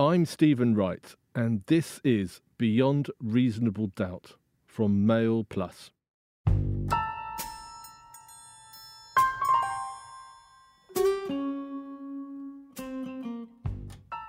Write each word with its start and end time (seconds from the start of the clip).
I'm 0.00 0.26
Stephen 0.26 0.76
Wright, 0.76 1.16
and 1.34 1.64
this 1.66 2.00
is 2.04 2.40
Beyond 2.56 3.10
Reasonable 3.20 3.88
Doubt 3.88 4.36
from 4.64 5.04
Mail 5.04 5.42
Plus. 5.42 5.90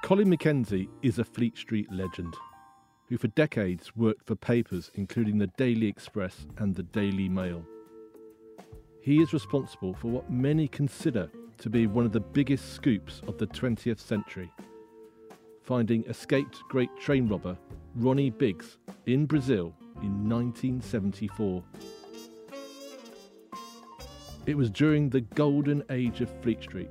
Colin 0.02 0.36
McKenzie 0.36 0.90
is 1.04 1.20
a 1.20 1.24
Fleet 1.24 1.56
Street 1.56 1.92
legend 1.92 2.36
who 3.08 3.20
for 3.20 3.28
decades 3.28 3.96
worked 3.96 4.26
for 4.26 4.36
papers 4.36 4.90
including 4.96 5.38
the 5.38 5.52
Daily 5.56 5.86
Express 5.86 6.48
and 6.58 6.74
the 6.74 6.82
Daily 6.82 7.30
Mail. 7.30 7.64
He 9.02 9.22
is 9.22 9.34
responsible 9.34 9.94
for 9.94 10.08
what 10.08 10.32
many 10.32 10.68
consider 10.68 11.30
to 11.60 11.70
be 11.70 11.86
one 11.86 12.08
of 12.08 12.12
the 12.12 12.20
biggest 12.20 12.74
scoops 12.74 13.22
of 13.28 13.38
the 13.38 13.46
20th 13.46 14.00
century 14.00 14.52
finding 15.70 16.04
escaped 16.06 16.64
great 16.68 16.90
train 17.00 17.28
robber 17.28 17.56
Ronnie 17.94 18.32
Biggs 18.32 18.78
in 19.06 19.28
Brazil 19.28 19.72
in 20.02 20.28
1974. 20.28 21.64
It 24.48 24.58
was 24.58 24.72
during 24.72 25.12
the 25.12 25.22
golden 25.22 25.84
age 25.92 26.22
of 26.22 26.42
Fleet 26.42 26.64
Street. 26.64 26.90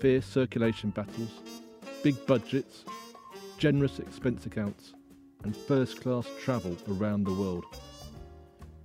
Fierce 0.00 0.26
circulation 0.26 0.90
battles, 0.90 1.30
big 2.02 2.16
budgets, 2.26 2.84
generous 3.56 4.00
expense 4.00 4.46
accounts, 4.46 4.94
and 5.44 5.56
first 5.56 6.00
class 6.00 6.26
travel 6.42 6.76
around 6.88 7.22
the 7.22 7.34
world. 7.34 7.66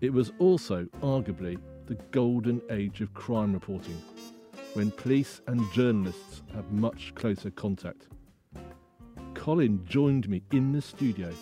It 0.02 0.14
was 0.14 0.32
also, 0.38 0.86
arguably, 1.02 1.58
the 1.88 1.98
golden 2.12 2.62
age 2.70 3.02
of 3.02 3.16
crime 3.16 3.52
reporting, 3.52 4.00
when 4.76 4.92
police 4.92 5.42
and 5.48 5.60
journalists 5.74 6.44
had 6.54 6.72
much 6.72 7.16
closer 7.16 7.50
contact. 7.50 8.08
Colin 9.42 9.84
joined 9.88 10.30
me 10.30 10.44
in 10.52 10.72
the 10.72 10.84
studio 10.84 11.34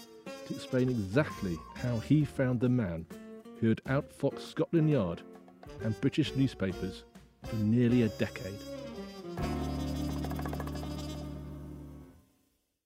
to 0.48 0.54
explain 0.54 0.88
exactly 0.88 1.60
how 1.76 2.00
he 2.00 2.24
found 2.24 2.62
the 2.62 2.70
man 2.70 3.06
who 3.60 3.68
had 3.68 3.84
outfoxed 3.90 4.40
Scotland 4.40 4.90
Yard 4.90 5.22
and 5.84 6.00
British 6.00 6.34
newspapers 6.34 7.04
for 7.44 7.58
nearly 7.58 8.04
a 8.04 8.08
decade. 8.08 8.58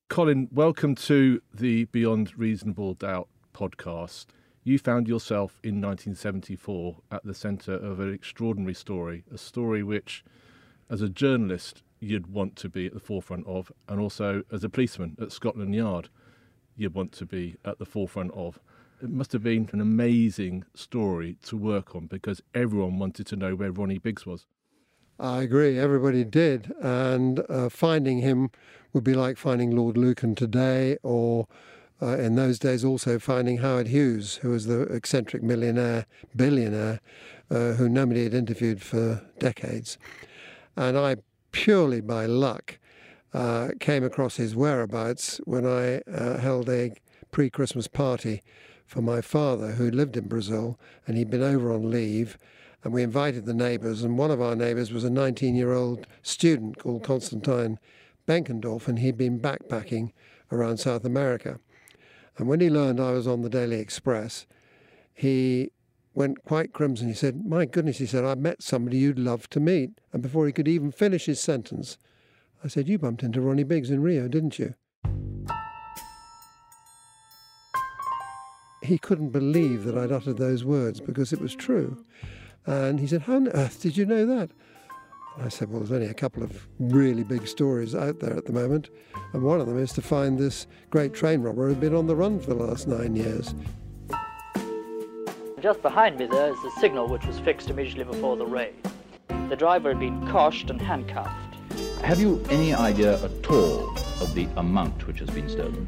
Colin, 0.09 0.49
welcome 0.51 0.95
to 0.95 1.43
the 1.53 1.83
Beyond 1.85 2.35
Reasonable 2.35 2.95
Doubt 2.95 3.27
podcast. 3.53 4.25
You 4.63 4.79
found 4.79 5.07
yourself 5.07 5.59
in 5.61 5.75
1974 5.75 6.97
at 7.11 7.23
the 7.23 7.35
centre 7.35 7.75
of 7.75 7.99
an 7.99 8.11
extraordinary 8.11 8.73
story, 8.73 9.25
a 9.31 9.38
story 9.38 9.83
which, 9.83 10.25
as 10.89 11.03
a 11.03 11.07
journalist, 11.07 11.83
you'd 12.03 12.27
want 12.27 12.55
to 12.57 12.69
be 12.69 12.85
at 12.85 12.93
the 12.93 12.99
forefront 12.99 13.47
of, 13.47 13.71
and 13.87 13.99
also 13.99 14.43
as 14.51 14.63
a 14.63 14.69
policeman 14.69 15.17
at 15.21 15.31
Scotland 15.31 15.73
Yard, 15.73 16.09
you'd 16.75 16.93
want 16.93 17.11
to 17.13 17.25
be 17.25 17.55
at 17.65 17.79
the 17.79 17.85
forefront 17.85 18.31
of. 18.33 18.59
It 19.01 19.09
must 19.09 19.31
have 19.33 19.43
been 19.43 19.69
an 19.73 19.81
amazing 19.81 20.65
story 20.73 21.37
to 21.45 21.57
work 21.57 21.95
on 21.95 22.07
because 22.07 22.41
everyone 22.53 22.99
wanted 22.99 23.27
to 23.27 23.35
know 23.35 23.55
where 23.55 23.71
Ronnie 23.71 23.97
Biggs 23.97 24.25
was. 24.25 24.45
I 25.19 25.41
agree, 25.41 25.77
everybody 25.77 26.23
did. 26.23 26.73
And 26.81 27.43
uh, 27.49 27.69
finding 27.69 28.19
him 28.19 28.51
would 28.93 29.03
be 29.03 29.13
like 29.13 29.38
finding 29.38 29.75
Lord 29.75 29.97
Lucan 29.97 30.35
today, 30.35 30.97
or 31.03 31.47
uh, 32.01 32.17
in 32.17 32.35
those 32.35 32.59
days 32.59 32.83
also 32.83 33.19
finding 33.19 33.57
Howard 33.57 33.88
Hughes, 33.88 34.35
who 34.38 34.49
was 34.49 34.65
the 34.65 34.81
eccentric 34.83 35.43
millionaire, 35.43 36.05
billionaire, 36.35 36.99
uh, 37.49 37.73
who 37.73 37.88
nobody 37.88 38.23
had 38.23 38.33
interviewed 38.33 38.81
for 38.81 39.21
decades. 39.39 39.97
And 40.75 40.97
I 40.97 41.17
purely 41.53 42.01
by 42.01 42.25
luck, 42.25 42.77
uh, 43.33 43.69
came 43.79 44.03
across 44.03 44.35
his 44.35 44.55
whereabouts 44.55 45.39
when 45.45 45.65
I 45.65 45.99
uh, 46.11 46.37
held 46.39 46.69
a 46.69 46.91
pre 47.31 47.49
Christmas 47.49 47.87
party 47.87 48.43
for 48.85 49.01
my 49.01 49.21
father, 49.21 49.71
who 49.71 49.89
lived 49.89 50.17
in 50.17 50.27
Brazil, 50.27 50.77
and 51.07 51.15
he'd 51.15 51.29
been 51.29 51.41
over 51.41 51.71
on 51.71 51.89
leave. 51.89 52.38
And 52.83 52.94
we 52.94 53.01
invited 53.01 53.45
the 53.45 53.53
neighbours, 53.53 54.03
and 54.03 54.17
one 54.17 54.29
of 54.29 54.41
our 54.41 54.57
neighbours 54.57 54.91
was 54.91 55.05
a 55.05 55.09
19 55.09 55.55
year 55.55 55.72
old 55.72 56.05
student 56.22 56.78
called 56.78 57.03
Constantine 57.03 57.79
Benckendorff, 58.28 58.88
and 58.88 58.99
he'd 58.99 59.17
been 59.17 59.39
backpacking 59.39 60.11
around 60.51 60.78
South 60.78 61.05
America. 61.05 61.59
And 62.38 62.47
when 62.47 62.59
he 62.59 62.69
learned 62.69 62.99
I 62.99 63.11
was 63.11 63.28
on 63.28 63.41
the 63.41 63.49
Daily 63.49 63.79
Express, 63.79 64.45
he 65.13 65.72
went 66.13 66.44
quite 66.44 66.74
crimson. 66.74 67.07
He 67.07 67.13
said, 67.13 67.46
My 67.46 67.66
goodness, 67.66 67.97
he 67.97 68.06
said, 68.06 68.25
I 68.25 68.35
met 68.35 68.62
somebody 68.62 68.97
you'd 68.97 69.19
love 69.19 69.50
to 69.51 69.59
meet. 69.59 69.91
And 70.12 70.22
before 70.22 70.46
he 70.46 70.53
could 70.53 70.68
even 70.68 70.91
finish 70.91 71.25
his 71.25 71.40
sentence, 71.40 71.97
I 72.63 72.68
said, 72.68 72.88
You 72.88 72.97
bumped 72.97 73.24
into 73.24 73.41
Ronnie 73.41 73.63
Biggs 73.63 73.90
in 73.90 74.01
Rio, 74.01 74.28
didn't 74.28 74.59
you? 74.59 74.75
He 78.81 78.97
couldn't 78.97 79.29
believe 79.29 79.85
that 79.85 79.97
I'd 79.97 80.12
uttered 80.12 80.38
those 80.38 80.66
words 80.66 81.00
because 81.00 81.31
it 81.31 81.40
was 81.40 81.56
true. 81.56 82.03
And 82.66 83.00
he 83.00 83.07
said, 83.07 83.23
How 83.23 83.35
on 83.35 83.47
earth 83.50 83.81
did 83.81 83.97
you 83.97 84.06
know 84.06 84.25
that? 84.25 84.52
I 85.38 85.50
said, 85.50 85.69
Well, 85.69 85.79
there's 85.79 85.91
only 85.91 86.07
a 86.07 86.13
couple 86.13 86.44
of 86.44 86.68
really 86.79 87.23
big 87.23 87.47
stories 87.47 87.96
out 87.96 88.19
there 88.19 88.35
at 88.35 88.46
the 88.46 88.53
moment. 88.53 88.90
And 89.34 89.41
one 89.41 89.59
of 89.59 89.68
them 89.68 89.79
is 89.79 89.94
to 89.94 90.02
find 90.02 90.38
this 90.38 90.68
great 90.90 91.13
train 91.13 91.41
robber 91.41 91.68
who'd 91.68 91.79
been 91.79 91.96
on 91.96 92.07
the 92.07 92.16
run 92.16 92.40
for 92.40 92.53
the 92.53 92.63
last 92.63 92.88
nine 92.88 93.16
years. 93.16 93.56
Just 95.63 95.81
behind 95.81 96.19
me 96.19 96.25
there 96.25 96.51
is 96.51 96.62
the 96.62 96.72
signal 96.72 97.07
which 97.07 97.25
was 97.25 97.40
fixed 97.40 97.69
immediately 97.69 98.03
before 98.03 98.35
the 98.35 98.46
raid. 98.46 98.74
The 99.47 99.56
driver 99.56 99.91
had 99.91 100.00
been 100.01 100.19
coshed 100.28 100.69
and 100.69 100.81
handcuffed. 100.81 101.56
Have 102.03 102.19
you 102.19 102.44
any 102.50 102.74
idea 102.74 103.13
at 103.24 103.50
all 103.50 103.90
of 104.19 104.34
the 104.34 104.46
amount 104.57 105.07
which 105.07 105.19
has 105.19 105.29
been 105.29 105.47
stolen? 105.47 105.88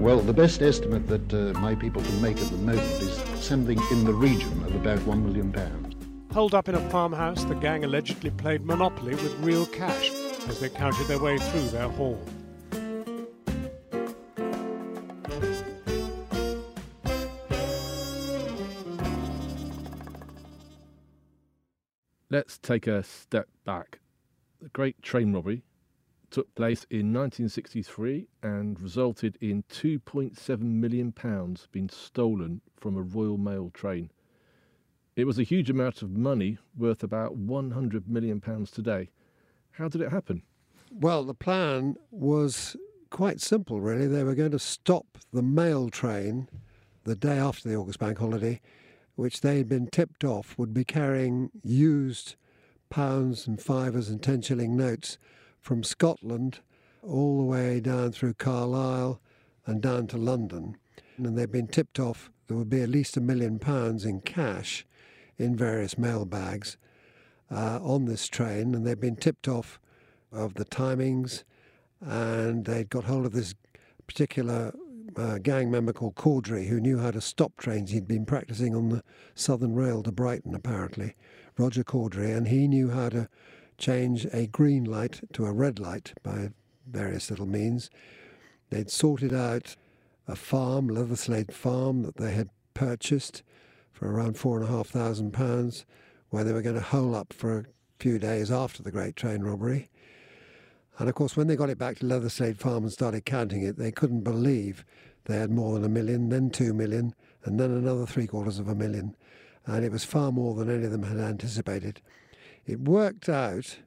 Well, 0.00 0.18
the 0.18 0.32
best 0.32 0.60
estimate 0.60 1.06
that 1.06 1.32
uh, 1.32 1.56
my 1.60 1.76
people 1.76 2.02
can 2.02 2.20
make 2.20 2.36
at 2.36 2.50
the 2.50 2.56
moment 2.56 2.80
is 3.00 3.14
something 3.40 3.80
in 3.92 4.04
the 4.04 4.12
region 4.12 4.64
of 4.64 4.74
about 4.74 4.98
one 5.06 5.24
million 5.24 5.52
pounds. 5.52 5.94
Holed 6.32 6.52
up 6.52 6.68
in 6.68 6.74
a 6.74 6.90
farmhouse, 6.90 7.44
the 7.44 7.54
gang 7.54 7.84
allegedly 7.84 8.30
played 8.30 8.66
Monopoly 8.66 9.14
with 9.14 9.38
real 9.38 9.66
cash 9.66 10.10
as 10.48 10.58
they 10.58 10.68
counted 10.68 11.06
their 11.06 11.20
way 11.20 11.38
through 11.38 11.68
their 11.68 11.88
haul. 11.90 12.20
Let's 22.34 22.58
take 22.58 22.88
a 22.88 23.04
step 23.04 23.46
back. 23.64 24.00
The 24.60 24.68
Great 24.70 25.00
Train 25.02 25.32
Robbery 25.32 25.62
took 26.32 26.52
place 26.56 26.84
in 26.90 27.12
1963 27.12 28.26
and 28.42 28.80
resulted 28.80 29.38
in 29.40 29.62
2.7 29.70 30.58
million 30.58 31.12
pounds 31.12 31.68
being 31.70 31.88
stolen 31.88 32.60
from 32.76 32.96
a 32.96 33.02
Royal 33.02 33.38
Mail 33.38 33.70
train. 33.72 34.10
It 35.14 35.28
was 35.28 35.38
a 35.38 35.44
huge 35.44 35.70
amount 35.70 36.02
of 36.02 36.10
money, 36.10 36.58
worth 36.76 37.04
about 37.04 37.36
100 37.36 38.08
million 38.08 38.40
pounds 38.40 38.72
today. 38.72 39.10
How 39.70 39.86
did 39.86 40.00
it 40.00 40.10
happen? 40.10 40.42
Well, 40.90 41.22
the 41.22 41.34
plan 41.34 41.94
was 42.10 42.74
quite 43.10 43.40
simple, 43.40 43.80
really. 43.80 44.08
They 44.08 44.24
were 44.24 44.34
going 44.34 44.50
to 44.50 44.58
stop 44.58 45.18
the 45.32 45.40
mail 45.40 45.88
train 45.88 46.48
the 47.04 47.14
day 47.14 47.38
after 47.38 47.68
the 47.68 47.76
August 47.76 48.00
Bank 48.00 48.18
holiday 48.18 48.60
which 49.14 49.40
they 49.40 49.58
had 49.58 49.68
been 49.68 49.86
tipped 49.86 50.24
off 50.24 50.56
would 50.58 50.74
be 50.74 50.84
carrying 50.84 51.50
used 51.62 52.36
pounds 52.90 53.46
and 53.46 53.60
fivers 53.60 54.08
and 54.08 54.22
ten 54.22 54.42
shilling 54.42 54.76
notes 54.76 55.18
from 55.60 55.82
Scotland 55.82 56.60
all 57.02 57.38
the 57.38 57.44
way 57.44 57.80
down 57.80 58.12
through 58.12 58.34
Carlisle 58.34 59.20
and 59.66 59.80
down 59.80 60.06
to 60.06 60.16
London. 60.16 60.76
And 61.16 61.38
they'd 61.38 61.50
been 61.50 61.68
tipped 61.68 62.00
off 62.00 62.30
there 62.46 62.56
would 62.56 62.70
be 62.70 62.82
at 62.82 62.88
least 62.88 63.16
a 63.16 63.20
million 63.20 63.58
pounds 63.58 64.04
in 64.04 64.20
cash 64.20 64.86
in 65.38 65.56
various 65.56 65.96
mail 65.96 66.24
bags 66.24 66.76
uh, 67.50 67.78
on 67.82 68.04
this 68.04 68.28
train, 68.28 68.74
and 68.74 68.86
they'd 68.86 69.00
been 69.00 69.16
tipped 69.16 69.48
off 69.48 69.80
of 70.30 70.54
the 70.54 70.64
timings, 70.64 71.44
and 72.00 72.64
they'd 72.66 72.90
got 72.90 73.04
hold 73.04 73.24
of 73.24 73.32
this 73.32 73.54
particular 74.06 74.74
a 75.16 75.38
gang 75.38 75.70
member 75.70 75.92
called 75.92 76.14
Cordrey 76.14 76.68
who 76.68 76.80
knew 76.80 76.98
how 76.98 77.10
to 77.10 77.20
stop 77.20 77.56
trains. 77.56 77.90
He'd 77.90 78.08
been 78.08 78.26
practicing 78.26 78.74
on 78.74 78.88
the 78.88 79.02
Southern 79.34 79.74
Rail 79.74 80.02
to 80.02 80.12
Brighton, 80.12 80.54
apparently, 80.54 81.14
Roger 81.56 81.84
Cordrey, 81.84 82.36
and 82.36 82.48
he 82.48 82.68
knew 82.68 82.90
how 82.90 83.08
to 83.10 83.28
change 83.78 84.26
a 84.32 84.46
green 84.46 84.84
light 84.84 85.20
to 85.32 85.46
a 85.46 85.52
red 85.52 85.78
light 85.78 86.14
by 86.22 86.50
various 86.86 87.30
little 87.30 87.46
means. 87.46 87.90
They'd 88.70 88.90
sorted 88.90 89.32
out 89.32 89.76
a 90.26 90.36
farm, 90.36 90.88
Leatherslade 90.88 91.52
Farm, 91.52 92.02
that 92.02 92.16
they 92.16 92.32
had 92.32 92.50
purchased 92.72 93.42
for 93.92 94.10
around 94.10 94.36
four 94.36 94.58
and 94.58 94.68
a 94.68 94.72
half 94.72 94.88
thousand 94.88 95.32
pounds, 95.32 95.86
where 96.30 96.44
they 96.44 96.52
were 96.52 96.62
going 96.62 96.76
to 96.76 96.82
hole 96.82 97.14
up 97.14 97.32
for 97.32 97.58
a 97.58 97.64
few 97.98 98.18
days 98.18 98.50
after 98.50 98.82
the 98.82 98.90
great 98.90 99.16
train 99.16 99.42
robbery. 99.42 99.88
And 100.98 101.08
of 101.08 101.14
course, 101.14 101.36
when 101.36 101.46
they 101.46 101.56
got 101.56 101.70
it 101.70 101.78
back 101.78 101.98
to 101.98 102.04
Leatherslade 102.04 102.58
Farm 102.58 102.84
and 102.84 102.92
started 102.92 103.24
counting 103.24 103.62
it, 103.62 103.78
they 103.78 103.90
couldn't 103.90 104.22
believe 104.22 104.84
they 105.24 105.36
had 105.36 105.50
more 105.50 105.74
than 105.74 105.84
a 105.84 105.88
million, 105.88 106.28
then 106.28 106.50
two 106.50 106.72
million, 106.72 107.14
and 107.44 107.58
then 107.58 107.70
another 107.70 108.06
three 108.06 108.26
quarters 108.26 108.58
of 108.58 108.68
a 108.68 108.74
million. 108.74 109.16
And 109.66 109.84
it 109.84 109.92
was 109.92 110.04
far 110.04 110.30
more 110.30 110.54
than 110.54 110.70
any 110.70 110.84
of 110.84 110.92
them 110.92 111.04
had 111.04 111.18
anticipated. 111.18 112.00
It 112.66 112.80
worked 112.80 113.28
out 113.28 113.78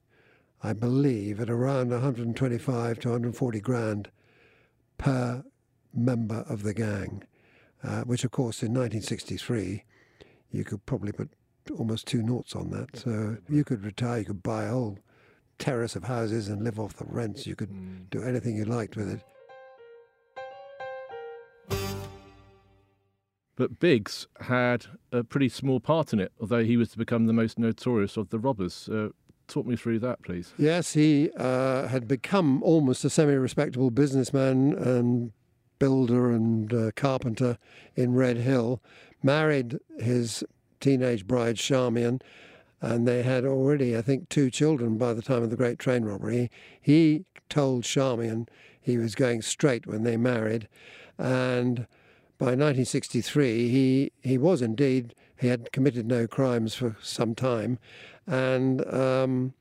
I 0.63 0.73
believe, 0.73 1.39
at 1.39 1.49
around 1.49 1.91
125 1.91 2.99
to 2.99 3.09
140 3.09 3.59
grand 3.59 4.09
per 4.97 5.43
member 5.93 6.45
of 6.49 6.63
the 6.63 6.73
gang, 6.73 7.23
uh, 7.83 8.01
which, 8.03 8.23
of 8.23 8.31
course, 8.31 8.63
in 8.63 8.69
1963, 8.69 9.83
you 10.51 10.63
could 10.63 10.85
probably 10.85 11.11
put 11.11 11.29
almost 11.77 12.07
two 12.07 12.23
noughts 12.23 12.55
on 12.55 12.71
that. 12.71 12.97
So 12.97 13.37
you 13.47 13.63
could 13.63 13.85
retire, 13.85 14.19
you 14.19 14.25
could 14.25 14.43
buy 14.43 14.63
a 14.63 14.71
whole 14.71 14.97
terrace 15.59 15.95
of 15.95 16.03
houses 16.05 16.47
and 16.49 16.63
live 16.63 16.79
off 16.79 16.93
the 16.95 17.05
rents. 17.05 17.47
You 17.47 17.55
could 17.55 17.69
Mm. 17.69 18.09
do 18.09 18.21
anything 18.23 18.55
you 18.55 18.65
liked 18.65 18.95
with 18.95 19.09
it. 19.09 19.21
But 23.55 23.79
Biggs 23.79 24.27
had 24.41 24.85
a 25.11 25.23
pretty 25.23 25.49
small 25.49 25.79
part 25.79 26.13
in 26.13 26.19
it, 26.19 26.31
although 26.39 26.63
he 26.63 26.77
was 26.77 26.89
to 26.89 26.97
become 26.97 27.25
the 27.25 27.33
most 27.33 27.57
notorious 27.57 28.15
of 28.15 28.29
the 28.29 28.37
robbers. 28.37 28.87
Uh, 28.87 29.09
talk 29.47 29.65
me 29.65 29.75
through 29.75 29.97
that, 29.99 30.21
please. 30.21 30.53
Yes, 30.59 30.93
he 30.93 31.31
uh, 31.37 31.87
had 31.87 32.07
become 32.07 32.61
almost 32.61 33.03
a 33.03 33.09
semi 33.09 33.33
respectable 33.33 33.89
businessman 33.89 34.73
and 34.73 35.31
builder 35.79 36.29
and 36.31 36.71
uh, 36.71 36.91
carpenter 36.95 37.57
in 37.95 38.13
Redhill, 38.13 38.79
married 39.23 39.79
his 39.99 40.43
teenage 40.79 41.25
bride, 41.25 41.55
Charmian, 41.57 42.21
and 42.81 43.07
they 43.07 43.23
had 43.23 43.45
already, 43.45 43.97
I 43.97 44.01
think, 44.01 44.29
two 44.29 44.49
children 44.49 44.97
by 44.97 45.13
the 45.13 45.21
time 45.21 45.43
of 45.43 45.49
the 45.49 45.55
Great 45.55 45.79
Train 45.79 46.05
Robbery. 46.05 46.51
He 46.79 47.25
told 47.49 47.83
Charmian 47.83 48.47
he 48.79 48.97
was 48.97 49.15
going 49.15 49.41
straight 49.41 49.87
when 49.87 50.03
they 50.03 50.17
married, 50.17 50.67
and 51.17 51.87
by 52.37 52.47
1963 52.47 53.69
he, 53.69 54.11
he 54.21 54.37
was 54.37 54.61
indeed, 54.61 55.15
he 55.39 55.47
had 55.47 55.71
committed 55.71 56.05
no 56.05 56.27
crimes 56.27 56.75
for 56.75 56.95
some 57.01 57.33
time, 57.35 57.79
and 58.25 58.85
um, 58.93 59.53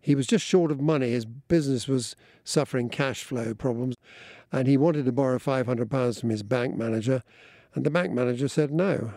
he 0.00 0.14
was 0.14 0.26
just 0.26 0.44
short 0.44 0.70
of 0.70 0.80
money. 0.80 1.10
His 1.10 1.24
business 1.24 1.86
was 1.86 2.16
suffering 2.44 2.88
cash 2.88 3.22
flow 3.22 3.54
problems, 3.54 3.96
and 4.50 4.66
he 4.66 4.76
wanted 4.76 5.04
to 5.04 5.12
borrow 5.12 5.38
£500 5.38 6.20
from 6.20 6.30
his 6.30 6.42
bank 6.42 6.76
manager. 6.76 7.22
And 7.74 7.84
the 7.84 7.90
bank 7.90 8.12
manager 8.12 8.48
said, 8.48 8.70
No, 8.70 9.12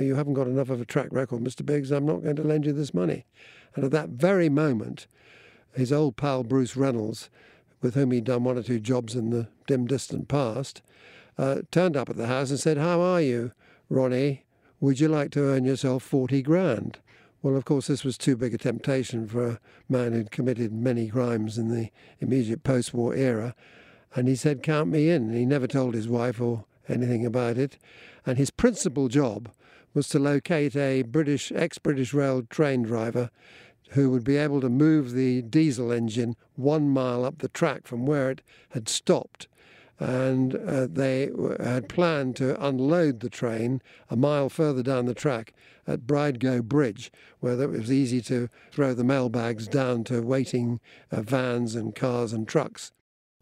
you 0.00 0.14
haven't 0.14 0.34
got 0.34 0.46
enough 0.46 0.70
of 0.70 0.80
a 0.80 0.86
track 0.86 1.08
record, 1.10 1.42
Mr. 1.42 1.64
Biggs. 1.64 1.90
I'm 1.90 2.06
not 2.06 2.22
going 2.22 2.36
to 2.36 2.42
lend 2.42 2.64
you 2.64 2.72
this 2.72 2.94
money. 2.94 3.26
And 3.74 3.84
at 3.84 3.90
that 3.90 4.10
very 4.10 4.48
moment, 4.48 5.06
his 5.74 5.92
old 5.92 6.16
pal 6.16 6.42
Bruce 6.42 6.76
Reynolds, 6.76 7.28
with 7.82 7.94
whom 7.94 8.10
he'd 8.10 8.24
done 8.24 8.44
one 8.44 8.56
or 8.56 8.62
two 8.62 8.80
jobs 8.80 9.14
in 9.14 9.30
the 9.30 9.48
dim, 9.66 9.86
distant 9.86 10.28
past, 10.28 10.80
uh, 11.36 11.62
turned 11.70 11.96
up 11.96 12.08
at 12.08 12.16
the 12.16 12.26
house 12.26 12.50
and 12.50 12.58
said, 12.58 12.78
How 12.78 13.00
are 13.00 13.20
you, 13.20 13.52
Ronnie? 13.90 14.44
Would 14.80 15.00
you 15.00 15.08
like 15.08 15.30
to 15.32 15.42
earn 15.42 15.64
yourself 15.64 16.02
40 16.02 16.40
grand? 16.42 16.98
Well, 17.42 17.56
of 17.56 17.64
course, 17.64 17.86
this 17.86 18.04
was 18.04 18.18
too 18.18 18.36
big 18.36 18.54
a 18.54 18.58
temptation 18.58 19.28
for 19.28 19.46
a 19.46 19.60
man 19.88 20.12
who'd 20.12 20.30
committed 20.30 20.72
many 20.72 21.08
crimes 21.08 21.58
in 21.58 21.68
the 21.68 21.90
immediate 22.20 22.64
post 22.64 22.94
war 22.94 23.14
era. 23.14 23.54
And 24.14 24.26
he 24.28 24.34
said, 24.34 24.62
Count 24.62 24.90
me 24.90 25.10
in. 25.10 25.32
He 25.32 25.44
never 25.44 25.66
told 25.66 25.94
his 25.94 26.08
wife 26.08 26.40
or 26.40 26.64
anything 26.88 27.24
about 27.24 27.58
it. 27.58 27.78
And 28.26 28.38
his 28.38 28.50
principal 28.50 29.08
job 29.08 29.50
was 29.94 30.08
to 30.08 30.18
locate 30.18 30.76
a 30.76 31.02
British, 31.02 31.50
ex 31.52 31.78
British 31.78 32.12
Rail 32.12 32.42
train 32.42 32.82
driver 32.82 33.30
who 33.90 34.10
would 34.10 34.24
be 34.24 34.36
able 34.36 34.60
to 34.60 34.68
move 34.68 35.12
the 35.12 35.42
diesel 35.42 35.90
engine 35.90 36.36
one 36.56 36.88
mile 36.88 37.24
up 37.24 37.38
the 37.38 37.48
track 37.48 37.86
from 37.86 38.06
where 38.06 38.30
it 38.30 38.42
had 38.70 38.88
stopped. 38.88 39.48
And 39.98 40.54
uh, 40.54 40.86
they 40.88 41.30
had 41.58 41.88
planned 41.88 42.36
to 42.36 42.64
unload 42.64 43.20
the 43.20 43.30
train 43.30 43.82
a 44.08 44.16
mile 44.16 44.48
further 44.48 44.82
down 44.82 45.06
the 45.06 45.14
track 45.14 45.52
at 45.88 46.06
Bridego 46.06 46.62
Bridge, 46.62 47.10
where 47.40 47.60
it 47.60 47.70
was 47.70 47.90
easy 47.90 48.20
to 48.22 48.48
throw 48.70 48.94
the 48.94 49.02
mailbags 49.02 49.66
down 49.66 50.04
to 50.04 50.22
waiting 50.22 50.78
uh, 51.10 51.22
vans 51.22 51.74
and 51.74 51.96
cars 51.96 52.32
and 52.32 52.46
trucks. 52.46 52.92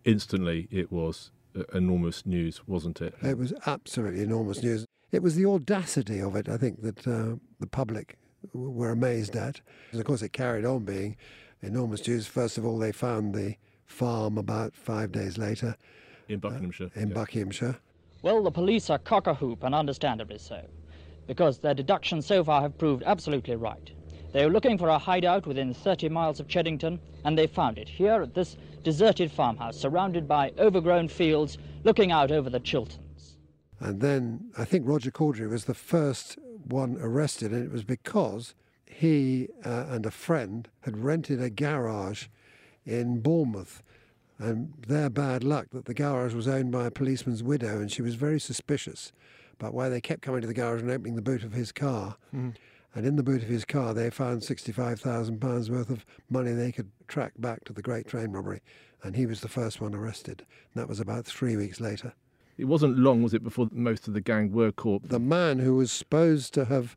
Instantly, 0.05 0.69
it 0.71 0.91
was 0.91 1.31
enormous 1.75 2.26
news, 2.26 2.62
wasn't 2.67 3.00
it? 3.00 3.14
It 3.23 3.38
was 3.38 3.53
absolutely 3.67 4.23
enormous 4.23 4.62
news. 4.62 4.85
It 5.12 5.23
was 5.23 5.35
the 5.37 5.47
audacity 5.47 6.20
of 6.20 6.37
it, 6.37 6.49
I 6.49 6.56
think, 6.56 6.82
that 6.82 7.06
uh, 7.06 7.37
the 7.61 7.67
public 7.67 8.19
were 8.53 8.91
amazed 8.91 9.37
at. 9.37 9.61
And 9.93 10.00
of 10.00 10.06
course, 10.06 10.23
it 10.23 10.32
carried 10.32 10.64
on 10.64 10.85
being 10.85 11.17
enormous 11.62 12.06
news. 12.06 12.26
First 12.26 12.58
of 12.58 12.67
all, 12.67 12.79
they 12.79 12.93
found 12.93 13.35
the 13.35 13.55
farm 13.87 14.37
about 14.37 14.75
five 14.75 15.12
days 15.12 15.38
later 15.38 15.76
In 16.29 16.41
Buckinghamshire. 16.41 16.91
in 16.94 17.08
yeah. 17.08 17.14
Buckinghamshire. 17.14 17.76
Well, 18.23 18.43
the 18.43 18.50
police 18.50 18.91
are 18.91 18.99
cock 18.99 19.26
a 19.26 19.35
hoop, 19.35 19.62
and 19.62 19.75
understandably 19.75 20.38
so, 20.38 20.67
because 21.26 21.59
their 21.59 21.75
deductions 21.75 22.26
so 22.26 22.43
far 22.43 22.62
have 22.62 22.76
proved 22.76 23.02
absolutely 23.05 23.55
right. 23.56 23.91
They 24.37 24.44
were 24.44 24.53
looking 24.53 24.77
for 24.77 24.91
a 24.91 24.99
hideout 24.99 25.47
within 25.47 25.73
30 25.73 26.11
miles 26.11 26.41
of 26.41 26.47
Cheddington, 26.47 27.00
and 27.25 27.38
they 27.38 27.47
found 27.47 27.79
it 27.79 27.88
here 27.88 28.21
at 28.21 28.35
this 28.35 28.59
deserted 28.83 29.33
farmhouse, 29.33 29.79
surrounded 29.79 30.29
by 30.29 30.53
overgrown 30.59 31.09
fields, 31.09 31.56
looking 31.85 32.12
out 32.12 32.31
over 32.31 32.50
the 32.50 32.61
Chilterns. 32.61 33.38
And 33.81 33.99
then 33.99 34.50
I 34.59 34.67
think 34.67 34.87
Roger 34.87 35.11
Cordrey 35.11 35.49
was 35.49 35.65
the 35.65 35.73
first 35.73 36.37
one 36.65 36.99
arrested, 37.00 37.53
and 37.53 37.65
it 37.65 37.73
was 37.73 37.83
because 37.83 38.55
he 38.85 39.49
uh, 39.65 39.87
and 39.88 40.05
a 40.05 40.11
friend 40.11 40.69
had 40.81 40.99
rented 40.99 41.41
a 41.41 41.49
garage 41.49 42.27
in 42.85 43.21
Bournemouth. 43.21 43.83
And 44.38 44.75
their 44.87 45.09
bad 45.09 45.44
luck 45.44 45.69
that 45.71 45.87
the 45.87 45.94
garage 45.94 46.35
was 46.35 46.47
owned 46.47 46.73
by 46.73 46.85
a 46.85 46.91
policeman's 46.91 47.43
widow, 47.43 47.79
and 47.79 47.91
she 47.91 48.03
was 48.03 48.17
very 48.17 48.38
suspicious 48.38 49.12
about 49.59 49.73
why 49.73 49.88
they 49.88 50.03
kept 50.03 50.21
coming 50.21 50.43
to 50.43 50.47
the 50.47 50.53
garage 50.53 50.83
and 50.83 50.91
opening 50.91 51.17
the 51.17 51.23
boot 51.23 51.43
of 51.43 51.55
his 51.55 51.73
car. 51.73 52.17
And 52.97 53.05
in 53.05 53.17
the 53.17 53.23
boot 53.23 53.43
of 53.43 53.49
his 53.49 53.67
car, 53.67 53.93
they 53.93 54.09
found 54.09 54.41
£65,000 54.41 55.69
worth 55.69 55.91
of 55.91 56.07
money 56.31 56.53
they 56.53 56.73
could 56.73 56.91
track 57.07 57.35
back 57.37 57.63
to 57.65 57.75
the 57.75 57.83
Great 57.83 58.09
Train 58.09 58.33
Robbery. 58.33 58.63
And 59.03 59.15
he 59.15 59.27
was 59.27 59.43
the 59.43 59.49
first 59.49 59.83
one 59.83 59.95
arrested. 59.95 60.47
And 60.75 60.81
that 60.81 60.89
was 60.89 60.99
about 60.99 61.27
three 61.27 61.59
weeks 61.59 61.79
later. 61.79 62.15
It 62.57 62.65
wasn't 62.65 62.99
long, 62.99 63.23
was 63.23 63.35
it, 63.35 63.45
before 63.45 63.69
most 63.71 64.09
of 64.09 64.15
the 64.15 64.23
gang 64.23 64.51
were 64.51 64.73
caught? 64.73 65.11
the 65.11 65.21
man 65.21 65.59
who 65.59 65.77
was 65.77 65.93
supposed 65.93 66.55
to 66.55 66.65
have 66.65 66.97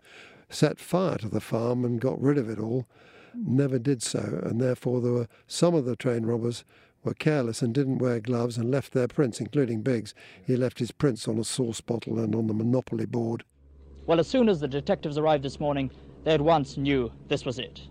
set 0.50 0.80
fire 0.80 1.18
to 1.18 1.28
the 1.28 1.42
farm 1.42 1.84
and 1.84 2.00
got 2.00 2.20
rid 2.22 2.38
of 2.38 2.50
it 2.50 2.60
all 2.60 2.88
never 3.36 3.78
did 3.78 4.02
so, 4.02 4.40
and 4.44 4.62
therefore 4.62 5.02
there 5.02 5.12
were 5.12 5.28
some 5.48 5.76
of 5.76 5.84
the 5.84 5.98
train 5.98 6.26
robbers 6.26 6.64
were 7.04 7.14
careless 7.14 7.62
and 7.62 7.74
didn't 7.74 7.98
wear 7.98 8.22
gloves 8.22 8.58
and 8.58 8.72
left 8.72 8.94
their 8.94 9.08
prints, 9.10 9.42
including 9.42 9.82
Biggs. 9.82 10.14
He 10.46 10.56
left 10.56 10.80
his 10.80 10.92
prints 10.92 11.28
on 11.28 11.38
a 11.38 11.44
sauce 11.44 11.82
bottle 11.82 12.20
and 12.20 12.34
on 12.34 12.48
the 12.48 12.54
Monopoly 12.54 13.06
board. 13.06 13.44
Well, 14.10 14.20
as 14.20 14.28
soon 14.28 14.50
as 14.50 14.60
the 14.60 14.68
detectives 14.68 15.20
arrived 15.20 15.44
this 15.44 15.60
morning, 15.60 15.92
they 16.24 16.34
at 16.34 16.42
once 16.42 16.78
knew 16.78 17.12
this 17.28 17.46
was 17.46 17.60
it. 17.60 17.82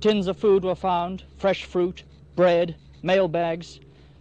Tins 0.00 0.28
of 0.28 0.36
food 0.36 0.62
were 0.62 0.76
found, 0.76 1.24
fresh 1.38 1.64
fruit, 1.64 2.04
bread, 2.36 2.76
mail 3.02 3.26
bags, 3.26 3.80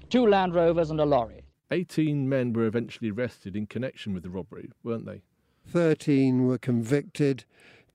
two 0.10 0.26
Land 0.26 0.56
Rovers, 0.56 0.90
and 0.90 1.00
a 1.00 1.06
lorry. 1.06 1.44
18 1.70 2.28
men 2.28 2.52
were 2.52 2.66
eventually 2.66 3.12
arrested 3.12 3.56
in 3.56 3.68
connection 3.68 4.12
with 4.12 4.24
the 4.24 4.30
robbery, 4.32 4.72
weren't 4.84 5.06
they? 5.06 5.22
Thirteen 5.68 6.48
were 6.48 6.58
convicted, 6.58 7.44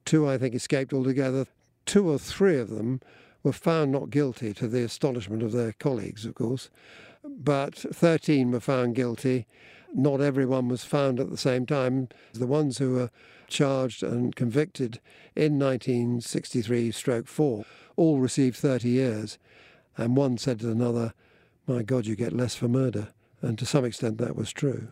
two, 0.05 0.29
I 0.29 0.39
think, 0.39 0.55
escaped 0.55 0.93
altogether. 0.93 1.49
Two 1.87 2.09
or 2.09 2.21
three 2.21 2.61
of 2.61 2.71
them 2.71 3.01
were 3.43 3.53
found 3.53 3.91
not 3.91 4.11
guilty, 4.11 4.55
to 4.55 4.69
the 4.69 4.85
astonishment 4.85 5.43
of 5.43 5.51
their 5.51 5.73
colleagues, 5.73 6.25
of 6.25 6.37
course. 6.37 6.71
But 7.25 7.75
13 7.75 8.53
were 8.53 8.61
found 8.61 8.95
guilty. 8.95 9.49
Not 9.97 10.21
everyone 10.21 10.67
was 10.67 10.85
found 10.85 11.21
at 11.21 11.31
the 11.31 11.37
same 11.37 11.67
time. 11.67 12.09
The 12.33 12.49
ones 12.49 12.79
who 12.79 12.95
were 12.95 13.11
charged 13.47 14.03
and 14.03 14.35
convicted 14.35 15.01
in 15.37 15.57
1963 15.57 16.91
stroke 16.91 17.29
4 17.29 17.65
all 17.95 18.19
received 18.19 18.57
30 18.57 18.89
years. 18.89 19.39
And 19.97 20.17
one 20.17 20.37
said 20.37 20.59
to 20.61 20.71
another, 20.73 21.15
My 21.69 21.83
God, 21.83 22.07
you 22.07 22.17
get 22.17 22.33
less 22.33 22.57
for 22.57 22.67
murder. 22.67 23.09
And 23.41 23.57
to 23.57 23.65
some 23.65 23.85
extent, 23.85 24.19
that 24.19 24.35
was 24.35 24.53
true. 24.53 24.89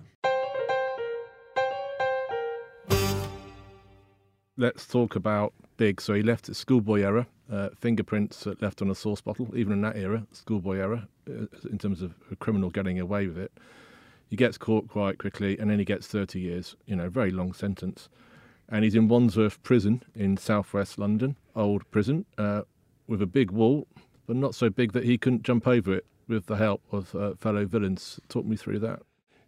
Let's 4.57 4.87
talk 4.87 5.17
about 5.17 5.53
Big. 5.79 6.01
So 6.01 6.15
he 6.15 6.23
left 6.23 6.55
schoolboy 6.55 7.01
era, 7.01 7.27
uh, 7.51 7.71
fingerprints 7.77 8.47
left 8.61 8.83
on 8.83 8.89
a 8.89 8.95
sauce 8.95 9.21
bottle, 9.21 9.51
even 9.57 9.73
in 9.73 9.81
that 9.81 9.97
era, 9.97 10.29
schoolboy 10.31 10.77
era, 10.77 11.09
uh, 11.29 11.47
in 11.69 11.79
terms 11.79 12.03
of 12.03 12.15
a 12.31 12.37
criminal 12.37 12.71
getting 12.71 13.01
away 13.01 13.27
with 13.27 13.39
it. 13.39 13.51
He 14.33 14.37
gets 14.37 14.57
caught 14.57 14.89
quite 14.89 15.19
quickly 15.19 15.59
and 15.59 15.69
then 15.71 15.79
he 15.79 15.85
gets 15.85 16.07
30 16.07 16.41
years, 16.41 16.75
you 16.87 16.97
know, 16.97 17.11
very 17.11 17.31
long 17.31 17.53
sentence. 17.53 18.09
And 18.67 18.83
he's 18.83 18.95
in 18.95 19.07
Wandsworth 19.07 19.63
Prison 19.63 20.03
in 20.15 20.39
southwest 20.39 20.99
London, 20.99 21.37
old 21.55 21.83
prison, 21.91 22.25
uh, 22.39 22.63
with 23.07 23.21
a 23.21 23.27
big 23.27 23.51
wall, 23.51 23.87
but 24.27 24.37
not 24.37 24.55
so 24.55 24.71
big 24.71 24.93
that 24.95 25.05
he 25.05 25.19
couldn't 25.19 25.43
jump 25.43 25.69
over 25.69 25.93
it 25.93 26.07
with 26.29 26.47
the 26.47 26.57
help 26.57 26.81
of 26.91 27.15
uh, 27.15 27.35
fellow 27.35 27.67
villains. 27.67 28.21
Talk 28.31 28.47
me 28.47 28.57
through 28.57 28.79
that. 28.79 29.03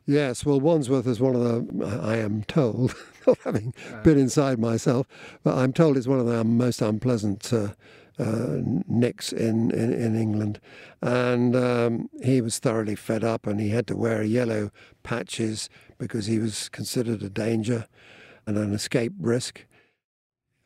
Yes, 0.05 0.45
well, 0.45 0.61
Wandsworth 0.61 1.07
is 1.07 1.19
one 1.19 1.35
of 1.35 1.41
the, 1.41 1.87
I 2.03 2.19
am 2.19 2.45
told, 2.45 2.95
not 3.27 3.39
having 3.39 3.73
been 4.03 4.19
inside 4.19 4.59
myself, 4.59 5.07
but 5.43 5.57
I'm 5.57 5.73
told 5.73 5.97
it's 5.97 6.07
one 6.07 6.21
of 6.21 6.27
the 6.27 6.45
most 6.45 6.83
unpleasant 6.83 7.51
uh, 7.55 7.69
uh, 8.19 8.59
nicks 8.87 9.33
in, 9.33 9.71
in, 9.71 9.93
in 9.93 10.15
England. 10.15 10.61
And 11.03 11.57
um, 11.57 12.09
he 12.23 12.41
was 12.41 12.59
thoroughly 12.59 12.95
fed 12.95 13.25
up 13.25 13.47
and 13.47 13.61
he 13.61 13.71
had 13.71 13.87
to 13.89 13.97
wear 13.97 14.23
yellow 14.23 14.71
patches 15.03 15.69
because 15.99 16.27
he 16.27 16.39
was 16.39 16.69
considered 16.69 17.23
a 17.23 17.31
danger 17.31 17.87
and 18.47 18.57
an 18.57 18.73
escape 18.73 19.13
risk. 19.19 19.67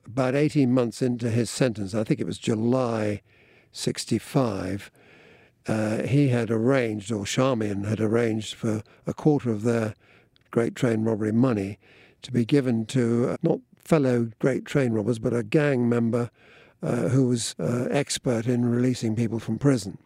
About 0.06 0.34
18 0.34 0.72
months 0.72 1.02
into 1.02 1.30
his 1.30 1.50
sentence, 1.50 1.94
I 1.94 2.04
think 2.04 2.20
it 2.20 2.26
was 2.26 2.38
July 2.38 3.22
65, 3.72 4.90
uh, 5.66 6.02
he 6.02 6.28
had 6.28 6.50
arranged, 6.50 7.12
or 7.12 7.24
Charmian 7.26 7.84
had 7.84 8.00
arranged, 8.00 8.54
for 8.54 8.82
a 9.06 9.12
quarter 9.12 9.50
of 9.50 9.62
their 9.62 9.94
Great 10.50 10.74
Train 10.74 11.04
robbery 11.04 11.32
money 11.32 11.78
to 12.22 12.32
be 12.32 12.44
given 12.44 12.86
to 12.86 13.30
uh, 13.30 13.36
not 13.42 13.60
fellow 13.84 14.30
Great 14.38 14.64
Train 14.64 14.92
robbers, 14.92 15.18
but 15.18 15.34
a 15.34 15.42
gang 15.42 15.88
member 15.88 16.30
uh, 16.82 17.08
who 17.08 17.28
was 17.28 17.54
uh, 17.58 17.86
expert 17.90 18.46
in 18.46 18.64
releasing 18.64 19.16
people 19.16 19.38
from 19.38 19.58
prison. 19.58 19.98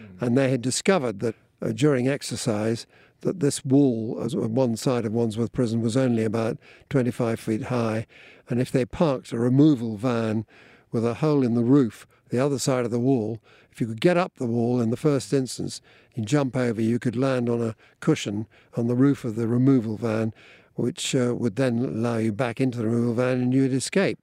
Mm. 0.00 0.22
And 0.22 0.38
they 0.38 0.50
had 0.50 0.62
discovered 0.62 1.20
that 1.20 1.34
uh, 1.62 1.72
during 1.72 2.08
exercise, 2.08 2.86
that 3.20 3.40
this 3.40 3.64
wall 3.64 4.18
on 4.20 4.54
one 4.54 4.76
side 4.76 5.04
of 5.04 5.12
Wandsworth 5.12 5.52
Prison 5.52 5.80
was 5.80 5.96
only 5.96 6.24
about 6.24 6.58
25 6.90 7.40
feet 7.40 7.62
high, 7.64 8.06
and 8.48 8.60
if 8.60 8.70
they 8.70 8.84
parked 8.84 9.32
a 9.32 9.38
removal 9.38 9.96
van 9.96 10.44
with 10.92 11.04
a 11.04 11.14
hole 11.14 11.42
in 11.42 11.54
the 11.54 11.64
roof, 11.64 12.06
the 12.30 12.38
other 12.38 12.58
side 12.58 12.84
of 12.84 12.90
the 12.90 12.98
wall, 12.98 13.40
if 13.70 13.80
you 13.80 13.86
could 13.86 14.00
get 14.00 14.16
up 14.16 14.36
the 14.36 14.46
wall 14.46 14.80
in 14.80 14.90
the 14.90 14.96
first 14.96 15.32
instance 15.32 15.80
and 16.14 16.26
jump 16.26 16.56
over, 16.56 16.80
you 16.80 16.98
could 16.98 17.16
land 17.16 17.48
on 17.48 17.60
a 17.60 17.76
cushion 18.00 18.46
on 18.74 18.86
the 18.86 18.94
roof 18.94 19.24
of 19.24 19.36
the 19.36 19.48
removal 19.48 19.96
van, 19.96 20.32
which 20.74 21.14
uh, 21.14 21.34
would 21.36 21.56
then 21.56 21.78
allow 21.78 22.16
you 22.16 22.32
back 22.32 22.60
into 22.60 22.78
the 22.78 22.86
removal 22.86 23.14
van 23.14 23.40
and 23.40 23.54
you'd 23.54 23.72
escape. 23.72 24.18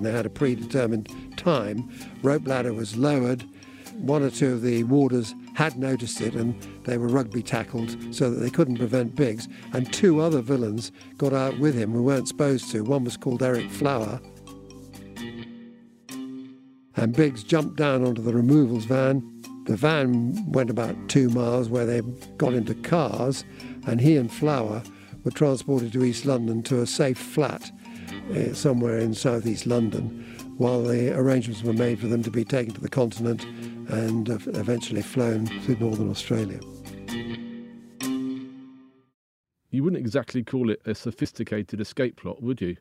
They 0.00 0.12
had 0.12 0.26
a 0.26 0.30
predetermined 0.30 1.08
time. 1.36 1.90
Rope 2.22 2.46
ladder 2.46 2.72
was 2.72 2.96
lowered. 2.96 3.44
One 3.98 4.22
or 4.22 4.30
two 4.30 4.54
of 4.54 4.62
the 4.62 4.84
warders 4.84 5.34
had 5.54 5.78
noticed 5.78 6.20
it 6.20 6.34
and 6.34 6.60
they 6.84 6.98
were 6.98 7.06
rugby 7.06 7.42
tackled 7.42 7.96
so 8.14 8.30
that 8.30 8.40
they 8.40 8.50
couldn't 8.50 8.78
prevent 8.78 9.14
Biggs. 9.14 9.48
And 9.72 9.92
two 9.92 10.20
other 10.20 10.40
villains 10.40 10.90
got 11.16 11.32
out 11.32 11.58
with 11.58 11.74
him 11.74 11.92
who 11.92 12.02
weren't 12.02 12.28
supposed 12.28 12.70
to. 12.72 12.82
One 12.82 13.04
was 13.04 13.16
called 13.16 13.42
Eric 13.42 13.70
Flower. 13.70 14.20
And 16.96 17.14
Biggs 17.14 17.42
jumped 17.42 17.76
down 17.76 18.04
onto 18.04 18.22
the 18.22 18.34
removals 18.34 18.84
van. 18.84 19.30
The 19.66 19.76
van 19.76 20.52
went 20.52 20.70
about 20.70 21.08
two 21.08 21.28
miles 21.30 21.68
where 21.68 21.86
they 21.86 22.02
got 22.36 22.52
into 22.52 22.74
cars, 22.74 23.44
and 23.86 24.00
he 24.00 24.16
and 24.16 24.30
Flower 24.30 24.82
were 25.24 25.30
transported 25.30 25.92
to 25.92 26.04
East 26.04 26.26
London 26.26 26.62
to 26.64 26.82
a 26.82 26.86
safe 26.86 27.18
flat 27.18 27.70
uh, 28.34 28.54
somewhere 28.54 28.98
in 28.98 29.14
southeast 29.14 29.66
London 29.66 30.24
while 30.56 30.82
the 30.82 31.16
arrangements 31.16 31.62
were 31.62 31.72
made 31.72 31.98
for 31.98 32.06
them 32.06 32.22
to 32.22 32.30
be 32.30 32.44
taken 32.44 32.72
to 32.74 32.80
the 32.80 32.88
continent 32.88 33.44
and 33.88 34.28
eventually 34.28 35.02
flown 35.02 35.46
to 35.46 35.76
northern 35.76 36.10
Australia. 36.10 36.60
You 39.70 39.82
wouldn't 39.82 40.00
exactly 40.00 40.44
call 40.44 40.70
it 40.70 40.80
a 40.86 40.94
sophisticated 40.94 41.80
escape 41.80 42.16
plot, 42.16 42.40
would 42.40 42.60
you? 42.60 42.76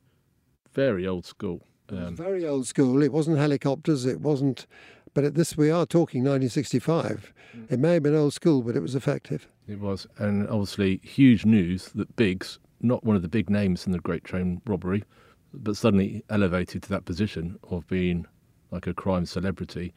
Very 0.74 1.08
old 1.08 1.26
school. 1.26 1.66
Um, 1.90 2.16
very 2.16 2.46
old 2.46 2.68
school. 2.68 3.02
It 3.02 3.12
wasn't 3.12 3.38
helicopters. 3.38 4.06
It 4.06 4.22
wasn't. 4.22 4.68
But 5.14 5.24
at 5.24 5.36
this, 5.36 5.58
we 5.58 5.70
are 5.70 5.86
talking 5.86 6.22
1965. 6.22 7.34
Mm. 7.56 7.72
It 7.72 7.80
may 7.80 7.94
have 7.96 8.04
been 8.04 8.16
old 8.16 8.34
school, 8.34 8.62
but 8.62 8.76
it 8.76 8.82
was 8.82 8.96
effective. 8.96 9.48
It 9.68 9.80
was, 9.80 10.08
and 10.18 10.48
obviously 10.50 10.98
huge 11.04 11.46
news 11.46 11.90
that 11.96 12.16
Biggs, 12.16 12.60
not 12.82 13.04
one 13.04 13.16
of 13.16 13.22
the 13.22 13.28
big 13.28 13.50
names 13.50 13.86
in 13.86 13.92
the 13.92 14.00
Great 14.00 14.24
Train 14.24 14.62
robbery, 14.66 15.04
but 15.54 15.78
suddenly 15.78 16.24
elevated 16.30 16.84
to 16.84 16.90
that 16.90 17.06
position 17.06 17.58
of 17.70 17.88
being 17.88 18.26
like 18.72 18.88
a 18.88 18.94
crime 18.94 19.26
celebrity. 19.26 19.94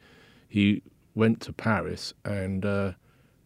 He 0.47 0.83
went 1.15 1.41
to 1.41 1.53
Paris, 1.53 2.13
and 2.23 2.65
uh, 2.65 2.91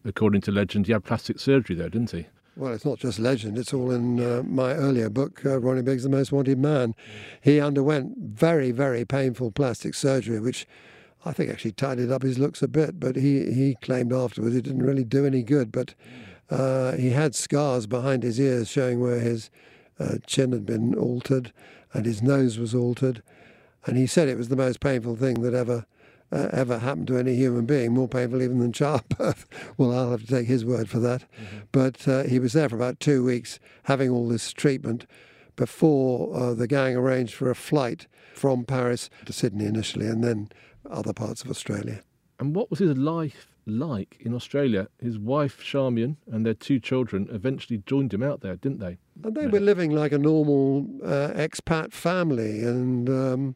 according 0.03 0.41
to 0.41 0.51
legend, 0.51 0.87
he 0.87 0.93
had 0.93 1.03
plastic 1.03 1.39
surgery 1.39 1.75
there, 1.75 1.89
didn't 1.89 2.11
he? 2.11 2.27
Well, 2.57 2.73
it's 2.73 2.83
not 2.83 2.99
just 2.99 3.17
legend, 3.17 3.57
it's 3.57 3.73
all 3.73 3.91
in 3.91 4.19
uh, 4.19 4.43
my 4.43 4.73
earlier 4.73 5.09
book, 5.09 5.45
uh, 5.45 5.59
Ronnie 5.59 5.81
Biggs, 5.81 6.03
The 6.03 6.09
Most 6.09 6.33
Wanted 6.33 6.59
Man. 6.59 6.93
He 7.41 7.61
underwent 7.61 8.17
very, 8.17 8.71
very 8.71 9.05
painful 9.05 9.51
plastic 9.51 9.95
surgery, 9.95 10.39
which 10.39 10.67
I 11.23 11.31
think 11.31 11.49
actually 11.49 11.71
tidied 11.71 12.11
up 12.11 12.23
his 12.23 12.37
looks 12.37 12.61
a 12.61 12.67
bit, 12.67 12.99
but 12.99 13.15
he, 13.15 13.53
he 13.53 13.77
claimed 13.81 14.11
afterwards 14.11 14.55
it 14.55 14.63
didn't 14.63 14.83
really 14.83 15.05
do 15.05 15.25
any 15.25 15.43
good. 15.43 15.71
But 15.71 15.93
uh, 16.49 16.93
he 16.93 17.11
had 17.11 17.35
scars 17.35 17.87
behind 17.87 18.23
his 18.23 18.37
ears 18.37 18.67
showing 18.67 18.99
where 18.99 19.19
his 19.19 19.49
uh, 20.01 20.17
chin 20.25 20.51
had 20.51 20.65
been 20.65 20.96
altered 20.96 21.53
and 21.93 22.05
his 22.05 22.22
nose 22.22 22.58
was 22.58 22.74
altered. 22.74 23.22
And 23.86 23.98
he 23.98 24.08
said 24.08 24.27
it 24.27 24.38
was 24.38 24.50
the 24.50 24.55
most 24.55 24.79
painful 24.79 25.15
thing 25.15 25.41
that 25.41 25.53
ever 25.53 25.86
uh, 26.34 26.48
ever 26.53 26.79
happened 26.79 27.08
to 27.08 27.17
any 27.17 27.36
human 27.36 27.65
being, 27.65 27.93
more 27.93 28.08
painful 28.08 28.41
even 28.41 28.60
than 28.60 28.72
childbirth. 28.72 29.46
well, 29.77 29.91
I'll 29.91 30.12
have 30.12 30.22
to 30.22 30.27
take 30.27 30.48
his 30.48 30.63
word 30.63 30.89
for 30.89 31.00
that. 31.00 31.22
Mm-hmm. 31.22 31.58
But 31.72 32.08
uh, 32.08 32.24
he 32.24 32.39
was 32.39 32.53
there 32.53 32.70
for 32.70 32.77
about 32.77 33.00
two 33.00 33.24
weeks 33.24 33.60
having 33.84 34.10
all 34.10 34.29
this 34.29 34.53
treatment 34.53 35.05
before 35.58 36.34
uh, 36.34 36.53
the 36.53 36.67
gang 36.67 36.96
arranged 36.96 37.34
for 37.34 37.50
a 37.50 37.55
flight 37.55 38.08
from 38.34 38.63
Paris 38.63 39.10
to 39.25 39.34
Sydney 39.34 39.65
initially 39.65 40.08
and 40.08 40.24
then 40.24 40.50
other 40.89 41.13
parts 41.13 41.43
of 41.43 41.50
Australia. 41.50 42.01
And 42.41 42.55
what 42.55 42.71
was 42.71 42.79
his 42.79 42.98
life 42.98 43.53
like 43.67 44.17
in 44.19 44.33
Australia? 44.33 44.88
His 45.00 45.19
wife, 45.19 45.63
Charmian, 45.63 46.17
and 46.25 46.43
their 46.43 46.55
two 46.55 46.79
children 46.79 47.29
eventually 47.31 47.83
joined 47.86 48.12
him 48.15 48.24
out 48.24 48.41
there, 48.41 48.55
didn't 48.55 48.79
they? 48.79 48.98
And 49.24 49.36
they 49.36 49.45
were 49.45 49.60
living 49.60 49.91
like 49.91 50.12
a 50.12 50.17
normal 50.17 50.88
uh, 51.03 51.33
expat 51.36 51.93
family. 51.93 52.63
And 52.63 53.07
um, 53.07 53.55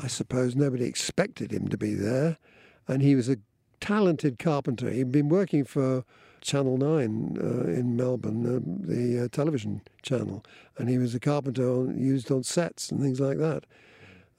I 0.00 0.06
suppose 0.06 0.54
nobody 0.54 0.84
expected 0.84 1.50
him 1.50 1.66
to 1.68 1.76
be 1.76 1.94
there. 1.94 2.38
And 2.86 3.02
he 3.02 3.16
was 3.16 3.28
a 3.28 3.38
talented 3.80 4.38
carpenter. 4.38 4.88
He'd 4.88 5.10
been 5.10 5.28
working 5.28 5.64
for 5.64 6.04
Channel 6.40 6.78
9 6.78 7.36
uh, 7.36 7.68
in 7.68 7.96
Melbourne, 7.96 8.46
uh, 8.46 8.60
the 8.86 9.24
uh, 9.24 9.28
television 9.32 9.82
channel, 10.02 10.44
and 10.78 10.88
he 10.88 10.98
was 10.98 11.16
a 11.16 11.20
carpenter 11.20 11.68
on, 11.68 11.98
used 11.98 12.30
on 12.30 12.44
sets 12.44 12.92
and 12.92 13.00
things 13.00 13.18
like 13.18 13.38
that. 13.38 13.64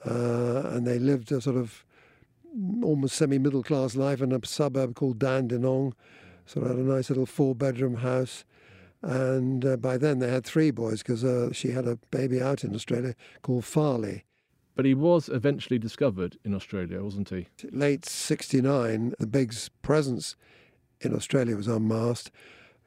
Uh, 0.05 0.69
and 0.69 0.87
they 0.87 0.97
lived 0.97 1.29
a 1.33 1.41
sort 1.41 1.57
of 1.57 1.83
almost 2.83 3.15
semi 3.15 3.37
middle 3.37 3.63
class 3.63 3.95
life 3.95 4.21
in 4.21 4.31
a 4.31 4.45
suburb 4.45 4.95
called 4.95 5.19
Dandenong. 5.19 5.93
So 6.45 6.59
they 6.59 6.67
had 6.67 6.77
a 6.77 6.81
nice 6.81 7.09
little 7.09 7.25
four 7.25 7.55
bedroom 7.55 7.95
house. 7.95 8.43
And 9.01 9.65
uh, 9.65 9.77
by 9.77 9.97
then 9.97 10.19
they 10.19 10.29
had 10.29 10.45
three 10.45 10.71
boys 10.71 11.03
because 11.03 11.23
uh, 11.23 11.51
she 11.51 11.71
had 11.71 11.87
a 11.87 11.97
baby 12.11 12.41
out 12.41 12.63
in 12.63 12.73
Australia 12.73 13.15
called 13.41 13.65
Farley. 13.65 14.23
But 14.75 14.85
he 14.85 14.93
was 14.93 15.29
eventually 15.29 15.77
discovered 15.77 16.37
in 16.43 16.55
Australia, 16.55 17.03
wasn't 17.03 17.29
he? 17.29 17.47
Late 17.71 18.05
69, 18.05 19.13
the 19.19 19.27
Biggs 19.27 19.69
presence 19.81 20.35
in 21.01 21.13
Australia 21.13 21.55
was 21.55 21.67
unmasked. 21.67 22.31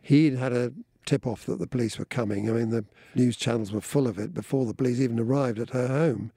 He'd 0.02 0.34
had 0.34 0.52
a 0.52 0.72
tip 1.04 1.26
off 1.26 1.46
that 1.46 1.60
the 1.60 1.66
police 1.66 1.98
were 1.98 2.04
coming. 2.04 2.50
I 2.50 2.54
mean, 2.54 2.70
the 2.70 2.84
news 3.14 3.36
channels 3.36 3.70
were 3.70 3.80
full 3.80 4.08
of 4.08 4.18
it 4.18 4.34
before 4.34 4.66
the 4.66 4.74
police 4.74 5.00
even 5.00 5.20
arrived 5.20 5.58
at 5.58 5.70
her 5.70 5.86
home. 5.86 6.32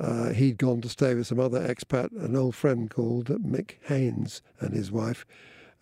Uh, 0.00 0.30
he'd 0.30 0.56
gone 0.56 0.80
to 0.80 0.88
stay 0.88 1.14
with 1.14 1.26
some 1.26 1.38
other 1.38 1.60
expat, 1.60 2.10
an 2.24 2.34
old 2.34 2.54
friend 2.54 2.88
called 2.88 3.26
Mick 3.44 3.74
Haynes 3.82 4.40
and 4.58 4.72
his 4.72 4.90
wife, 4.90 5.26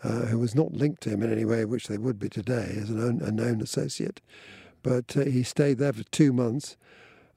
uh, 0.02 0.26
who 0.26 0.40
was 0.40 0.56
not 0.56 0.72
linked 0.72 1.02
to 1.02 1.10
him 1.10 1.22
in 1.22 1.32
any 1.32 1.44
way, 1.44 1.64
which 1.64 1.86
they 1.86 1.98
would 1.98 2.18
be 2.18 2.28
today 2.28 2.76
as 2.80 2.90
an, 2.90 3.22
a 3.22 3.30
known 3.30 3.60
associate. 3.60 4.20
But 4.82 5.16
uh, 5.16 5.24
he 5.24 5.44
stayed 5.44 5.78
there 5.78 5.92
for 5.92 6.02
two 6.02 6.32
months 6.32 6.76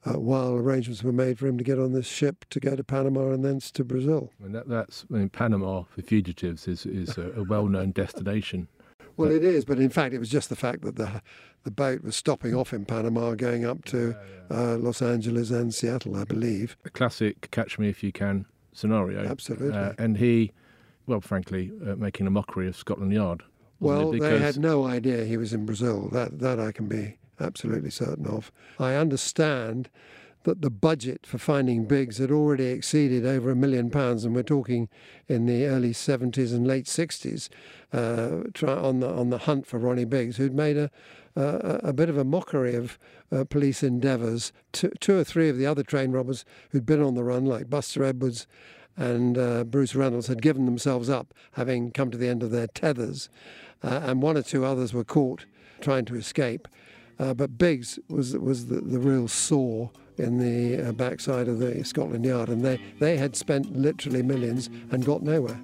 uh, 0.04 0.18
while 0.18 0.54
arrangements 0.54 1.04
were 1.04 1.12
made 1.12 1.38
for 1.38 1.46
him 1.46 1.56
to 1.58 1.64
get 1.64 1.78
on 1.78 1.92
this 1.92 2.08
ship 2.08 2.44
to 2.50 2.58
go 2.58 2.74
to 2.74 2.82
Panama 2.82 3.30
and 3.30 3.44
thence 3.44 3.70
to 3.72 3.84
Brazil. 3.84 4.32
And 4.42 4.52
that, 4.54 4.68
that's 4.68 5.04
I 5.08 5.18
mean, 5.18 5.28
Panama 5.28 5.84
for 5.84 6.02
fugitives 6.02 6.66
is 6.66 6.84
is 6.84 7.16
a, 7.16 7.30
a 7.36 7.44
well-known 7.44 7.92
destination. 7.92 8.66
Well, 9.22 9.32
it 9.32 9.44
is, 9.44 9.64
but 9.64 9.78
in 9.78 9.90
fact, 9.90 10.14
it 10.14 10.18
was 10.18 10.28
just 10.28 10.48
the 10.48 10.56
fact 10.56 10.82
that 10.82 10.96
the 10.96 11.22
the 11.64 11.70
boat 11.70 12.02
was 12.02 12.16
stopping 12.16 12.54
off 12.54 12.72
in 12.72 12.84
Panama, 12.84 13.34
going 13.34 13.64
up 13.64 13.84
to 13.86 14.16
yeah, 14.50 14.56
yeah. 14.56 14.72
Uh, 14.72 14.76
Los 14.76 15.00
Angeles 15.00 15.50
and 15.50 15.72
Seattle, 15.72 16.16
I 16.16 16.24
believe. 16.24 16.76
A 16.84 16.90
classic 16.90 17.50
"catch 17.50 17.78
me 17.78 17.88
if 17.88 18.02
you 18.02 18.12
can" 18.12 18.46
scenario. 18.72 19.24
Absolutely. 19.24 19.70
Uh, 19.76 19.92
and 19.98 20.16
he, 20.16 20.52
well, 21.06 21.20
frankly, 21.20 21.72
uh, 21.86 21.94
making 21.96 22.26
a 22.26 22.30
mockery 22.30 22.68
of 22.68 22.76
Scotland 22.76 23.12
Yard. 23.12 23.42
Well, 23.80 24.12
they 24.12 24.38
had 24.38 24.58
no 24.58 24.86
idea 24.86 25.24
he 25.24 25.36
was 25.36 25.52
in 25.52 25.66
Brazil. 25.66 26.08
That 26.12 26.38
that 26.38 26.60
I 26.60 26.72
can 26.72 26.86
be 26.86 27.18
absolutely 27.40 27.90
certain 27.90 28.26
of. 28.26 28.52
I 28.78 28.94
understand 28.94 29.90
that 30.44 30.62
the 30.62 30.70
budget 30.70 31.26
for 31.26 31.38
finding 31.38 31.84
Biggs 31.84 32.18
had 32.18 32.30
already 32.30 32.66
exceeded 32.66 33.24
over 33.24 33.50
a 33.50 33.56
million 33.56 33.90
pounds, 33.90 34.24
and 34.24 34.34
we're 34.34 34.42
talking 34.42 34.88
in 35.28 35.46
the 35.46 35.66
early 35.66 35.92
70s 35.92 36.52
and 36.52 36.66
late 36.66 36.86
60s, 36.86 37.48
uh, 37.92 38.48
try, 38.52 38.74
on 38.74 39.00
the 39.00 39.08
on 39.08 39.30
the 39.30 39.38
hunt 39.38 39.66
for 39.66 39.78
Ronnie 39.78 40.04
Biggs, 40.04 40.36
who'd 40.36 40.54
made 40.54 40.76
a 40.76 40.90
a, 41.34 41.92
bit 41.92 42.08
of 42.08 42.18
a 42.18 42.24
mockery 42.24 42.74
of 42.74 42.98
uh, 43.30 43.44
police 43.44 43.82
endeavours. 43.82 44.52
Two, 44.72 44.90
two, 45.00 45.18
or 45.18 45.24
three 45.24 45.48
of 45.48 45.56
the 45.56 45.66
other 45.66 45.82
train 45.82 46.12
robbers 46.12 46.44
who'd 46.70 46.86
been 46.86 47.02
on 47.02 47.14
the 47.14 47.24
run, 47.24 47.46
like 47.46 47.70
Buster 47.70 48.04
Edwards 48.04 48.46
and 48.96 49.38
uh, 49.38 49.64
Bruce 49.64 49.94
Reynolds, 49.94 50.26
had 50.26 50.42
given 50.42 50.66
themselves 50.66 51.08
up, 51.08 51.32
having 51.52 51.90
come 51.90 52.10
to 52.10 52.18
the 52.18 52.28
end 52.28 52.42
of 52.42 52.50
their 52.50 52.66
tethers, 52.66 53.30
uh, 53.82 54.00
and 54.02 54.22
one 54.22 54.36
or 54.36 54.42
two 54.42 54.64
others 54.64 54.92
were 54.92 55.04
caught 55.04 55.46
trying 55.80 56.04
to 56.04 56.14
escape. 56.14 56.68
Uh, 57.18 57.34
but 57.34 57.58
Biggs 57.58 57.98
was 58.08 58.36
was 58.36 58.66
the, 58.66 58.80
the 58.80 58.98
real 58.98 59.28
sore 59.28 59.90
in 60.18 60.38
the 60.38 60.88
uh, 60.88 60.92
backside 60.92 61.48
of 61.48 61.58
the 61.58 61.84
Scotland 61.84 62.24
Yard, 62.24 62.48
and 62.48 62.64
they, 62.64 62.80
they 62.98 63.16
had 63.16 63.36
spent 63.36 63.74
literally 63.74 64.22
millions 64.22 64.68
and 64.90 65.04
got 65.04 65.22
nowhere. 65.22 65.60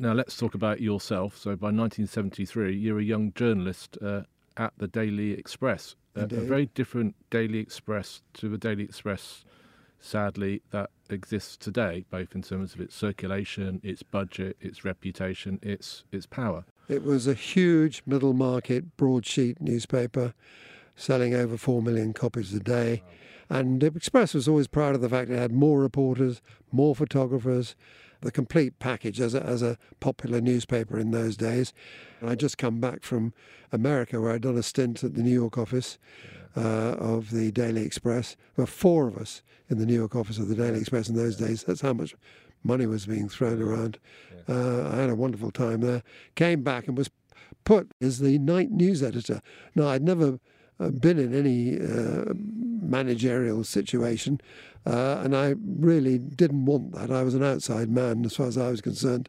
Now 0.00 0.12
let's 0.12 0.36
talk 0.36 0.54
about 0.54 0.80
yourself. 0.80 1.36
So 1.36 1.50
by 1.50 1.66
1973, 1.66 2.76
you're 2.76 3.00
a 3.00 3.02
young 3.02 3.32
journalist 3.34 3.98
uh, 4.00 4.22
at 4.56 4.72
the 4.78 4.86
Daily 4.86 5.32
Express. 5.32 5.96
A, 6.14 6.22
a 6.22 6.26
very 6.26 6.66
different 6.66 7.16
Daily 7.30 7.58
Express 7.58 8.22
to 8.34 8.48
the 8.48 8.58
Daily 8.58 8.84
Express, 8.84 9.44
sadly, 9.98 10.62
that 10.70 10.90
exists 11.10 11.56
today, 11.56 12.04
both 12.10 12.34
in 12.34 12.42
terms 12.42 12.74
of 12.74 12.80
its 12.80 12.94
circulation, 12.94 13.80
its 13.82 14.02
budget, 14.02 14.56
its 14.60 14.84
reputation, 14.84 15.58
its 15.62 16.04
its 16.12 16.26
power. 16.26 16.64
It 16.88 17.04
was 17.04 17.26
a 17.26 17.34
huge 17.34 18.02
middle 18.06 18.32
market 18.32 18.96
broadsheet 18.96 19.60
newspaper 19.60 20.32
selling 20.96 21.34
over 21.34 21.56
4 21.56 21.82
million 21.82 22.14
copies 22.14 22.52
a 22.54 22.60
day. 22.60 23.02
And 23.50 23.82
Express 23.82 24.34
was 24.34 24.48
always 24.48 24.66
proud 24.66 24.94
of 24.94 25.00
the 25.00 25.08
fact 25.08 25.30
it 25.30 25.38
had 25.38 25.52
more 25.52 25.80
reporters, 25.80 26.40
more 26.72 26.94
photographers, 26.94 27.74
the 28.20 28.30
complete 28.30 28.78
package 28.78 29.20
as 29.20 29.34
a, 29.34 29.42
as 29.42 29.62
a 29.62 29.78
popular 30.00 30.40
newspaper 30.40 30.98
in 30.98 31.10
those 31.10 31.36
days. 31.36 31.72
And 32.20 32.30
I'd 32.30 32.40
just 32.40 32.58
come 32.58 32.80
back 32.80 33.02
from 33.02 33.32
America 33.70 34.20
where 34.20 34.32
I'd 34.32 34.42
done 34.42 34.58
a 34.58 34.62
stint 34.62 35.04
at 35.04 35.14
the 35.14 35.22
New 35.22 35.32
York 35.32 35.56
office 35.56 35.98
uh, 36.56 36.60
of 36.98 37.30
the 37.30 37.52
Daily 37.52 37.82
Express. 37.82 38.36
There 38.56 38.64
were 38.64 38.66
four 38.66 39.06
of 39.06 39.16
us 39.16 39.42
in 39.70 39.78
the 39.78 39.86
New 39.86 39.94
York 39.94 40.16
office 40.16 40.38
of 40.38 40.48
the 40.48 40.54
Daily 40.54 40.80
Express 40.80 41.08
in 41.08 41.16
those 41.16 41.36
days. 41.36 41.64
That's 41.64 41.82
how 41.82 41.92
much 41.92 42.14
money 42.62 42.86
was 42.86 43.06
being 43.06 43.28
thrown 43.28 43.60
around. 43.60 43.98
Uh, 44.48 44.88
I 44.88 44.96
had 44.96 45.10
a 45.10 45.14
wonderful 45.14 45.50
time 45.50 45.80
there. 45.80 46.02
Came 46.34 46.62
back 46.62 46.88
and 46.88 46.96
was 46.96 47.10
put 47.64 47.92
as 48.00 48.18
the 48.18 48.38
night 48.38 48.70
news 48.70 49.02
editor. 49.02 49.42
Now, 49.74 49.88
I'd 49.88 50.02
never 50.02 50.38
uh, 50.80 50.90
been 50.90 51.18
in 51.18 51.34
any 51.34 51.78
uh, 51.78 52.32
managerial 52.34 53.64
situation, 53.64 54.40
uh, 54.86 55.20
and 55.22 55.36
I 55.36 55.54
really 55.78 56.18
didn't 56.18 56.64
want 56.64 56.92
that. 56.92 57.10
I 57.10 57.22
was 57.22 57.34
an 57.34 57.42
outside 57.42 57.90
man 57.90 58.24
as 58.24 58.36
far 58.36 58.46
as 58.46 58.56
I 58.56 58.70
was 58.70 58.80
concerned, 58.80 59.28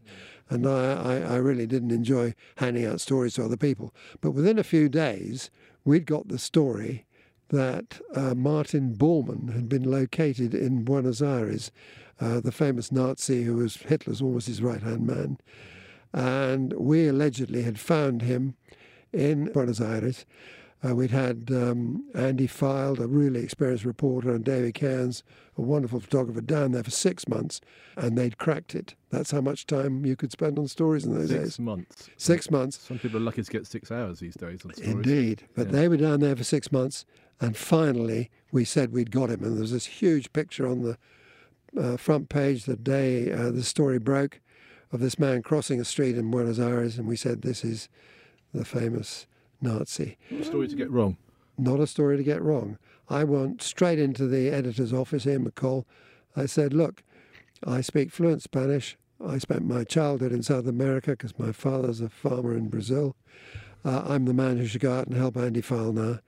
and 0.49 0.65
I, 0.67 0.93
I, 0.93 1.33
I 1.33 1.35
really 1.37 1.67
didn't 1.67 1.91
enjoy 1.91 2.33
handing 2.57 2.85
out 2.85 3.01
stories 3.01 3.33
to 3.35 3.43
other 3.43 3.57
people. 3.57 3.93
But 4.21 4.31
within 4.31 4.59
a 4.59 4.63
few 4.63 4.89
days, 4.89 5.49
we'd 5.83 6.05
got 6.05 6.27
the 6.27 6.39
story 6.39 7.05
that 7.49 7.99
uh, 8.15 8.33
Martin 8.35 8.95
Bormann 8.95 9.53
had 9.53 9.67
been 9.69 9.89
located 9.89 10.53
in 10.53 10.83
Buenos 10.83 11.21
Aires, 11.21 11.71
uh, 12.21 12.39
the 12.39 12.51
famous 12.51 12.91
Nazi 12.91 13.43
who 13.43 13.55
was 13.55 13.75
Hitler's 13.77 14.21
almost 14.21 14.47
his 14.47 14.61
right 14.61 14.81
hand 14.81 15.05
man. 15.05 15.37
And 16.13 16.73
we 16.73 17.07
allegedly 17.07 17.63
had 17.63 17.79
found 17.79 18.21
him 18.23 18.55
in 19.13 19.51
Buenos 19.51 19.81
Aires. 19.81 20.25
Uh, 20.87 20.95
we'd 20.95 21.11
had 21.11 21.49
um, 21.51 22.05
Andy 22.15 22.47
Filed, 22.47 22.99
a 22.99 23.07
really 23.07 23.41
experienced 23.43 23.83
reporter, 23.83 24.33
and 24.33 24.45
David 24.45 24.75
Cairns, 24.75 25.23
a 25.57 25.61
wonderful 25.61 25.99
photographer, 25.99 26.39
down 26.39 26.71
there 26.71 26.83
for 26.85 26.89
six 26.91 27.27
months, 27.27 27.59
and 27.97 28.17
they'd 28.17 28.37
cracked 28.37 28.75
it. 28.75 28.95
That's 29.09 29.31
how 29.31 29.41
much 29.41 29.65
time 29.67 30.05
you 30.05 30.15
could 30.15 30.31
spend 30.31 30.57
on 30.57 30.67
stories 30.69 31.03
in 31.03 31.13
those 31.13 31.27
Six 31.29 31.41
days. 31.43 31.59
months. 31.59 32.09
Six 32.15 32.49
months. 32.49 32.79
Some 32.79 32.97
people 32.97 33.17
are 33.17 33.23
lucky 33.23 33.43
to 33.43 33.51
get 33.51 33.67
six 33.67 33.91
hours 33.91 34.19
these 34.19 34.35
days 34.35 34.63
on 34.63 34.73
stories. 34.73 34.89
Indeed. 34.89 35.43
But 35.53 35.65
Yeah. 35.67 35.73
they 35.73 35.87
were 35.89 35.97
down 35.97 36.21
there 36.21 36.35
for 36.37 36.45
six 36.45 36.71
months, 36.71 37.03
and 37.39 37.55
finally 37.55 38.29
we 38.51 38.65
said 38.65 38.91
we'd 38.91 39.11
got 39.11 39.29
him. 39.29 39.43
And 39.43 39.55
there 39.55 39.61
was 39.61 39.71
this 39.71 39.85
huge 39.85 40.33
picture 40.33 40.67
on 40.67 40.81
the 40.83 40.97
uh, 41.79 41.97
front 41.97 42.29
page 42.29 42.65
the 42.65 42.75
day 42.75 43.31
uh, 43.31 43.51
the 43.51 43.63
story 43.63 43.99
broke 43.99 44.41
of 44.91 44.99
this 44.99 45.19
man 45.19 45.41
crossing 45.41 45.79
a 45.79 45.85
street 45.85 46.17
in 46.17 46.31
Buenos 46.31 46.59
Aires, 46.59 46.97
and 46.97 47.07
we 47.07 47.15
said, 47.15 47.41
This 47.41 47.63
is 47.63 47.89
the 48.53 48.65
famous 48.65 49.27
Nazi. 49.61 50.17
Story 50.41 50.67
to 50.67 50.75
get 50.75 50.89
wrong. 50.89 51.17
Not 51.57 51.79
a 51.79 51.87
story 51.87 52.17
to 52.17 52.23
get 52.23 52.41
wrong. 52.41 52.77
I 53.09 53.23
went 53.23 53.61
straight 53.61 53.99
into 53.99 54.27
the 54.27 54.49
editor's 54.49 54.93
office, 54.93 55.27
Ian 55.27 55.49
McColl. 55.49 55.85
I 56.35 56.45
said, 56.45 56.73
Look, 56.73 57.03
I 57.65 57.81
speak 57.81 58.11
fluent 58.11 58.41
Spanish. 58.41 58.97
I 59.23 59.37
spent 59.37 59.67
my 59.67 59.83
childhood 59.83 60.31
in 60.31 60.43
South 60.43 60.65
America 60.65 61.11
because 61.11 61.37
my 61.37 61.51
father's 61.51 62.01
a 62.01 62.09
farmer 62.09 62.55
in 62.55 62.69
Brazil. 62.69 63.15
Uh, 63.83 64.03
I'm 64.07 64.25
the 64.25 64.33
man 64.33 64.57
who 64.57 64.65
should 64.65 64.81
go 64.81 64.93
out 64.93 65.07
and 65.07 65.15
help 65.15 65.37
Andy 65.37 65.61
File 65.61 65.93
now. 65.93 66.19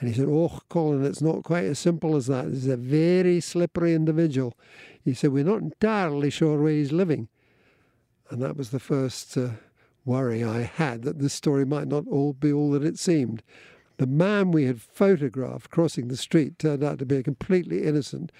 And 0.00 0.08
he 0.08 0.14
said, 0.14 0.28
Oh, 0.28 0.60
Colin, 0.68 1.04
it's 1.04 1.22
not 1.22 1.42
quite 1.42 1.64
as 1.64 1.78
simple 1.78 2.14
as 2.16 2.26
that. 2.26 2.46
He's 2.46 2.68
a 2.68 2.76
very 2.76 3.40
slippery 3.40 3.94
individual. 3.94 4.56
He 5.04 5.14
said, 5.14 5.32
We're 5.32 5.44
not 5.44 5.62
entirely 5.62 6.30
sure 6.30 6.60
where 6.60 6.72
he's 6.72 6.92
living. 6.92 7.28
And 8.30 8.40
that 8.42 8.56
was 8.56 8.70
the 8.70 8.78
first 8.78 9.36
uh, 9.36 9.50
worry 10.04 10.44
I 10.44 10.62
had 10.62 11.02
that 11.02 11.18
this 11.18 11.32
story 11.32 11.64
might 11.64 11.88
not 11.88 12.06
all 12.08 12.32
be 12.32 12.52
all 12.52 12.70
that 12.72 12.84
it 12.84 12.98
seemed. 12.98 13.42
The 13.96 14.06
man 14.06 14.52
we 14.52 14.66
had 14.66 14.80
photographed 14.80 15.70
crossing 15.70 16.06
the 16.08 16.16
street 16.16 16.58
turned 16.58 16.84
out 16.84 16.98
to 17.00 17.06
be 17.06 17.16
a 17.16 17.22
completely 17.22 17.84
innocent 17.84 18.30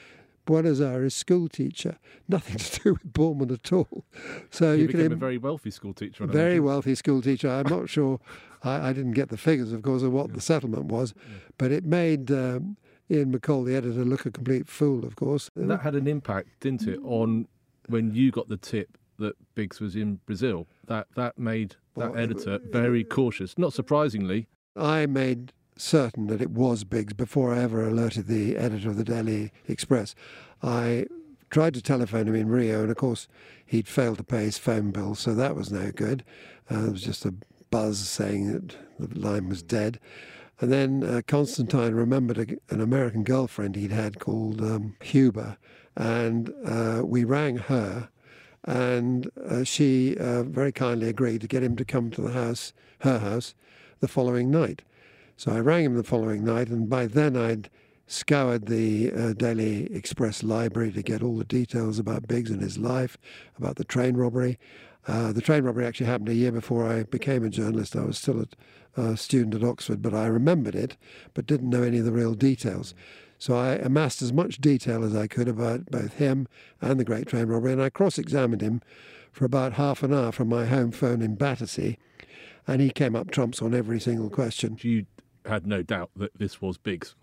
Buenos 0.48 0.80
Aires 0.80 1.14
school 1.14 1.46
teacher. 1.46 1.98
Nothing 2.28 2.56
to 2.56 2.80
do 2.80 2.92
with 2.94 3.12
Bormann 3.12 3.52
at 3.52 3.70
all. 3.70 4.06
So 4.50 4.72
you 4.72 4.88
can 4.88 4.96
became 4.96 5.12
a 5.12 5.16
very 5.16 5.36
wealthy 5.36 5.70
school 5.70 5.92
teacher. 5.92 6.26
Very 6.26 6.52
imagine. 6.52 6.64
wealthy 6.64 6.94
school 6.94 7.20
teacher. 7.20 7.50
I'm 7.50 7.68
not 7.68 7.90
sure. 7.90 8.18
I, 8.64 8.88
I 8.88 8.92
didn't 8.94 9.12
get 9.12 9.28
the 9.28 9.36
figures, 9.36 9.74
of 9.74 9.82
course, 9.82 10.00
of 10.02 10.10
what 10.10 10.32
the 10.32 10.40
settlement 10.40 10.86
was, 10.86 11.12
but 11.58 11.70
it 11.70 11.84
made 11.84 12.30
um, 12.30 12.78
Ian 13.10 13.30
McColl, 13.30 13.66
the 13.66 13.76
editor, 13.76 14.06
look 14.06 14.24
a 14.24 14.30
complete 14.30 14.66
fool. 14.68 15.04
Of 15.04 15.16
course, 15.16 15.50
And 15.54 15.70
that 15.70 15.82
had 15.82 15.94
an 15.94 16.06
impact, 16.08 16.48
didn't 16.60 16.88
it, 16.88 16.98
on 17.04 17.46
when 17.88 18.14
you 18.14 18.30
got 18.30 18.48
the 18.48 18.56
tip 18.56 18.96
that 19.18 19.34
Biggs 19.54 19.80
was 19.80 19.96
in 19.96 20.18
Brazil. 20.24 20.66
That 20.86 21.08
that 21.14 21.38
made 21.38 21.76
that 21.98 22.12
Well, 22.12 22.16
editor 22.16 22.58
very 22.70 23.04
cautious. 23.04 23.58
Not 23.58 23.74
surprisingly, 23.74 24.48
I 24.74 25.04
made 25.04 25.52
certain 25.80 26.26
that 26.26 26.42
it 26.42 26.50
was 26.50 26.84
Biggs 26.84 27.12
before 27.12 27.54
I 27.54 27.62
ever 27.62 27.86
alerted 27.86 28.26
the 28.26 28.56
editor 28.56 28.90
of 28.90 28.96
the 28.96 29.04
Daily 29.04 29.52
Express. 29.66 30.14
I 30.62 31.06
tried 31.50 31.74
to 31.74 31.82
telephone 31.82 32.28
him 32.28 32.34
in 32.34 32.48
Rio, 32.48 32.82
and 32.82 32.90
of 32.90 32.96
course, 32.96 33.28
he'd 33.64 33.88
failed 33.88 34.18
to 34.18 34.24
pay 34.24 34.44
his 34.44 34.58
phone 34.58 34.90
bill, 34.90 35.14
so 35.14 35.34
that 35.34 35.56
was 35.56 35.72
no 35.72 35.90
good. 35.90 36.24
Uh, 36.70 36.86
it 36.86 36.92
was 36.92 37.02
just 37.02 37.24
a 37.24 37.34
buzz 37.70 37.98
saying 37.98 38.52
that 38.52 38.74
the 38.98 39.18
line 39.18 39.48
was 39.48 39.62
dead. 39.62 39.98
And 40.60 40.72
then 40.72 41.04
uh, 41.04 41.22
Constantine 41.26 41.94
remembered 41.94 42.38
a, 42.38 42.74
an 42.74 42.80
American 42.80 43.22
girlfriend 43.22 43.76
he'd 43.76 43.92
had 43.92 44.18
called 44.18 44.60
um, 44.60 44.96
Huber, 45.00 45.56
and 45.96 46.52
uh, 46.66 47.02
we 47.04 47.24
rang 47.24 47.56
her, 47.56 48.08
and 48.64 49.30
uh, 49.48 49.64
she 49.64 50.16
uh, 50.18 50.42
very 50.42 50.72
kindly 50.72 51.08
agreed 51.08 51.40
to 51.42 51.48
get 51.48 51.62
him 51.62 51.76
to 51.76 51.84
come 51.84 52.10
to 52.10 52.20
the 52.20 52.32
house, 52.32 52.72
her 53.00 53.20
house, 53.20 53.54
the 54.00 54.08
following 54.08 54.50
night. 54.50 54.82
So 55.38 55.52
I 55.52 55.60
rang 55.60 55.84
him 55.84 55.94
the 55.94 56.02
following 56.02 56.44
night, 56.44 56.66
and 56.66 56.90
by 56.90 57.06
then 57.06 57.36
I'd 57.36 57.70
scoured 58.08 58.66
the 58.66 59.12
uh, 59.12 59.32
Daily 59.34 59.84
Express 59.94 60.42
library 60.42 60.90
to 60.90 61.00
get 61.00 61.22
all 61.22 61.36
the 61.36 61.44
details 61.44 62.00
about 62.00 62.26
Biggs 62.26 62.50
and 62.50 62.60
his 62.60 62.76
life, 62.76 63.16
about 63.56 63.76
the 63.76 63.84
train 63.84 64.16
robbery. 64.16 64.58
Uh, 65.06 65.30
the 65.30 65.40
train 65.40 65.62
robbery 65.62 65.86
actually 65.86 66.06
happened 66.06 66.28
a 66.30 66.34
year 66.34 66.50
before 66.50 66.88
I 66.88 67.04
became 67.04 67.44
a 67.44 67.50
journalist. 67.50 67.94
I 67.94 68.02
was 68.02 68.18
still 68.18 68.46
a 68.96 69.00
uh, 69.00 69.14
student 69.14 69.54
at 69.54 69.62
Oxford, 69.62 70.02
but 70.02 70.12
I 70.12 70.26
remembered 70.26 70.74
it, 70.74 70.96
but 71.34 71.46
didn't 71.46 71.70
know 71.70 71.84
any 71.84 71.98
of 71.98 72.04
the 72.04 72.10
real 72.10 72.34
details. 72.34 72.92
So 73.38 73.54
I 73.54 73.74
amassed 73.74 74.20
as 74.22 74.32
much 74.32 74.60
detail 74.60 75.04
as 75.04 75.14
I 75.14 75.28
could 75.28 75.46
about 75.46 75.86
both 75.86 76.14
him 76.14 76.48
and 76.80 76.98
the 76.98 77.04
Great 77.04 77.28
Train 77.28 77.46
Robbery, 77.46 77.74
and 77.74 77.82
I 77.82 77.90
cross-examined 77.90 78.60
him 78.60 78.82
for 79.30 79.44
about 79.44 79.74
half 79.74 80.02
an 80.02 80.12
hour 80.12 80.32
from 80.32 80.48
my 80.48 80.66
home 80.66 80.90
phone 80.90 81.22
in 81.22 81.36
Battersea, 81.36 81.96
and 82.66 82.82
he 82.82 82.90
came 82.90 83.14
up 83.14 83.30
trumps 83.30 83.62
on 83.62 83.72
every 83.72 84.00
single 84.00 84.30
question. 84.30 84.76
you 84.82 85.06
had 85.46 85.66
no 85.66 85.82
doubt 85.82 86.10
that 86.16 86.36
this 86.38 86.60
was 86.60 86.78
Biggs. 86.78 87.14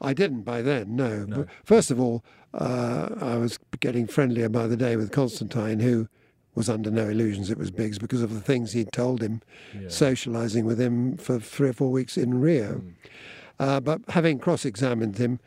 I 0.00 0.12
didn't 0.14 0.42
by 0.42 0.62
then, 0.62 0.96
no. 0.96 1.24
No. 1.24 1.46
First 1.64 1.90
of 1.90 2.00
all, 2.00 2.24
uh, 2.54 3.08
I 3.20 3.36
was 3.36 3.58
getting 3.80 4.06
friendlier 4.06 4.48
by 4.48 4.66
the 4.66 4.76
day 4.76 4.96
with 4.96 5.12
Constantine, 5.12 5.78
who 5.80 6.08
was 6.54 6.68
under 6.68 6.90
no 6.90 7.08
illusions 7.08 7.50
it 7.50 7.56
was 7.56 7.70
Biggs 7.70 7.98
because 7.98 8.20
of 8.20 8.34
the 8.34 8.40
things 8.40 8.72
he'd 8.72 8.92
told 8.92 9.22
him, 9.22 9.40
Yeah. 9.74 9.86
socialising 9.86 10.64
with 10.64 10.80
him 10.80 11.16
for 11.16 11.38
three 11.38 11.68
or 11.68 11.72
four 11.72 11.90
weeks 11.90 12.18
in 12.18 12.40
Rio. 12.40 12.82
Uh, 13.58 13.80
but 13.80 14.00
having 14.08 14.38
cross 14.38 14.64
examined 14.64 15.18
him 15.18 15.38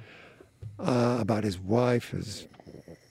uh, 0.80 1.17
about 1.19 1.43
his 1.43 1.60
wife, 1.60 2.12
his 2.12 2.47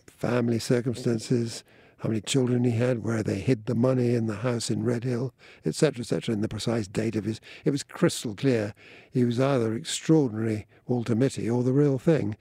family 0.07 0.59
circumstances, 0.59 1.63
how 2.05 2.11
many 2.11 2.21
children 2.21 2.65
he 2.65 2.73
had, 2.73 3.03
where 3.03 3.23
they 3.23 3.39
hid 3.39 3.65
the 3.65 3.75
money 3.75 4.15
in 4.15 4.27
the 4.27 4.35
house 4.35 4.71
in 4.71 4.85
Redhill, 4.85 5.33
etc., 5.65 6.03
etc., 6.03 6.35
and 6.35 6.45
the 6.45 6.49
precise 6.49 6.87
date 6.87 7.17
of 7.17 7.25
his, 7.25 7.41
it 7.65 7.71
was 7.71 7.83
crystal 7.83 8.35
clear 8.35 8.75
he 9.11 9.25
was 9.25 9.41
either 9.41 9.73
extraordinary 9.73 10.67
Walter 10.87 11.15
Mitty 11.15 11.49
or 11.49 11.63
the 11.63 11.73
real 11.73 11.97
thing. 11.97 12.37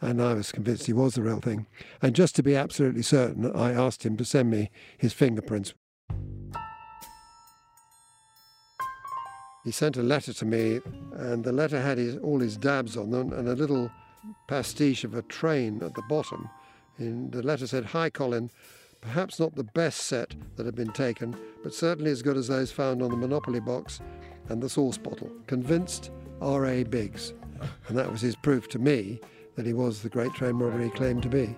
And 0.00 0.22
I 0.22 0.34
was 0.34 0.52
convinced 0.52 0.86
he 0.86 0.92
was 0.92 1.16
the 1.16 1.22
real 1.22 1.40
thing. 1.40 1.66
And 2.00 2.14
just 2.14 2.36
to 2.36 2.44
be 2.44 2.54
absolutely 2.54 3.02
certain, 3.02 3.50
I 3.56 3.72
asked 3.72 4.06
him 4.06 4.16
to 4.18 4.24
send 4.24 4.52
me 4.52 4.70
his 4.96 5.12
fingerprints. 5.12 5.74
He 9.64 9.72
sent 9.72 9.96
a 9.96 10.02
letter 10.04 10.32
to 10.32 10.44
me, 10.44 10.78
and 11.14 11.42
the 11.42 11.50
letter 11.50 11.82
had 11.82 11.98
his, 11.98 12.16
all 12.18 12.38
his 12.38 12.56
dabs 12.56 12.96
on 12.96 13.10
them 13.10 13.32
and 13.32 13.48
a 13.48 13.56
little 13.56 13.90
pastiche 14.46 15.02
of 15.02 15.14
a 15.14 15.22
train 15.22 15.82
at 15.82 15.94
the 15.94 16.02
bottom. 16.08 16.48
And 16.98 17.32
the 17.32 17.42
letter 17.42 17.66
said, 17.66 17.86
Hi, 17.86 18.10
Colin. 18.10 18.52
Perhaps 19.00 19.38
not 19.38 19.54
the 19.54 19.64
best 19.64 20.00
set 20.02 20.34
that 20.56 20.66
had 20.66 20.74
been 20.74 20.92
taken, 20.92 21.36
but 21.62 21.74
certainly 21.74 22.10
as 22.10 22.22
good 22.22 22.36
as 22.36 22.48
those 22.48 22.72
found 22.72 23.02
on 23.02 23.10
the 23.10 23.16
Monopoly 23.16 23.60
box 23.60 24.00
and 24.48 24.62
the 24.62 24.68
sauce 24.68 24.98
bottle. 24.98 25.30
Convinced 25.46 26.10
R.A. 26.40 26.84
Biggs. 26.84 27.32
And 27.88 27.96
that 27.96 28.10
was 28.10 28.20
his 28.20 28.36
proof 28.36 28.68
to 28.68 28.78
me 28.78 29.20
that 29.56 29.66
he 29.66 29.72
was 29.72 30.02
the 30.02 30.08
great 30.08 30.32
train 30.34 30.56
robber 30.56 30.82
he 30.82 30.90
claimed 30.90 31.22
to 31.22 31.28
be. 31.28 31.56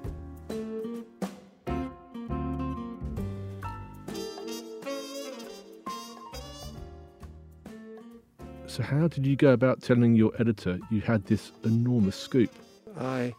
So 8.67 8.77
So, 8.81 8.83
how 8.85 9.09
did 9.09 9.27
you 9.27 9.37
go 9.37 9.53
about 9.53 9.83
telling 9.83 10.15
your 10.15 10.33
editor 10.39 10.79
you 10.91 11.03
had 11.03 11.27
this 11.27 11.53
enormous 11.65 12.17
scoop? 12.17 12.51
I 12.99 13.35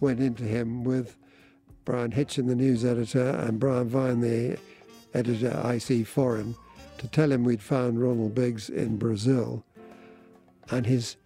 went 0.00 0.20
into 0.20 0.42
him 0.42 0.84
with 0.84 1.16
Brian 1.84 2.12
Hitchin, 2.12 2.46
the 2.46 2.54
news 2.54 2.84
editor, 2.84 3.30
and 3.30 3.58
Brian 3.58 3.88
Vine, 3.88 4.20
the 4.20 4.58
editor 5.14 5.60
IC 5.64 6.06
Foreign, 6.06 6.54
to 6.98 7.08
tell 7.08 7.32
him 7.32 7.44
we'd 7.44 7.62
found 7.62 8.00
Ronald 8.00 8.34
Biggs 8.34 8.68
in 8.68 8.96
Brazil. 8.96 9.64
And 10.70 10.86
his 10.86 11.16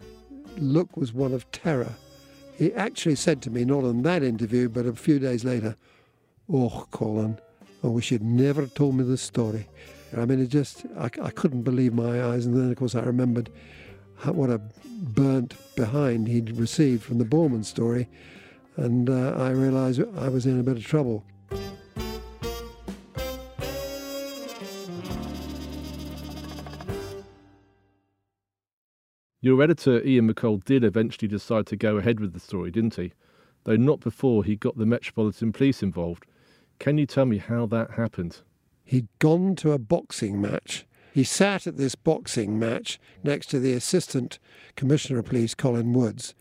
look 0.57 0.97
was 0.97 1.13
one 1.13 1.33
of 1.33 1.49
terror. 1.51 1.93
He 2.55 2.73
actually 2.73 3.15
said 3.15 3.41
to 3.43 3.51
me, 3.51 3.65
not 3.65 3.83
in 3.83 4.01
that 4.01 4.23
interview, 4.23 4.67
but 4.67 4.87
a 4.87 4.93
few 4.93 5.19
days 5.19 5.45
later, 5.45 5.75
Oh, 6.51 6.87
Colin, 6.91 7.39
I 7.83 7.87
wish 7.87 8.11
you'd 8.11 8.23
never 8.23 8.67
told 8.67 8.95
me 8.95 9.03
this 9.03 9.21
story. 9.21 9.67
I 10.15 10.25
mean, 10.25 10.41
it 10.41 10.47
just, 10.47 10.85
I, 10.97 11.09
I 11.21 11.29
couldn't 11.29 11.63
believe 11.63 11.93
my 11.93 12.23
eyes. 12.23 12.45
And 12.45 12.55
then, 12.55 12.71
of 12.71 12.77
course, 12.77 12.95
I 12.95 13.01
remembered 13.01 13.49
how, 14.15 14.31
what 14.31 14.49
a 14.49 14.61
burnt 14.85 15.55
behind 15.75 16.27
he'd 16.27 16.51
received 16.57 17.03
from 17.03 17.17
the 17.17 17.25
Bormann 17.25 17.65
story. 17.65 18.07
And 18.77 19.09
uh, 19.09 19.33
I 19.37 19.49
realized 19.49 20.01
I 20.17 20.29
was 20.29 20.45
in 20.45 20.59
a 20.59 20.63
bit 20.63 20.77
of 20.77 20.85
trouble. 20.85 21.25
Your 29.41 29.61
editor, 29.61 30.03
Ian 30.03 30.31
McColl, 30.31 30.63
did 30.63 30.83
eventually 30.83 31.27
decide 31.27 31.67
to 31.67 31.75
go 31.75 31.97
ahead 31.97 32.19
with 32.19 32.33
the 32.33 32.39
story, 32.39 32.69
didn't 32.69 32.95
he? 32.95 33.13
Though 33.63 33.77
not 33.77 33.99
before 33.99 34.43
he 34.43 34.55
got 34.55 34.77
the 34.77 34.85
Metropolitan 34.85 35.53
Police 35.53 35.81
involved. 35.81 36.25
Can 36.79 36.97
you 36.97 37.05
tell 37.05 37.25
me 37.25 37.37
how 37.37 37.65
that 37.67 37.91
happened? 37.91 38.41
He'd 38.83 39.07
gone 39.19 39.55
to 39.57 39.71
a 39.71 39.79
boxing 39.79 40.41
match. 40.41 40.85
He 41.13 41.23
sat 41.23 41.65
at 41.65 41.77
this 41.77 41.95
boxing 41.95 42.59
match 42.59 42.99
next 43.23 43.47
to 43.47 43.59
the 43.59 43.73
Assistant 43.73 44.37
Commissioner 44.75 45.19
of 45.19 45.25
Police, 45.25 45.55
Colin 45.55 45.93
Woods. 45.93 46.35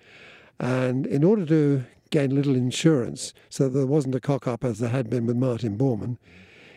And 0.58 1.06
in 1.06 1.24
order 1.24 1.46
to 1.46 1.84
gain 2.16 2.32
a 2.32 2.34
little 2.34 2.56
insurance 2.56 3.34
so 3.50 3.68
there 3.68 3.84
wasn't 3.84 4.14
a 4.14 4.20
cock 4.20 4.46
up 4.48 4.64
as 4.64 4.78
there 4.78 4.88
had 4.88 5.10
been 5.10 5.26
with 5.26 5.36
Martin 5.36 5.76
Bormann, 5.76 6.16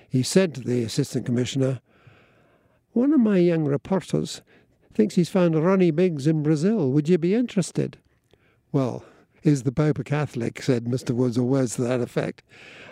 he 0.10 0.22
said 0.22 0.54
to 0.54 0.60
the 0.60 0.84
Assistant 0.84 1.26
Commissioner, 1.26 1.80
One 2.92 3.14
of 3.14 3.22
my 3.22 3.38
young 3.38 3.64
reporters 3.64 4.42
thinks 4.94 5.16
he's 5.16 5.30
found 5.30 5.56
Ronnie 5.56 5.92
Biggs 5.92 6.28
in 6.28 6.44
Brazil. 6.44 6.92
Would 6.92 7.08
you 7.08 7.18
be 7.18 7.36
interested? 7.36 7.98
Well, 8.74 9.06
is 9.42 9.64
the 9.64 9.72
Pope 9.72 10.00
a 10.00 10.04
Catholic? 10.04 10.62
said 10.62 10.84
Mr. 10.84 11.12
Woods, 11.12 11.38
or 11.38 11.44
words 11.44 11.78
to 11.78 11.84
that 11.84 12.02
effect. 12.02 12.44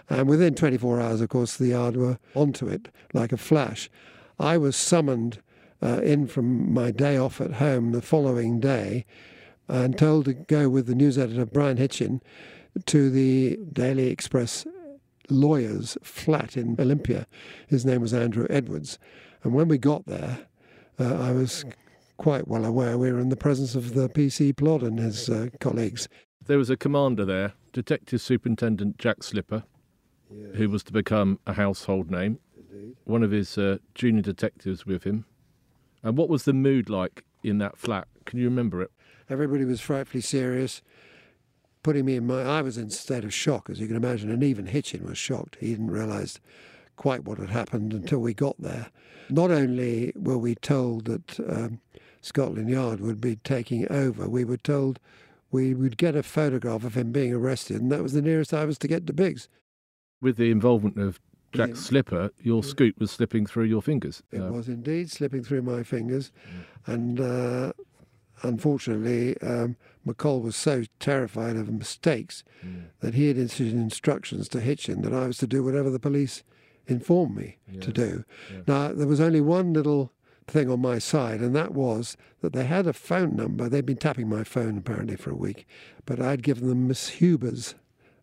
And 0.10 0.30
within 0.30 0.56
24 0.56 1.02
hours, 1.02 1.20
of 1.20 1.28
course, 1.28 1.58
the 1.58 1.68
Yard 1.68 1.98
were 1.98 2.18
onto 2.34 2.70
it 2.70 2.88
like 3.14 3.34
a 3.34 3.38
flash. 3.38 3.90
I 4.40 4.58
was 4.58 4.78
summoned 4.78 5.42
uh, 5.84 6.00
in 6.02 6.28
from 6.28 6.74
my 6.74 6.92
day 6.92 7.18
off 7.18 7.42
at 7.42 7.56
home 7.56 7.92
the 7.92 8.02
following 8.02 8.62
day 8.62 9.06
and 9.68 9.98
told 9.98 10.26
to 10.26 10.34
go 10.34 10.70
with 10.70 10.88
the 10.88 10.96
news 10.96 11.18
editor, 11.18 11.46
Brian 11.46 11.78
Hitchin, 11.78 12.22
to 12.86 13.10
the 13.10 13.58
Daily 13.72 14.08
Express 14.08 14.66
lawyer's 15.30 15.98
flat 16.02 16.56
in 16.56 16.76
Olympia. 16.80 17.28
His 17.68 17.86
name 17.86 18.02
was 18.02 18.14
Andrew 18.14 18.48
Edwards. 18.50 18.98
And 19.44 19.54
when 19.54 19.68
we 19.68 19.78
got 19.78 20.06
there, 20.06 20.40
uh, 21.00 21.16
I 21.16 21.32
was 21.32 21.66
quite 22.18 22.48
well 22.48 22.66
aware 22.66 22.98
we 22.98 23.12
were 23.12 23.20
in 23.20 23.30
the 23.30 23.36
presence 23.36 23.76
of 23.76 23.94
the 23.94 24.10
PC 24.10 24.56
Plod 24.56 24.84
and 24.84 25.00
his 25.00 25.30
uh, 25.30 25.50
colleagues. 25.60 26.08
There 26.46 26.58
was 26.58 26.70
a 26.70 26.78
commander 26.78 27.26
there, 27.26 27.54
Detective 27.74 28.22
Superintendent 28.22 28.98
Jack 28.98 29.24
Slipper, 29.24 29.64
yeah. 30.32 30.48
who 30.56 30.70
was 30.70 30.84
to 30.84 30.94
become 30.94 31.40
a 31.46 31.54
household 31.54 32.10
name. 32.10 32.40
Indeed. 32.58 32.96
One 33.04 33.24
of 33.24 33.32
his 33.32 33.58
uh, 33.58 33.78
junior 33.96 34.22
detectives 34.22 34.86
with 34.86 35.04
him. 35.04 35.26
And 36.04 36.18
what 36.18 36.30
was 36.30 36.44
the 36.44 36.54
mood 36.54 36.90
like 36.90 37.24
in 37.44 37.58
that 37.58 37.78
flat? 37.78 38.08
Can 38.26 38.40
you 38.40 38.46
remember 38.46 38.82
it? 38.82 38.92
Everybody 39.30 39.66
was 39.66 39.82
frightfully 39.82 40.22
serious, 40.22 40.82
putting 41.84 42.06
me 42.06 42.16
in 42.16 42.28
my. 42.28 42.42
I 42.42 42.62
was 42.62 42.78
in 42.78 42.88
a 42.88 42.92
state 42.92 43.24
of 43.24 43.34
shock, 43.34 43.70
as 43.70 43.80
you 43.80 43.88
can 43.88 43.98
imagine, 43.98 44.32
and 44.32 44.44
even 44.44 44.68
Hitchin 44.68 45.06
was 45.06 45.18
shocked. 45.18 45.58
He 45.60 45.72
didn't 45.72 45.92
realise 45.92 46.40
quite 46.96 47.26
what 47.26 47.38
had 47.38 47.50
happened 47.50 47.94
until 47.94 48.20
we 48.20 48.34
got 48.34 48.60
there. 48.60 48.88
Not 49.30 49.52
only 49.52 50.14
were 50.16 50.38
we 50.38 50.56
told 50.56 51.06
that 51.06 51.40
um, 51.40 51.80
Scotland 52.22 52.70
Yard 52.70 53.02
would 53.02 53.22
be 53.22 53.36
taking 53.38 53.90
over, 53.92 54.28
we 54.28 54.44
were 54.44 54.58
told 54.58 55.00
we 55.52 55.74
would 55.74 55.98
get 55.98 56.16
a 56.16 56.24
photograph 56.24 56.84
of 56.84 56.96
him 56.96 57.12
being 57.12 57.34
arrested, 57.34 57.82
and 57.82 57.92
that 57.92 58.04
was 58.04 58.14
the 58.14 58.22
nearest 58.22 58.54
I 58.54 58.66
was 58.66 58.78
to 58.80 58.88
get 58.88 59.08
to 59.08 59.14
Biggs. 59.14 59.48
With 60.22 60.38
the 60.38 60.52
involvement 60.52 60.98
of 60.98 61.20
Jack 61.54 61.70
yeah. 61.70 61.76
Slipper, 61.76 62.32
your 62.42 62.64
yeah. 62.64 62.70
scoop 62.70 63.00
was 63.00 63.12
slipping 63.12 63.46
through 63.46 63.66
your 63.66 63.82
fingers. 63.82 64.24
It 64.32 64.40
uh, 64.40 64.52
was 64.52 64.68
indeed 64.68 65.10
slipping 65.10 65.44
through 65.44 65.62
my 65.62 65.84
fingers, 65.84 66.32
mm. 66.50 66.94
and 66.94 67.20
uh, 67.20 67.74
unfortunately, 68.44 69.38
um, 69.42 69.76
McColl 70.06 70.42
was 70.42 70.56
so 70.56 70.84
terrified 71.00 71.56
of 71.56 71.72
mistakes 71.72 72.44
mm. 72.66 72.86
that 73.02 73.14
he 73.14 73.28
had 73.28 73.38
issued 73.38 73.74
instructions 73.74 74.48
to 74.50 74.60
Hitchin 74.60 75.02
that 75.02 75.14
I 75.14 75.28
was 75.28 75.38
to 75.40 75.48
do 75.48 75.64
whatever 75.64 75.90
the 75.90 76.00
police 76.00 76.44
informed 76.88 77.36
me 77.36 77.58
yes. 77.70 77.84
to 77.84 77.92
do. 77.92 78.24
Yes. 78.52 78.64
Now, 78.68 78.94
there 78.94 79.08
was 79.08 79.20
only 79.20 79.42
one 79.42 79.74
little 79.74 80.12
thing 80.48 80.70
on 80.70 80.80
my 80.80 80.98
side, 80.98 81.42
and 81.42 81.56
that 81.56 81.74
was 81.74 82.16
that 82.42 82.54
they 82.54 82.64
had 82.64 82.88
a 82.88 82.94
phone 82.94 83.36
number. 83.36 83.68
They'd 83.68 83.86
been 83.86 83.98
tapping 83.98 84.30
my 84.30 84.44
phone 84.44 84.78
apparently 84.78 85.18
for 85.18 85.32
a 85.32 85.36
week, 85.36 85.68
but 86.06 86.22
I'd 86.22 86.44
given 86.44 86.70
them 86.70 86.88
Miss 86.88 87.10
Huber's 87.10 87.76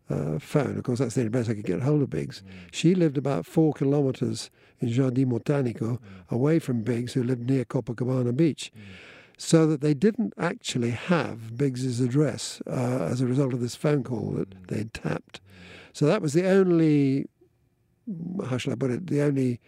uh, 0.09 0.39
phone. 0.39 0.77
Of 0.77 0.83
course, 0.83 0.99
that's 0.99 1.15
the 1.15 1.21
only 1.21 1.31
place 1.31 1.49
I 1.49 1.53
could 1.53 1.65
get 1.65 1.81
hold 1.81 2.01
of 2.01 2.09
Biggs. 2.09 2.41
Mm. 2.41 2.51
She 2.71 2.95
lived 2.95 3.17
about 3.17 3.45
four 3.45 3.73
kilometres 3.73 4.49
in 4.79 4.89
Jardim 4.89 5.27
Botanico, 5.27 5.99
mm. 5.99 5.99
away 6.29 6.59
from 6.59 6.81
Biggs, 6.81 7.13
who 7.13 7.23
lived 7.23 7.47
near 7.49 7.65
Copacabana 7.65 8.35
Beach. 8.35 8.71
Mm. 8.75 8.81
So 9.37 9.67
that 9.67 9.81
they 9.81 9.93
didn't 9.93 10.33
actually 10.37 10.91
have 10.91 11.57
Biggs's 11.57 11.99
address 11.99 12.61
uh, 12.67 13.07
as 13.11 13.21
a 13.21 13.25
result 13.25 13.53
of 13.53 13.59
this 13.59 13.75
phone 13.75 14.03
call 14.03 14.31
that 14.31 14.49
mm. 14.49 14.67
they'd 14.67 14.93
tapped. 14.93 15.41
So 15.93 16.05
that 16.05 16.21
was 16.21 16.33
the 16.33 16.47
only, 16.47 17.25
how 18.49 18.57
shall 18.57 18.73
I 18.73 18.75
put 18.75 18.91
it, 18.91 19.07
the 19.07 19.21
only 19.21 19.59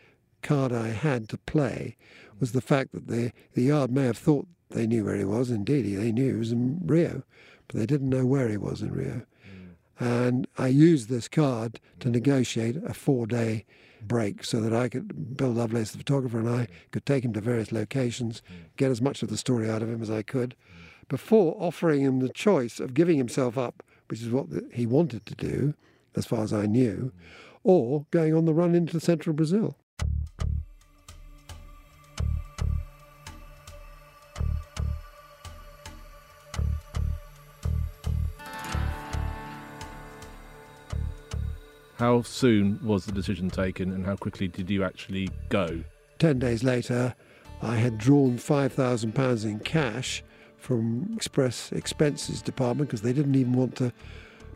card 0.41 0.71
I 0.71 0.89
had 0.89 1.27
to 1.29 1.37
play 1.37 1.97
was 2.39 2.51
the 2.51 2.61
fact 2.61 2.91
that 2.93 3.07
the, 3.07 3.31
the 3.53 3.63
yard 3.63 3.91
may 3.91 4.05
have 4.05 4.17
thought 4.17 4.47
they 4.69 4.87
knew 4.87 5.05
where 5.05 5.15
he 5.15 5.25
was. 5.25 5.49
Indeed, 5.49 5.97
they 5.97 6.11
knew 6.11 6.33
he 6.33 6.39
was 6.39 6.51
in 6.51 6.79
Rio, 6.85 7.23
but 7.67 7.77
they 7.77 7.85
didn't 7.85 8.09
know 8.09 8.25
where 8.25 8.49
he 8.49 8.57
was 8.57 8.81
in 8.81 8.91
Rio. 8.91 9.23
Mm. 9.45 9.69
And 9.99 10.47
I 10.57 10.67
used 10.67 11.09
this 11.09 11.27
card 11.27 11.79
to 11.99 12.09
negotiate 12.09 12.77
a 12.85 12.93
four 12.93 13.27
day 13.27 13.65
break 14.01 14.43
so 14.43 14.61
that 14.61 14.73
I 14.73 14.89
could, 14.89 15.37
Bill 15.37 15.51
Lovelace, 15.51 15.91
the 15.91 15.97
photographer, 15.97 16.39
and 16.39 16.49
I 16.49 16.67
could 16.91 17.05
take 17.05 17.23
him 17.23 17.33
to 17.33 17.41
various 17.41 17.71
locations, 17.71 18.41
get 18.75 18.91
as 18.91 19.01
much 19.01 19.23
of 19.23 19.29
the 19.29 19.37
story 19.37 19.69
out 19.69 19.81
of 19.81 19.89
him 19.89 20.01
as 20.01 20.11
I 20.11 20.21
could, 20.21 20.55
before 21.09 21.55
offering 21.59 22.01
him 22.01 22.19
the 22.19 22.29
choice 22.29 22.79
of 22.79 22.93
giving 22.93 23.17
himself 23.17 23.57
up, 23.57 23.83
which 24.07 24.21
is 24.21 24.29
what 24.29 24.47
he 24.73 24.85
wanted 24.85 25.25
to 25.25 25.35
do, 25.35 25.73
as 26.15 26.25
far 26.25 26.43
as 26.43 26.53
I 26.53 26.65
knew, 26.65 27.11
or 27.63 28.05
going 28.11 28.33
on 28.33 28.45
the 28.45 28.53
run 28.53 28.75
into 28.75 28.99
central 28.99 29.35
Brazil. 29.35 29.77
How 41.97 42.21
soon 42.21 42.79
was 42.83 43.05
the 43.05 43.11
decision 43.11 43.49
taken 43.49 43.91
and 43.91 44.05
how 44.05 44.15
quickly 44.15 44.47
did 44.47 44.69
you 44.69 44.83
actually 44.83 45.29
go? 45.49 45.81
Ten 46.19 46.37
days 46.37 46.63
later, 46.63 47.15
I 47.63 47.75
had 47.75 47.97
drawn 47.97 48.37
£5,000 48.37 49.45
in 49.45 49.59
cash 49.61 50.23
from 50.57 51.11
Express 51.15 51.71
Expenses 51.71 52.43
Department 52.43 52.89
because 52.89 53.01
they 53.01 53.13
didn't 53.13 53.33
even 53.33 53.53
want 53.53 53.75
to 53.77 53.91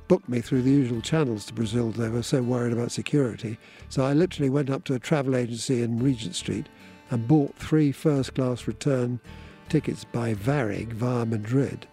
book 0.08 0.28
me 0.30 0.40
through 0.40 0.62
the 0.62 0.70
usual 0.70 1.02
channels 1.02 1.46
to 1.48 1.54
Brazil. 1.54 1.90
They 1.90 2.10
were 2.10 2.22
so 2.22 2.44
worried 2.44 2.74
about 2.74 2.92
security. 2.92 3.58
So 3.90 4.06
I 4.06 4.14
literally 4.14 4.52
went 4.52 4.70
up 4.70 4.84
to 4.84 4.94
a 4.94 5.00
travel 5.00 5.36
agency 5.36 5.82
in 5.82 5.98
Regent 5.98 6.36
Street 6.36 6.68
and 7.10 7.28
bought 7.28 7.56
three 7.56 7.92
first 7.92 8.36
class 8.36 8.68
return 8.68 9.20
tickets 9.68 10.04
by 10.04 10.36
Varig 10.36 10.94
via 10.94 11.26
Madrid 11.26 11.88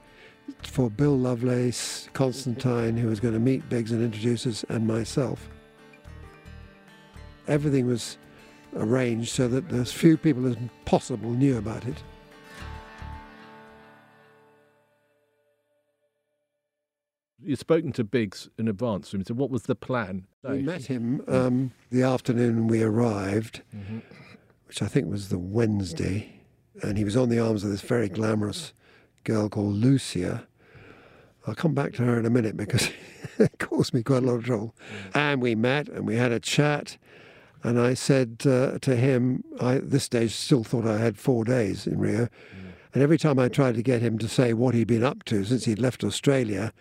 for 0.63 0.91
Bill 0.91 1.17
Lovelace, 1.17 2.09
Constantine, 2.13 2.97
who 2.97 3.09
was 3.09 3.21
going 3.21 3.35
to 3.35 3.41
meet 3.41 3.69
Biggs 3.69 3.93
and 3.93 4.03
introduce 4.03 4.47
us, 4.47 4.65
and 4.69 4.87
myself. 4.87 5.49
Everything 7.47 7.87
was 7.87 8.19
arranged 8.77 9.31
so 9.31 9.49
that 9.49 9.71
as 9.73 9.93
few 9.93 10.17
people 10.17 10.47
as 10.47 10.57
possible 10.85 11.31
knew 11.31 11.57
about 11.57 11.87
it. 11.87 12.03
You'd 17.41 17.59
spoken 17.59 17.93
to 17.93 18.05
Biggs 18.05 18.49
in 18.59 18.69
advance, 18.69 19.11
so 19.11 19.35
what 19.35 19.49
was 19.49 19.63
the 19.63 19.75
plan? 19.75 20.27
We 20.43 20.63
met 20.63 20.85
him 20.85 21.23
um, 21.29 21.73
the 21.91 22.03
afternoon 22.03 22.67
we 22.67 22.83
arrived, 22.83 23.63
mm-hmm. 23.75 24.01
which 24.67 24.83
I 24.83 24.87
think 24.87 25.09
was 25.09 25.29
the 25.29 25.39
Wednesday, 25.39 26.43
and 26.83 26.99
he 26.99 27.05
was 27.05 27.17
on 27.17 27.31
the 27.31 27.39
arms 27.39 27.65
of 27.65 27.71
this 27.71 27.81
very 27.81 28.09
glamorous 28.09 28.75
girl 29.25 29.49
called 29.49 29.75
Lucia. 29.75 30.47
I'll 31.47 31.55
come 31.55 31.75
back 31.75 31.95
to 31.95 32.05
her 32.05 32.19
in 32.19 32.27
a 32.27 32.31
minute 32.31 32.57
because 32.57 32.91
it 33.39 33.59
caused 33.59 33.95
me 33.95 34.03
quite 34.03 34.23
a 34.23 34.27
lot 34.27 34.35
of 34.35 34.45
trouble. 34.45 34.75
And 35.15 35.41
we 35.41 35.55
met 35.55 35.89
and 35.89 36.07
we 36.07 36.17
had 36.17 36.33
a 36.33 36.41
chat. 36.41 36.99
And 37.63 37.81
I 37.81 37.95
said 37.95 38.43
uh, 38.47 38.79
to 38.81 38.97
him, 38.97 39.43
I 39.61 39.77
at 39.77 39.91
this 39.91 40.05
stage 40.05 40.33
still 40.33 40.63
thought 40.63 40.87
I 40.87 40.99
had 40.99 41.19
four 41.19 41.45
days 41.45 41.87
in 41.87 41.99
Rio. 41.99 42.29
And 42.95 43.03
every 43.03 43.19
time 43.19 43.39
I 43.39 43.49
tried 43.49 43.75
to 43.75 43.83
get 43.83 44.01
him 44.01 44.19
to 44.19 44.29
say 44.29 44.53
what 44.53 44.75
he'd 44.75 44.87
been 44.87 45.05
up 45.05 45.25
to 45.25 45.45
since 45.45 45.65
he'd 45.65 45.79
left 45.79 46.05
Australia, 46.05 46.73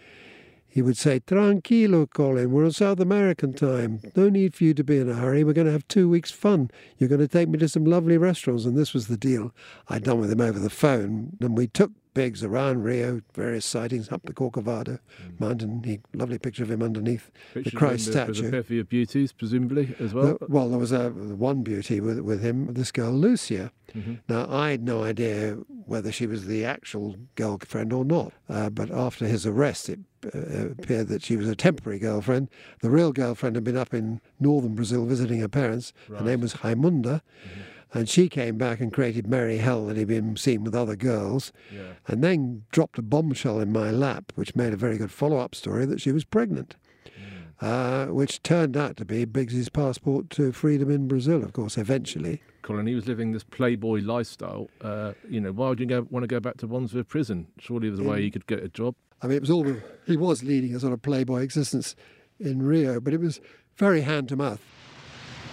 he 0.78 0.82
would 0.82 0.98
say, 0.98 1.20
Tranquilo, 1.20 2.08
Colin, 2.08 2.52
we're 2.52 2.66
on 2.66 2.72
South 2.72 3.00
American 3.00 3.54
time. 3.54 4.00
No 4.16 4.30
need 4.30 4.54
for 4.54 4.64
you 4.64 4.76
to 4.76 4.84
be 4.84 5.00
in 5.00 5.10
a 5.10 5.16
hurry. 5.16 5.44
We're 5.44 5.54
going 5.54 5.66
to 5.66 5.74
have 5.74 5.88
two 5.88 6.08
weeks' 6.08 6.32
fun. 6.32 6.70
You're 6.98 7.10
going 7.10 7.22
to 7.22 7.28
take 7.28 7.50
me 7.50 7.58
to 7.58 7.68
some 7.68 7.86
lovely 7.86 8.18
restaurants. 8.18 8.66
And 8.66 8.78
this 8.78 8.94
was 8.94 9.08
the 9.08 9.18
deal 9.18 9.54
I'd 9.88 10.04
done 10.04 10.20
with 10.20 10.32
him 10.32 10.42
over 10.42 10.60
the 10.60 10.70
phone. 10.70 11.36
And 11.42 11.58
we 11.58 11.68
took 11.68 11.92
Biggs 12.18 12.44
around 12.44 12.84
Rio, 12.84 13.22
various 13.34 13.66
sightings 13.66 14.12
up 14.12 14.24
the 14.24 14.34
Corcovado 14.34 15.00
mm. 15.24 15.40
mountain. 15.40 15.84
He, 15.84 16.00
lovely 16.14 16.40
picture 16.40 16.64
of 16.64 16.72
him 16.72 16.82
underneath 16.82 17.32
Pictures 17.54 17.72
the 17.72 17.78
Christ 17.78 18.12
statue. 18.12 18.44
With 18.44 18.48
a 18.48 18.52
bevy 18.52 18.80
of 18.80 18.90
beauties, 18.90 19.32
presumably, 19.32 19.96
as 20.00 20.14
well. 20.14 20.38
The, 20.40 20.48
well, 20.48 20.70
there 20.70 20.80
was 20.80 20.92
a, 20.92 21.10
one 21.10 21.64
beauty 21.64 22.00
with, 22.00 22.20
with 22.20 22.42
him, 22.42 22.74
this 22.74 22.92
girl, 22.92 23.12
Lucia. 23.12 23.72
Mm-hmm. 23.94 24.16
Now, 24.28 24.48
I 24.50 24.72
had 24.72 24.84
no 24.84 25.04
idea 25.04 25.58
whether 25.86 26.12
she 26.12 26.28
was 26.28 26.48
the 26.48 26.66
actual 26.66 27.16
girlfriend 27.36 27.94
or 27.94 28.04
not. 28.04 28.34
Uh, 28.50 28.70
but 28.70 28.92
after 28.92 29.26
his 29.26 29.46
arrest, 29.46 29.90
it 29.90 30.00
uh, 30.26 30.72
appeared 30.72 31.08
that 31.08 31.24
she 31.24 31.38
was 31.38 31.48
a 31.48 31.56
temporary 31.56 32.00
girlfriend. 32.00 32.50
The 32.82 32.90
real 32.90 33.14
girlfriend 33.14 33.56
had 33.56 33.64
been 33.64 33.78
up 33.78 33.94
in 33.94 34.20
northern 34.40 34.76
Brazil 34.76 35.06
visiting 35.06 35.40
her 35.40 35.48
parents. 35.48 35.94
Right. 36.10 36.20
Her 36.20 36.26
name 36.26 36.42
was 36.42 36.56
Raimunda. 36.56 37.22
Mm-hmm. 37.22 37.62
And 37.94 38.10
she 38.10 38.28
came 38.28 38.58
back 38.58 38.80
and 38.80 38.92
created 38.92 39.28
merry 39.28 39.58
hell 39.58 39.86
that 39.86 39.98
he'd 39.98 40.08
been 40.08 40.36
seen 40.36 40.64
with 40.64 40.76
other 40.76 40.96
girls, 40.96 41.54
yeah. 41.74 41.94
and 42.08 42.24
then 42.24 42.64
dropped 42.72 42.98
a 42.98 43.02
bombshell 43.02 43.60
in 43.60 43.72
my 43.72 43.92
lap, 43.92 44.34
which 44.36 44.56
made 44.56 44.74
a 44.74 44.78
very 44.78 44.98
good 44.98 45.12
follow 45.12 45.38
up 45.38 45.56
story 45.56 45.86
that 45.86 46.02
she 46.02 46.12
was 46.12 46.26
pregnant. 46.26 46.76
Mm. 47.06 48.10
Uh, 48.10 48.14
which 48.14 48.44
turned 48.44 48.76
out 48.76 48.98
to 48.98 49.06
be 49.06 49.24
Biggs's 49.26 49.70
passport 49.70 50.30
to 50.32 50.52
freedom 50.52 50.92
in 50.92 51.08
Brazil, 51.08 51.44
of 51.44 51.54
course, 51.54 51.78
eventually. 51.78 52.42
Colin, 52.62 52.86
he 52.86 52.96
was 52.96 53.08
living 53.08 53.32
this 53.32 53.46
playboy 53.46 54.02
lifestyle. 54.02 54.70
Uh, 54.82 55.14
you 55.30 55.40
know, 55.40 55.54
why 55.54 55.70
would 55.70 55.80
you 55.80 55.86
go, 55.86 56.06
want 56.10 56.24
to 56.24 56.28
go 56.28 56.42
back 56.42 56.58
to 56.58 56.68
Wandsworth 56.68 57.08
prison? 57.08 57.48
Surely 57.60 57.88
there's 57.88 58.02
a 58.02 58.04
way 58.04 58.22
he 58.22 58.30
could 58.30 58.46
get 58.46 58.62
a 58.62 58.68
job. 58.68 58.94
I 59.22 59.28
mean, 59.28 59.38
it 59.38 59.42
was 59.42 59.50
all 59.50 59.66
he 60.06 60.18
was 60.18 60.44
leading 60.44 60.76
a 60.76 60.80
sort 60.82 60.92
of 60.92 61.02
playboy 61.02 61.42
existence 61.42 61.96
in 62.40 62.62
Rio, 62.62 63.00
but 63.00 63.14
it 63.14 63.22
was 63.22 63.40
very 63.78 64.02
hand 64.02 64.28
to 64.30 64.36
mouth. 64.36 64.62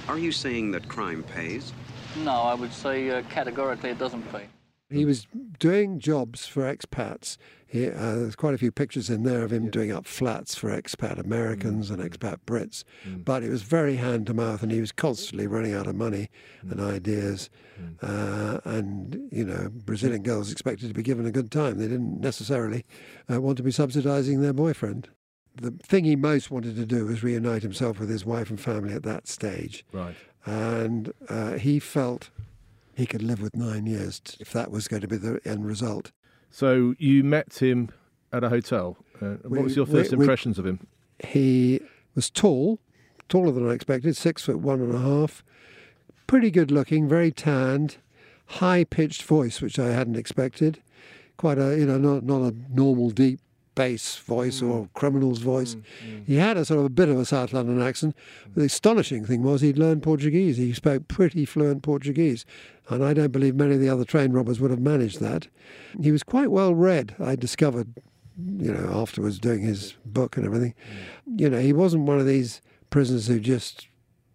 Are 0.08 0.18
you 0.18 0.32
saying 0.32 0.72
that 0.72 0.88
crime 0.88 1.22
pays? 1.22 1.72
No, 2.16 2.32
I 2.32 2.54
would 2.54 2.72
say 2.72 3.10
uh, 3.10 3.22
categorically 3.30 3.90
it 3.90 3.98
doesn't 3.98 4.22
pay. 4.32 4.46
He 4.90 5.04
was 5.04 5.26
doing 5.58 5.98
jobs 5.98 6.46
for 6.46 6.62
expats. 6.62 7.36
He, 7.66 7.88
uh, 7.88 8.16
there's 8.16 8.36
quite 8.36 8.54
a 8.54 8.58
few 8.58 8.70
pictures 8.70 9.10
in 9.10 9.24
there 9.24 9.42
of 9.42 9.52
him 9.52 9.64
yeah. 9.64 9.70
doing 9.70 9.92
up 9.92 10.06
flats 10.06 10.54
for 10.54 10.70
expat 10.70 11.18
Americans 11.18 11.90
mm. 11.90 11.94
and 11.94 12.10
expat 12.10 12.38
Brits. 12.46 12.84
Mm. 13.08 13.24
But 13.24 13.42
it 13.42 13.50
was 13.50 13.62
very 13.62 13.96
hand 13.96 14.26
to 14.28 14.34
mouth, 14.34 14.62
and 14.62 14.70
he 14.70 14.80
was 14.80 14.92
constantly 14.92 15.46
running 15.46 15.74
out 15.74 15.88
of 15.88 15.96
money 15.96 16.28
mm. 16.64 16.70
and 16.70 16.80
ideas. 16.80 17.50
Mm. 17.80 17.96
Uh, 18.02 18.60
and, 18.64 19.28
you 19.32 19.44
know, 19.44 19.70
Brazilian 19.72 20.22
girls 20.22 20.52
expected 20.52 20.88
to 20.88 20.94
be 20.94 21.02
given 21.02 21.26
a 21.26 21.32
good 21.32 21.50
time. 21.50 21.78
They 21.78 21.88
didn't 21.88 22.20
necessarily 22.20 22.84
uh, 23.32 23.40
want 23.40 23.56
to 23.56 23.64
be 23.64 23.72
subsidizing 23.72 24.40
their 24.40 24.52
boyfriend. 24.52 25.08
The 25.56 25.72
thing 25.82 26.04
he 26.04 26.16
most 26.16 26.50
wanted 26.50 26.76
to 26.76 26.86
do 26.86 27.06
was 27.06 27.22
reunite 27.22 27.62
himself 27.62 27.98
with 27.98 28.08
his 28.08 28.24
wife 28.24 28.50
and 28.50 28.60
family 28.60 28.92
at 28.92 29.04
that 29.04 29.26
stage. 29.26 29.84
Right 29.92 30.14
and 30.44 31.12
uh, 31.28 31.52
he 31.52 31.78
felt 31.78 32.30
he 32.94 33.06
could 33.06 33.22
live 33.22 33.40
with 33.40 33.56
nine 33.56 33.86
years 33.86 34.20
if 34.40 34.52
that 34.52 34.70
was 34.70 34.88
going 34.88 35.02
to 35.02 35.08
be 35.08 35.16
the 35.16 35.40
end 35.44 35.66
result. 35.66 36.12
So 36.50 36.94
you 36.98 37.24
met 37.24 37.60
him 37.60 37.90
at 38.32 38.44
a 38.44 38.48
hotel. 38.48 38.96
Uh, 39.20 39.36
we, 39.44 39.58
what 39.58 39.64
was 39.64 39.76
your 39.76 39.86
first 39.86 40.12
we, 40.12 40.18
impressions 40.18 40.58
we, 40.58 40.62
of 40.62 40.66
him? 40.66 40.86
He 41.18 41.80
was 42.14 42.30
tall, 42.30 42.78
taller 43.28 43.52
than 43.52 43.68
I 43.68 43.72
expected, 43.72 44.16
six 44.16 44.42
foot 44.42 44.58
one 44.58 44.80
and 44.80 44.94
a 44.94 44.98
half, 44.98 45.42
pretty 46.26 46.50
good 46.50 46.70
looking, 46.70 47.08
very 47.08 47.30
tanned, 47.30 47.96
high 48.46 48.84
pitched 48.84 49.22
voice, 49.22 49.60
which 49.60 49.78
I 49.78 49.88
hadn't 49.88 50.16
expected. 50.16 50.80
Quite 51.36 51.58
a 51.58 51.76
you 51.76 51.86
know 51.86 51.98
not 51.98 52.22
not 52.22 52.42
a 52.42 52.54
normal 52.70 53.10
deep 53.10 53.40
bass 53.74 54.16
voice 54.16 54.60
mm. 54.60 54.70
or 54.70 54.88
criminal's 54.94 55.40
voice. 55.40 55.74
Mm, 55.74 55.82
mm. 56.06 56.26
He 56.26 56.36
had 56.36 56.56
a 56.56 56.64
sort 56.64 56.80
of 56.80 56.86
a 56.86 56.90
bit 56.90 57.08
of 57.08 57.18
a 57.18 57.24
South 57.24 57.52
London 57.52 57.80
accent. 57.82 58.16
The 58.54 58.64
astonishing 58.64 59.24
thing 59.24 59.42
was 59.42 59.60
he'd 59.60 59.78
learned 59.78 60.02
Portuguese. 60.02 60.56
He 60.56 60.72
spoke 60.72 61.08
pretty 61.08 61.44
fluent 61.44 61.82
Portuguese. 61.82 62.44
And 62.88 63.04
I 63.04 63.14
don't 63.14 63.32
believe 63.32 63.54
many 63.54 63.74
of 63.74 63.80
the 63.80 63.88
other 63.88 64.04
train 64.04 64.32
robbers 64.32 64.60
would 64.60 64.70
have 64.70 64.80
managed 64.80 65.20
that. 65.20 65.48
He 66.00 66.12
was 66.12 66.22
quite 66.22 66.50
well 66.50 66.74
read, 66.74 67.16
I 67.18 67.36
discovered, 67.36 67.88
you 68.36 68.72
know, 68.72 68.90
afterwards 68.92 69.38
doing 69.38 69.62
his 69.62 69.94
book 70.04 70.36
and 70.36 70.44
everything. 70.44 70.74
Mm. 71.28 71.40
You 71.40 71.50
know, 71.50 71.60
he 71.60 71.72
wasn't 71.72 72.04
one 72.04 72.20
of 72.20 72.26
these 72.26 72.60
prisoners 72.90 73.26
who 73.26 73.40
just 73.40 73.88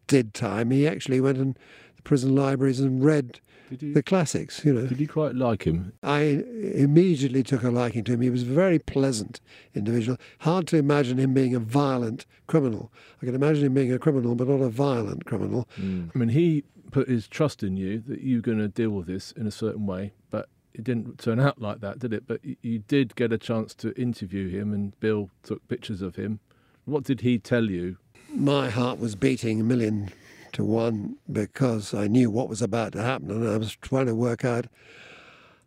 did 0.08 0.34
time. 0.34 0.72
He 0.72 0.88
actually 0.88 1.22
went 1.22 1.38
in 1.38 1.56
the 1.96 2.02
prison 2.02 2.36
libraries 2.36 2.80
and 2.80 3.04
read 3.04 3.40
you, 3.72 3.94
the 3.94 4.04
classics, 4.04 4.64
you 4.64 4.74
know. 4.74 4.88
Did 4.88 5.00
you 5.00 5.08
quite 5.08 5.36
like 5.36 5.66
him? 5.66 5.94
I 6.04 6.44
immediately 6.74 7.44
took 7.44 7.64
a 7.64 7.70
liking 7.70 8.04
to 8.06 8.14
him. 8.14 8.22
He 8.22 8.30
was 8.30 8.44
a 8.44 8.46
very 8.46 8.80
pleasant 8.80 9.42
individual. 9.74 10.18
Hard 10.40 10.68
to 10.68 10.78
imagine 10.78 11.18
him 11.18 11.34
being 11.34 11.56
a 11.56 11.60
violent 11.60 12.26
criminal. 12.48 12.92
I 13.22 13.26
can 13.26 13.36
imagine 13.36 13.66
him 13.66 13.74
being 13.74 13.92
a 13.92 14.00
criminal, 14.00 14.36
but 14.36 14.48
not 14.48 14.62
a 14.62 14.70
violent 14.70 15.26
criminal. 15.26 15.68
Mm. 15.80 16.12
I 16.14 16.18
mean, 16.18 16.30
he 16.30 16.64
put 16.92 17.08
his 17.08 17.28
trust 17.28 17.64
in 17.64 17.78
you 17.78 18.04
that 18.08 18.22
you 18.22 18.38
were 18.38 18.42
going 18.42 18.58
to 18.58 18.68
deal 18.68 18.92
with 18.92 19.08
this 19.08 19.32
in 19.34 19.48
a 19.48 19.52
certain 19.52 19.86
way, 19.86 20.14
but 20.30 20.50
it 20.74 20.84
didn't 20.84 21.20
turn 21.20 21.40
out 21.40 21.62
like 21.62 21.82
that, 21.82 22.00
did 22.00 22.14
it? 22.14 22.28
But 22.28 22.42
you 22.62 22.80
did 22.80 23.16
get 23.16 23.32
a 23.32 23.38
chance 23.38 23.74
to 23.76 23.94
interview 24.00 24.50
him, 24.50 24.74
and 24.74 25.00
Bill 25.00 25.30
took 25.44 25.68
pictures 25.68 26.02
of 26.02 26.16
him. 26.16 26.40
What 26.86 27.04
did 27.04 27.22
he 27.22 27.38
tell 27.38 27.66
you? 27.66 27.98
My 28.34 28.70
heart 28.70 29.00
was 29.00 29.16
beating 29.16 29.60
a 29.60 29.64
million 29.64 30.12
to 30.60 30.66
one 30.66 31.16
because 31.32 31.94
I 31.94 32.08
knew 32.08 32.30
what 32.30 32.50
was 32.50 32.62
about 32.62 32.92
to 32.92 33.02
happen, 33.02 33.32
and 33.32 33.48
I 33.48 33.56
was 33.56 33.78
trying 33.78 34.08
to 34.08 34.14
work 34.14 34.44
out 34.44 34.68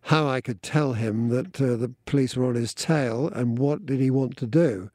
how 0.03 0.29
I 0.29 0.43
could 0.43 0.63
tell 0.63 0.93
him 0.93 1.31
that 1.31 1.59
uh, 1.59 1.77
the 1.77 1.95
police 2.05 2.37
were 2.37 2.45
on 2.45 2.57
his 2.57 2.75
tail 2.75 3.29
and 3.29 3.59
what 3.59 3.87
did 3.87 4.01
he 4.01 4.11
want 4.11 4.37
to 4.37 4.47
do. 4.47 4.91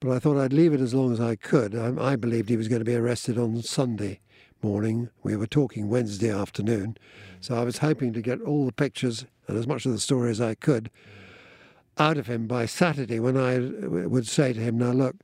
But 0.00 0.12
I 0.12 0.18
thought 0.18 0.38
I'd 0.40 0.54
leave 0.54 0.72
it 0.72 0.80
as 0.80 0.94
long 0.94 1.12
as 1.12 1.20
I 1.20 1.36
could. 1.36 1.74
I, 1.74 2.12
I 2.12 2.16
believed 2.16 2.48
he 2.48 2.56
was 2.56 2.68
going 2.68 2.78
to 2.78 2.86
be 2.86 2.94
arrested 2.94 3.36
on 3.36 3.60
Sunday 3.60 4.20
morning. 4.62 5.10
We 5.22 5.36
were 5.36 5.46
talking 5.46 5.90
Wednesday 5.90 6.30
afternoon, 6.30 6.96
so 7.42 7.54
I 7.54 7.64
was 7.64 7.78
hoping 7.78 8.14
to 8.14 8.22
get 8.22 8.40
all 8.40 8.64
the 8.64 8.72
pictures 8.72 9.26
and 9.46 9.58
as 9.58 9.66
much 9.66 9.84
of 9.84 9.92
the 9.92 10.00
story 10.00 10.30
as 10.30 10.40
I 10.40 10.54
could 10.54 10.90
out 11.98 12.16
of 12.16 12.28
him 12.28 12.46
by 12.46 12.64
Saturday 12.64 13.20
when 13.20 13.36
I 13.36 13.58
would 14.06 14.26
say 14.26 14.54
to 14.54 14.60
him, 14.60 14.78
Now 14.78 14.92
look, 14.92 15.16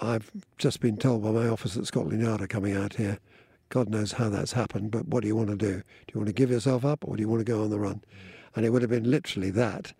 I've 0.00 0.30
just 0.58 0.80
been 0.80 0.98
told 0.98 1.22
by 1.22 1.30
my 1.30 1.48
office 1.48 1.76
at 1.76 1.86
Scotland 1.86 2.22
Yard 2.22 2.46
coming 2.50 2.76
out 2.76 2.94
here. 2.94 3.18
God 3.70 3.88
knows 3.88 4.12
how 4.12 4.28
that's 4.28 4.52
happened, 4.52 4.90
but 4.90 5.08
what 5.08 5.22
do 5.22 5.28
you 5.28 5.36
want 5.36 5.48
to 5.48 5.56
do? 5.56 5.76
Do 5.76 6.12
you 6.12 6.20
want 6.20 6.26
to 6.26 6.34
give 6.34 6.50
yourself 6.50 6.84
up 6.84 7.04
or 7.06 7.16
do 7.16 7.22
you 7.22 7.28
want 7.28 7.40
to 7.40 7.50
go 7.50 7.62
on 7.62 7.70
the 7.70 7.78
run? 7.78 8.02
And 8.54 8.64
it 8.64 8.70
would 8.70 8.82
have 8.82 8.90
been 8.90 9.10
literally 9.10 9.50
that. 9.50 9.92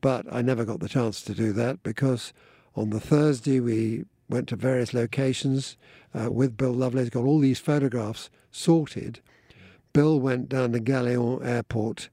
But 0.00 0.26
I 0.32 0.42
never 0.42 0.64
got 0.64 0.80
the 0.80 0.88
chance 0.88 1.22
to 1.22 1.34
do 1.34 1.52
that 1.52 1.82
because 1.82 2.32
on 2.74 2.90
the 2.90 3.00
Thursday 3.00 3.60
we 3.60 4.04
went 4.28 4.48
to 4.48 4.56
various 4.56 4.94
locations 4.94 5.76
uh, 6.14 6.30
with 6.30 6.56
Bill 6.56 6.72
Lovelace, 6.72 7.10
got 7.10 7.24
all 7.24 7.38
these 7.38 7.60
photographs 7.60 8.30
sorted. 8.50 9.20
Bill 9.92 10.18
went 10.18 10.48
down 10.48 10.72
to 10.72 10.80
Galeão 10.80 11.44
Airport. 11.44 12.08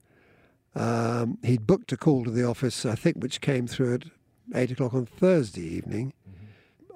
Um, 0.75 1.37
he'd 1.43 1.65
booked 1.65 1.91
a 1.91 1.97
call 1.97 2.25
to 2.25 2.31
the 2.31 2.43
office, 2.43 2.85
I 2.85 2.95
think, 2.95 3.17
which 3.17 3.41
came 3.41 3.67
through 3.67 3.95
at 3.95 4.03
eight 4.53 4.71
o'clock 4.71 4.93
on 4.93 5.05
Thursday 5.05 5.61
evening. 5.61 6.13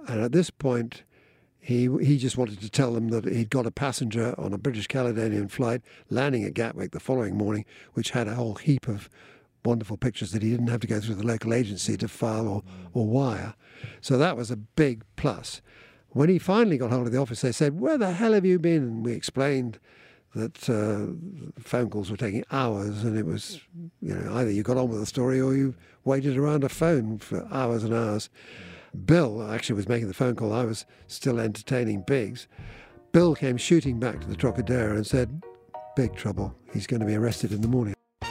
And 0.07 0.21
at 0.21 0.31
this 0.31 0.49
point, 0.49 1.03
he 1.59 1.89
he 2.01 2.17
just 2.17 2.37
wanted 2.37 2.61
to 2.61 2.69
tell 2.69 2.93
them 2.93 3.09
that 3.09 3.25
he'd 3.25 3.49
got 3.49 3.65
a 3.65 3.71
passenger 3.71 4.35
on 4.37 4.53
a 4.53 4.57
British 4.57 4.87
Caledonian 4.87 5.47
flight 5.47 5.81
landing 6.09 6.43
at 6.43 6.53
Gatwick 6.53 6.91
the 6.91 6.99
following 6.99 7.35
morning, 7.35 7.65
which 7.93 8.11
had 8.11 8.27
a 8.27 8.35
whole 8.35 8.55
heap 8.55 8.87
of 8.87 9.09
wonderful 9.65 9.97
pictures 9.97 10.31
that 10.31 10.43
he 10.43 10.51
didn't 10.51 10.67
have 10.67 10.81
to 10.81 10.87
go 10.87 10.99
through 10.99 11.15
the 11.15 11.25
local 11.25 11.53
agency 11.53 11.97
to 11.97 12.07
file 12.07 12.47
or, 12.47 12.63
or 12.93 13.07
wire. 13.07 13.55
So 13.99 14.17
that 14.17 14.37
was 14.37 14.51
a 14.51 14.55
big 14.55 15.03
plus. 15.15 15.61
When 16.09 16.29
he 16.29 16.39
finally 16.39 16.77
got 16.77 16.91
hold 16.91 17.07
of 17.07 17.11
the 17.11 17.19
office, 17.19 17.41
they 17.41 17.51
said, 17.51 17.79
Where 17.79 17.97
the 17.97 18.11
hell 18.11 18.33
have 18.33 18.45
you 18.45 18.59
been? 18.59 18.83
And 18.83 19.05
we 19.05 19.13
explained 19.13 19.79
that 20.33 20.69
uh, 20.69 21.59
phone 21.59 21.89
calls 21.89 22.11
were 22.11 22.17
taking 22.17 22.43
hours 22.51 23.03
and 23.03 23.17
it 23.17 23.25
was, 23.25 23.61
you 24.01 24.13
know, 24.13 24.35
either 24.35 24.51
you 24.51 24.63
got 24.63 24.77
on 24.77 24.89
with 24.89 24.99
the 24.99 25.05
story 25.05 25.41
or 25.41 25.55
you 25.55 25.75
waited 26.03 26.37
around 26.37 26.63
a 26.63 26.69
phone 26.69 27.17
for 27.17 27.47
hours 27.51 27.83
and 27.83 27.93
hours. 27.93 28.29
Bill 28.95 29.51
actually 29.51 29.75
was 29.75 29.87
making 29.87 30.07
the 30.07 30.13
phone 30.13 30.35
call. 30.35 30.53
I 30.53 30.65
was 30.65 30.85
still 31.07 31.39
entertaining 31.39 32.01
Biggs. 32.01 32.47
Bill 33.11 33.35
came 33.35 33.57
shooting 33.57 33.99
back 33.99 34.21
to 34.21 34.27
the 34.27 34.35
Trocadero 34.35 34.95
and 34.95 35.05
said, 35.05 35.41
Big 35.95 36.15
trouble. 36.15 36.55
He's 36.73 36.87
going 36.87 36.99
to 36.99 37.05
be 37.05 37.15
arrested 37.15 37.53
in 37.53 37.61
the 37.61 37.67
morning. 37.67 37.95
I 38.21 38.27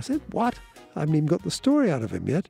said, 0.00 0.20
What? 0.30 0.58
I 0.94 1.00
haven't 1.00 1.14
even 1.14 1.26
got 1.26 1.42
the 1.42 1.50
story 1.50 1.90
out 1.90 2.02
of 2.02 2.10
him 2.10 2.28
yet. 2.28 2.48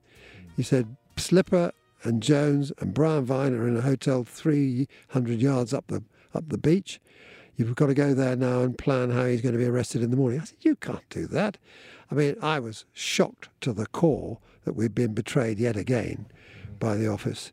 He 0.56 0.62
said, 0.62 0.96
Slipper 1.16 1.72
and 2.02 2.22
Jones 2.22 2.72
and 2.78 2.94
Brian 2.94 3.24
Vine 3.24 3.54
are 3.54 3.68
in 3.68 3.76
a 3.76 3.80
hotel 3.80 4.24
300 4.24 5.40
yards 5.40 5.74
up 5.74 5.88
the, 5.88 6.02
up 6.34 6.48
the 6.48 6.58
beach. 6.58 7.00
You've 7.56 7.74
got 7.74 7.86
to 7.86 7.94
go 7.94 8.14
there 8.14 8.36
now 8.36 8.62
and 8.62 8.78
plan 8.78 9.10
how 9.10 9.26
he's 9.26 9.42
going 9.42 9.54
to 9.54 9.58
be 9.58 9.66
arrested 9.66 10.02
in 10.02 10.10
the 10.10 10.16
morning. 10.16 10.40
I 10.40 10.44
said, 10.44 10.58
You 10.60 10.76
can't 10.76 11.08
do 11.10 11.26
that. 11.28 11.58
I 12.10 12.14
mean, 12.14 12.36
I 12.42 12.58
was 12.58 12.84
shocked 12.92 13.48
to 13.60 13.72
the 13.72 13.86
core 13.86 14.38
that 14.64 14.74
we'd 14.74 14.94
been 14.94 15.14
betrayed 15.14 15.58
yet 15.58 15.76
again 15.76 16.26
by 16.78 16.96
the 16.96 17.08
office, 17.08 17.52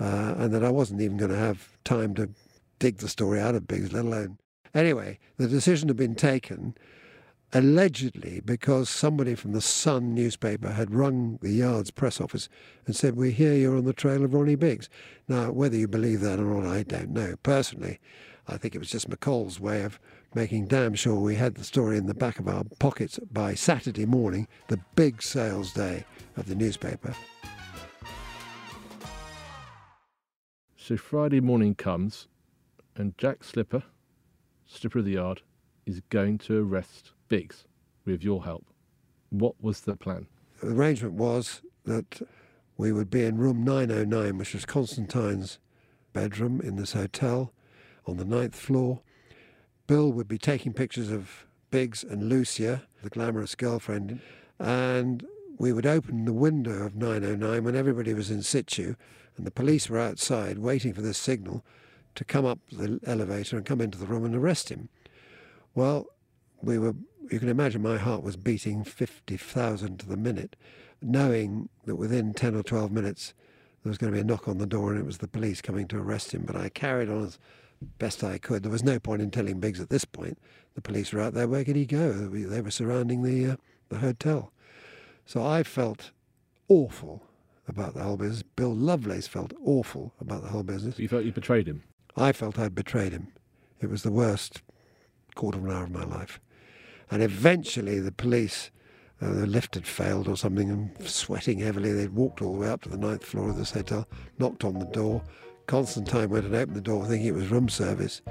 uh, 0.00 0.34
and 0.36 0.52
that 0.54 0.64
I 0.64 0.70
wasn't 0.70 1.00
even 1.00 1.16
going 1.16 1.30
to 1.30 1.36
have 1.36 1.76
time 1.84 2.14
to 2.14 2.30
dig 2.78 2.98
the 2.98 3.08
story 3.08 3.40
out 3.40 3.54
of 3.54 3.66
Biggs, 3.68 3.92
let 3.92 4.04
alone. 4.04 4.38
Anyway, 4.74 5.18
the 5.36 5.46
decision 5.48 5.88
had 5.88 5.96
been 5.96 6.14
taken. 6.14 6.74
allegedly 7.54 8.40
because 8.40 8.88
somebody 8.88 9.34
from 9.34 9.52
the 9.52 9.60
Sun 9.60 10.14
newspaper 10.14 10.70
had 10.70 10.94
rung 10.94 11.38
the 11.42 11.52
Yard's 11.52 11.90
press 11.90 12.20
office 12.20 12.48
and 12.86 12.96
said, 12.96 13.14
We 13.14 13.30
hear 13.30 13.52
you're 13.54 13.76
on 13.76 13.84
the 13.84 13.92
trail 13.92 14.24
of 14.24 14.32
Ronnie 14.32 14.54
Biggs. 14.54 14.88
Now, 15.28 15.52
whether 15.52 15.76
you 15.76 15.86
believe 15.86 16.20
that 16.20 16.38
or 16.38 16.44
not, 16.44 16.66
I 16.66 16.82
don't 16.82 17.10
know. 17.10 17.36
Personally, 17.42 18.00
I 18.48 18.56
think 18.56 18.74
it 18.74 18.78
was 18.78 18.90
just 18.90 19.10
McColl's 19.10 19.60
way 19.60 19.82
of 19.82 20.00
making 20.34 20.66
damn 20.66 20.94
sure 20.94 21.16
we 21.16 21.34
had 21.34 21.54
the 21.54 21.64
story 21.64 21.96
in 21.96 22.06
the 22.06 22.14
back 22.14 22.38
of 22.38 22.48
our 22.48 22.64
pockets 22.78 23.18
by 23.30 23.54
Saturday 23.54 24.06
morning, 24.06 24.48
the 24.68 24.80
big 24.94 25.22
sales 25.22 25.72
day 25.72 26.04
of 26.36 26.46
the 26.46 26.54
newspaper. 26.54 27.14
So 30.76 30.96
Friday 30.96 31.40
morning 31.40 31.74
comes, 31.74 32.28
and 32.96 33.16
Jack 33.16 33.44
Slipper, 33.44 33.84
Slipper 34.66 35.00
of 35.00 35.04
the 35.04 35.12
Yard, 35.12 35.42
is 35.86 36.00
going 36.08 36.38
to 36.38 36.62
arrest 36.62 37.12
Biggs 37.28 37.64
with 38.04 38.22
your 38.22 38.44
help. 38.44 38.66
What 39.30 39.54
was 39.62 39.82
the 39.82 39.96
plan? 39.96 40.26
The 40.60 40.68
arrangement 40.68 41.14
was 41.14 41.62
that 41.84 42.22
we 42.76 42.92
would 42.92 43.10
be 43.10 43.24
in 43.24 43.38
room 43.38 43.64
909, 43.64 44.38
which 44.38 44.54
was 44.54 44.64
Constantine's 44.64 45.58
bedroom 46.12 46.60
in 46.60 46.76
this 46.76 46.92
hotel 46.92 47.52
on 48.06 48.16
the 48.16 48.24
ninth 48.24 48.56
floor. 48.56 49.00
Bill 49.86 50.12
would 50.12 50.28
be 50.28 50.38
taking 50.38 50.72
pictures 50.72 51.10
of 51.10 51.46
Biggs 51.70 52.04
and 52.04 52.28
Lucia, 52.28 52.82
the 53.02 53.10
glamorous 53.10 53.54
girlfriend, 53.54 54.20
and 54.58 55.26
we 55.58 55.72
would 55.72 55.86
open 55.86 56.24
the 56.24 56.32
window 56.32 56.84
of 56.84 56.96
909 56.96 57.64
when 57.64 57.76
everybody 57.76 58.14
was 58.14 58.30
in 58.30 58.42
situ 58.42 58.94
and 59.36 59.46
the 59.46 59.50
police 59.50 59.88
were 59.88 59.98
outside 59.98 60.58
waiting 60.58 60.92
for 60.92 61.00
this 61.00 61.18
signal 61.18 61.64
to 62.14 62.24
come 62.24 62.44
up 62.44 62.58
the 62.70 63.00
elevator 63.06 63.56
and 63.56 63.66
come 63.66 63.80
into 63.80 63.98
the 63.98 64.06
room 64.06 64.24
and 64.24 64.34
arrest 64.34 64.68
him. 64.68 64.88
Well, 65.74 66.06
we 66.60 66.78
were, 66.78 66.94
you 67.30 67.38
can 67.38 67.48
imagine 67.48 67.82
my 67.82 67.96
heart 67.96 68.22
was 68.22 68.36
beating 68.36 68.84
50,000 68.84 70.00
to 70.00 70.06
the 70.06 70.16
minute, 70.16 70.56
knowing 71.00 71.68
that 71.86 71.96
within 71.96 72.34
10 72.34 72.54
or 72.54 72.62
12 72.62 72.92
minutes 72.92 73.34
there 73.82 73.90
was 73.90 73.98
going 73.98 74.12
to 74.12 74.16
be 74.16 74.20
a 74.20 74.24
knock 74.24 74.46
on 74.46 74.58
the 74.58 74.66
door 74.66 74.90
and 74.90 75.00
it 75.00 75.06
was 75.06 75.18
the 75.18 75.28
police 75.28 75.60
coming 75.60 75.88
to 75.88 75.98
arrest 75.98 76.32
him. 76.32 76.44
But 76.46 76.56
I 76.56 76.68
carried 76.68 77.08
on 77.08 77.24
as 77.24 77.38
best 77.82 78.24
I 78.24 78.38
could. 78.38 78.62
There 78.62 78.72
was 78.72 78.84
no 78.84 78.98
point 78.98 79.22
in 79.22 79.30
telling 79.30 79.60
Biggs 79.60 79.80
at 79.80 79.90
this 79.90 80.04
point. 80.04 80.38
The 80.74 80.82
police 80.82 81.12
were 81.12 81.20
out 81.20 81.34
there. 81.34 81.48
Where 81.48 81.64
could 81.64 81.76
he 81.76 81.86
go? 81.86 82.12
They 82.12 82.60
were 82.60 82.70
surrounding 82.70 83.22
the, 83.22 83.52
uh, 83.52 83.56
the 83.88 83.98
hotel. 83.98 84.52
So 85.26 85.44
I 85.44 85.62
felt 85.62 86.10
awful 86.68 87.22
about 87.68 87.94
the 87.94 88.02
whole 88.02 88.16
business. 88.16 88.42
Bill 88.42 88.74
Lovelace 88.74 89.28
felt 89.28 89.52
awful 89.64 90.14
about 90.20 90.42
the 90.42 90.48
whole 90.48 90.62
business. 90.62 90.98
You 90.98 91.08
felt 91.08 91.24
you 91.24 91.32
betrayed 91.32 91.68
him? 91.68 91.82
I 92.16 92.32
felt 92.32 92.58
I'd 92.58 92.74
betrayed 92.74 93.12
him. 93.12 93.28
It 93.80 93.90
was 93.90 94.02
the 94.02 94.10
worst 94.10 94.62
quarter 95.34 95.58
of 95.58 95.64
an 95.64 95.70
hour 95.70 95.84
of 95.84 95.90
my 95.90 96.04
life. 96.04 96.40
And 97.10 97.22
eventually 97.22 98.00
the 98.00 98.12
police, 98.12 98.70
uh, 99.20 99.32
the 99.32 99.46
lift 99.46 99.74
had 99.74 99.86
failed 99.86 100.28
or 100.28 100.36
something, 100.36 100.70
and 100.70 101.08
sweating 101.08 101.58
heavily, 101.58 101.92
they'd 101.92 102.14
walked 102.14 102.42
all 102.42 102.54
the 102.54 102.60
way 102.60 102.68
up 102.68 102.82
to 102.82 102.88
the 102.88 102.96
ninth 102.96 103.24
floor 103.24 103.50
of 103.50 103.56
this 103.56 103.72
hotel, 103.72 104.08
knocked 104.38 104.64
on 104.64 104.78
the 104.78 104.86
door. 104.86 105.22
Constantine 105.66 106.28
went 106.30 106.44
and 106.44 106.54
opened 106.54 106.76
the 106.76 106.80
door 106.80 107.04
thinking 107.06 107.28
it 107.28 107.34
was 107.34 107.48
room 107.48 107.68
service. 107.68 108.22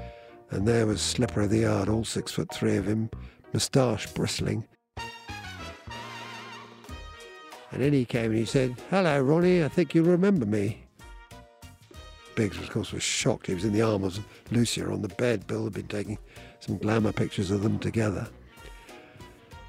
And 0.50 0.66
there 0.68 0.86
was 0.86 1.00
Slipper 1.00 1.42
of 1.42 1.50
the 1.50 1.60
Yard, 1.60 1.88
all 1.88 2.04
six 2.04 2.32
foot 2.32 2.52
three 2.52 2.76
of 2.76 2.86
him, 2.86 3.10
moustache 3.52 4.06
bristling. 4.12 4.66
And 7.70 7.80
then 7.80 7.92
he 7.94 8.04
came 8.04 8.26
and 8.26 8.38
he 8.38 8.44
said, 8.44 8.76
Hello, 8.90 9.20
Ronnie, 9.20 9.64
I 9.64 9.68
think 9.68 9.94
you 9.94 10.02
remember 10.02 10.44
me. 10.44 10.84
Biggs, 12.34 12.58
of 12.58 12.68
course, 12.70 12.92
was 12.92 13.02
shocked. 13.02 13.46
He 13.46 13.54
was 13.54 13.64
in 13.64 13.72
the 13.72 13.82
arms 13.82 14.18
of 14.18 14.26
Lucia 14.50 14.90
on 14.90 15.00
the 15.00 15.08
bed. 15.08 15.46
Bill 15.46 15.64
had 15.64 15.72
been 15.72 15.88
taking 15.88 16.18
some 16.60 16.76
glamour 16.78 17.12
pictures 17.12 17.50
of 17.50 17.62
them 17.62 17.78
together. 17.78 18.28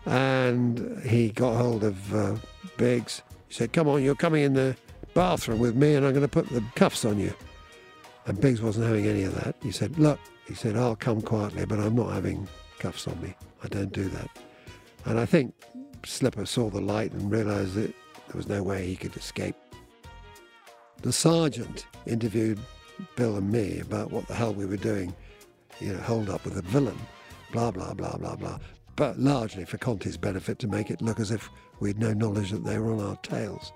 And 0.06 1.02
he 1.06 1.30
got 1.30 1.56
hold 1.56 1.84
of 1.84 2.14
uh, 2.14 2.36
Biggs. 2.78 3.22
He 3.48 3.54
said, 3.54 3.72
Come 3.72 3.88
on, 3.88 4.04
you're 4.04 4.16
coming 4.16 4.44
in 4.44 4.54
the 4.54 4.76
bathroom 5.14 5.60
with 5.60 5.76
me 5.76 5.96
and 5.96 6.06
I'm 6.06 6.14
going 6.14 6.24
to 6.24 6.28
put 6.28 6.50
the 6.50 6.64
cuffs 6.76 7.06
on 7.06 7.20
you. 7.20 7.34
And 8.26 8.40
Biggs 8.40 8.62
wasn't 8.62 8.88
having 8.88 9.06
any 9.06 9.24
of 9.24 9.36
that. 9.44 9.56
He 9.62 9.72
said, 9.72 9.98
Look, 9.98 10.20
he 10.48 10.54
said, 10.54 10.78
I'll 10.78 10.96
come 10.96 11.22
quietly, 11.22 11.66
but 11.66 11.80
I'm 11.80 11.96
not 11.96 12.14
having 12.14 12.48
cuffs 12.80 13.08
on 13.08 13.22
me. 13.22 13.36
I 13.64 13.68
don't 13.68 13.92
do 13.92 14.08
that. 14.10 14.30
And 15.06 15.20
I 15.20 15.26
think 15.26 15.54
Slipper 16.06 16.46
saw 16.46 16.70
the 16.70 16.82
light 16.82 17.12
and 17.12 17.32
realised 17.32 17.76
that 17.76 17.94
there 18.28 18.36
was 18.36 18.48
no 18.48 18.64
way 18.64 18.86
he 18.86 18.96
could 18.96 19.16
escape. 19.16 19.56
The 21.02 21.12
sergeant 21.12 21.86
interviewed 22.06 22.60
Bill 23.16 23.38
and 23.38 23.52
me 23.52 23.80
about 23.80 24.12
what 24.12 24.28
the 24.28 24.34
hell 24.34 24.54
we 24.54 24.66
were 24.66 24.78
doing, 24.78 25.14
you 25.80 25.94
know, 25.94 26.00
hold 26.00 26.30
up 26.30 26.46
with 26.46 26.58
a 26.58 26.62
villain, 26.62 26.98
blah, 27.52 27.72
blah, 27.72 27.94
blah, 27.94 28.16
blah, 28.18 28.36
blah. 28.36 28.60
But 28.96 29.20
largely 29.20 29.66
for 29.66 29.78
Conti's 29.78 30.18
benefit 30.18 30.60
to 30.60 30.68
make 30.68 30.90
it 30.90 31.02
look 31.02 31.20
as 31.20 31.32
if 31.32 31.50
we'd 31.80 32.00
no 32.00 32.14
knowledge 32.14 32.52
that 32.52 32.64
they 32.64 32.78
were 32.78 32.94
on 32.94 33.02
our 33.02 33.18
tails. 33.18 33.74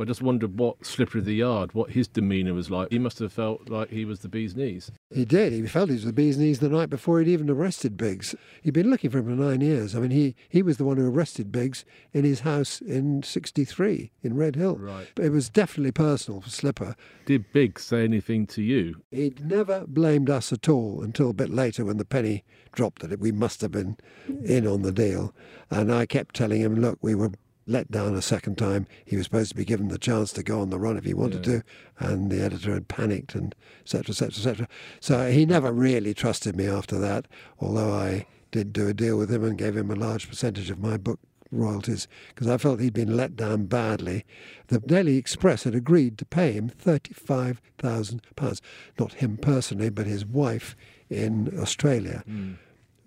I 0.00 0.04
just 0.04 0.22
wondered 0.22 0.58
what 0.58 0.84
Slipper 0.84 1.18
of 1.18 1.24
the 1.24 1.34
Yard, 1.34 1.74
what 1.74 1.90
his 1.90 2.08
demeanour 2.08 2.54
was 2.54 2.70
like. 2.70 2.90
He 2.90 2.98
must 2.98 3.18
have 3.18 3.32
felt 3.32 3.68
like 3.68 3.90
he 3.90 4.04
was 4.04 4.20
the 4.20 4.28
bee's 4.28 4.54
knees. 4.54 4.90
He 5.12 5.24
did. 5.24 5.52
He 5.52 5.66
felt 5.66 5.88
he 5.88 5.94
was 5.94 6.04
the 6.04 6.12
bee's 6.12 6.38
knees 6.38 6.60
the 6.60 6.68
night 6.68 6.90
before 6.90 7.18
he'd 7.18 7.28
even 7.28 7.50
arrested 7.50 7.96
Biggs. 7.96 8.34
He'd 8.62 8.74
been 8.74 8.90
looking 8.90 9.10
for 9.10 9.18
him 9.18 9.24
for 9.24 9.42
nine 9.42 9.60
years. 9.60 9.94
I 9.94 10.00
mean, 10.00 10.10
he, 10.10 10.36
he 10.48 10.62
was 10.62 10.76
the 10.76 10.84
one 10.84 10.96
who 10.96 11.08
arrested 11.08 11.50
Biggs 11.50 11.84
in 12.12 12.24
his 12.24 12.40
house 12.40 12.80
in 12.80 13.22
63 13.22 14.12
in 14.22 14.36
Redhill. 14.36 14.76
Right. 14.76 15.08
But 15.14 15.24
it 15.24 15.32
was 15.32 15.48
definitely 15.48 15.92
personal 15.92 16.40
for 16.40 16.50
Slipper. 16.50 16.94
Did 17.26 17.52
Biggs 17.52 17.84
say 17.84 18.04
anything 18.04 18.46
to 18.48 18.62
you? 18.62 19.02
He'd 19.10 19.44
never 19.44 19.84
blamed 19.86 20.30
us 20.30 20.52
at 20.52 20.68
all 20.68 21.02
until 21.02 21.30
a 21.30 21.34
bit 21.34 21.50
later 21.50 21.84
when 21.84 21.96
the 21.96 22.04
penny 22.04 22.44
dropped 22.72 23.08
that 23.08 23.20
we 23.20 23.32
must 23.32 23.60
have 23.62 23.72
been 23.72 23.96
in 24.44 24.66
on 24.66 24.82
the 24.82 24.92
deal. 24.92 25.34
And 25.70 25.92
I 25.92 26.06
kept 26.06 26.36
telling 26.36 26.60
him, 26.60 26.80
look, 26.80 26.98
we 27.02 27.14
were 27.14 27.32
let 27.68 27.90
down 27.90 28.14
a 28.14 28.22
second 28.22 28.56
time. 28.56 28.86
He 29.04 29.16
was 29.16 29.26
supposed 29.26 29.50
to 29.50 29.56
be 29.56 29.64
given 29.64 29.88
the 29.88 29.98
chance 29.98 30.32
to 30.32 30.42
go 30.42 30.60
on 30.60 30.70
the 30.70 30.78
run 30.78 30.96
if 30.96 31.04
he 31.04 31.14
wanted 31.14 31.46
Yeah. 31.46 31.58
to, 31.58 31.64
and 31.98 32.30
the 32.32 32.42
editor 32.42 32.72
had 32.72 32.88
panicked 32.88 33.34
and 33.34 33.54
etc. 33.82 34.10
etc. 34.10 34.28
et 34.28 34.34
cetera, 34.34 34.40
et 34.40 34.42
cetera. 34.42 34.68
So 35.00 35.30
he 35.30 35.44
never 35.46 35.70
really 35.72 36.14
trusted 36.14 36.56
me 36.56 36.66
after 36.66 36.98
that, 36.98 37.28
although 37.60 37.92
I 37.92 38.26
did 38.50 38.72
do 38.72 38.88
a 38.88 38.94
deal 38.94 39.18
with 39.18 39.30
him 39.30 39.44
and 39.44 39.58
gave 39.58 39.76
him 39.76 39.90
a 39.90 39.94
large 39.94 40.28
percentage 40.28 40.70
of 40.70 40.78
my 40.78 40.96
book 40.96 41.20
royalties 41.50 42.08
because 42.28 42.46
I 42.46 42.56
felt 42.58 42.80
he'd 42.80 42.92
been 42.92 43.16
let 43.16 43.36
down 43.36 43.66
badly. 43.66 44.24
The 44.68 44.80
Daily 44.80 45.16
Express 45.16 45.64
had 45.64 45.74
agreed 45.74 46.18
to 46.18 46.24
pay 46.24 46.52
him 46.52 46.70
£35,000, 46.70 48.60
not 48.98 49.12
him 49.14 49.36
personally, 49.36 49.90
but 49.90 50.06
his 50.06 50.24
wife 50.26 50.76
in 51.10 51.52
Australia 51.58 52.22
hmm. 52.26 52.52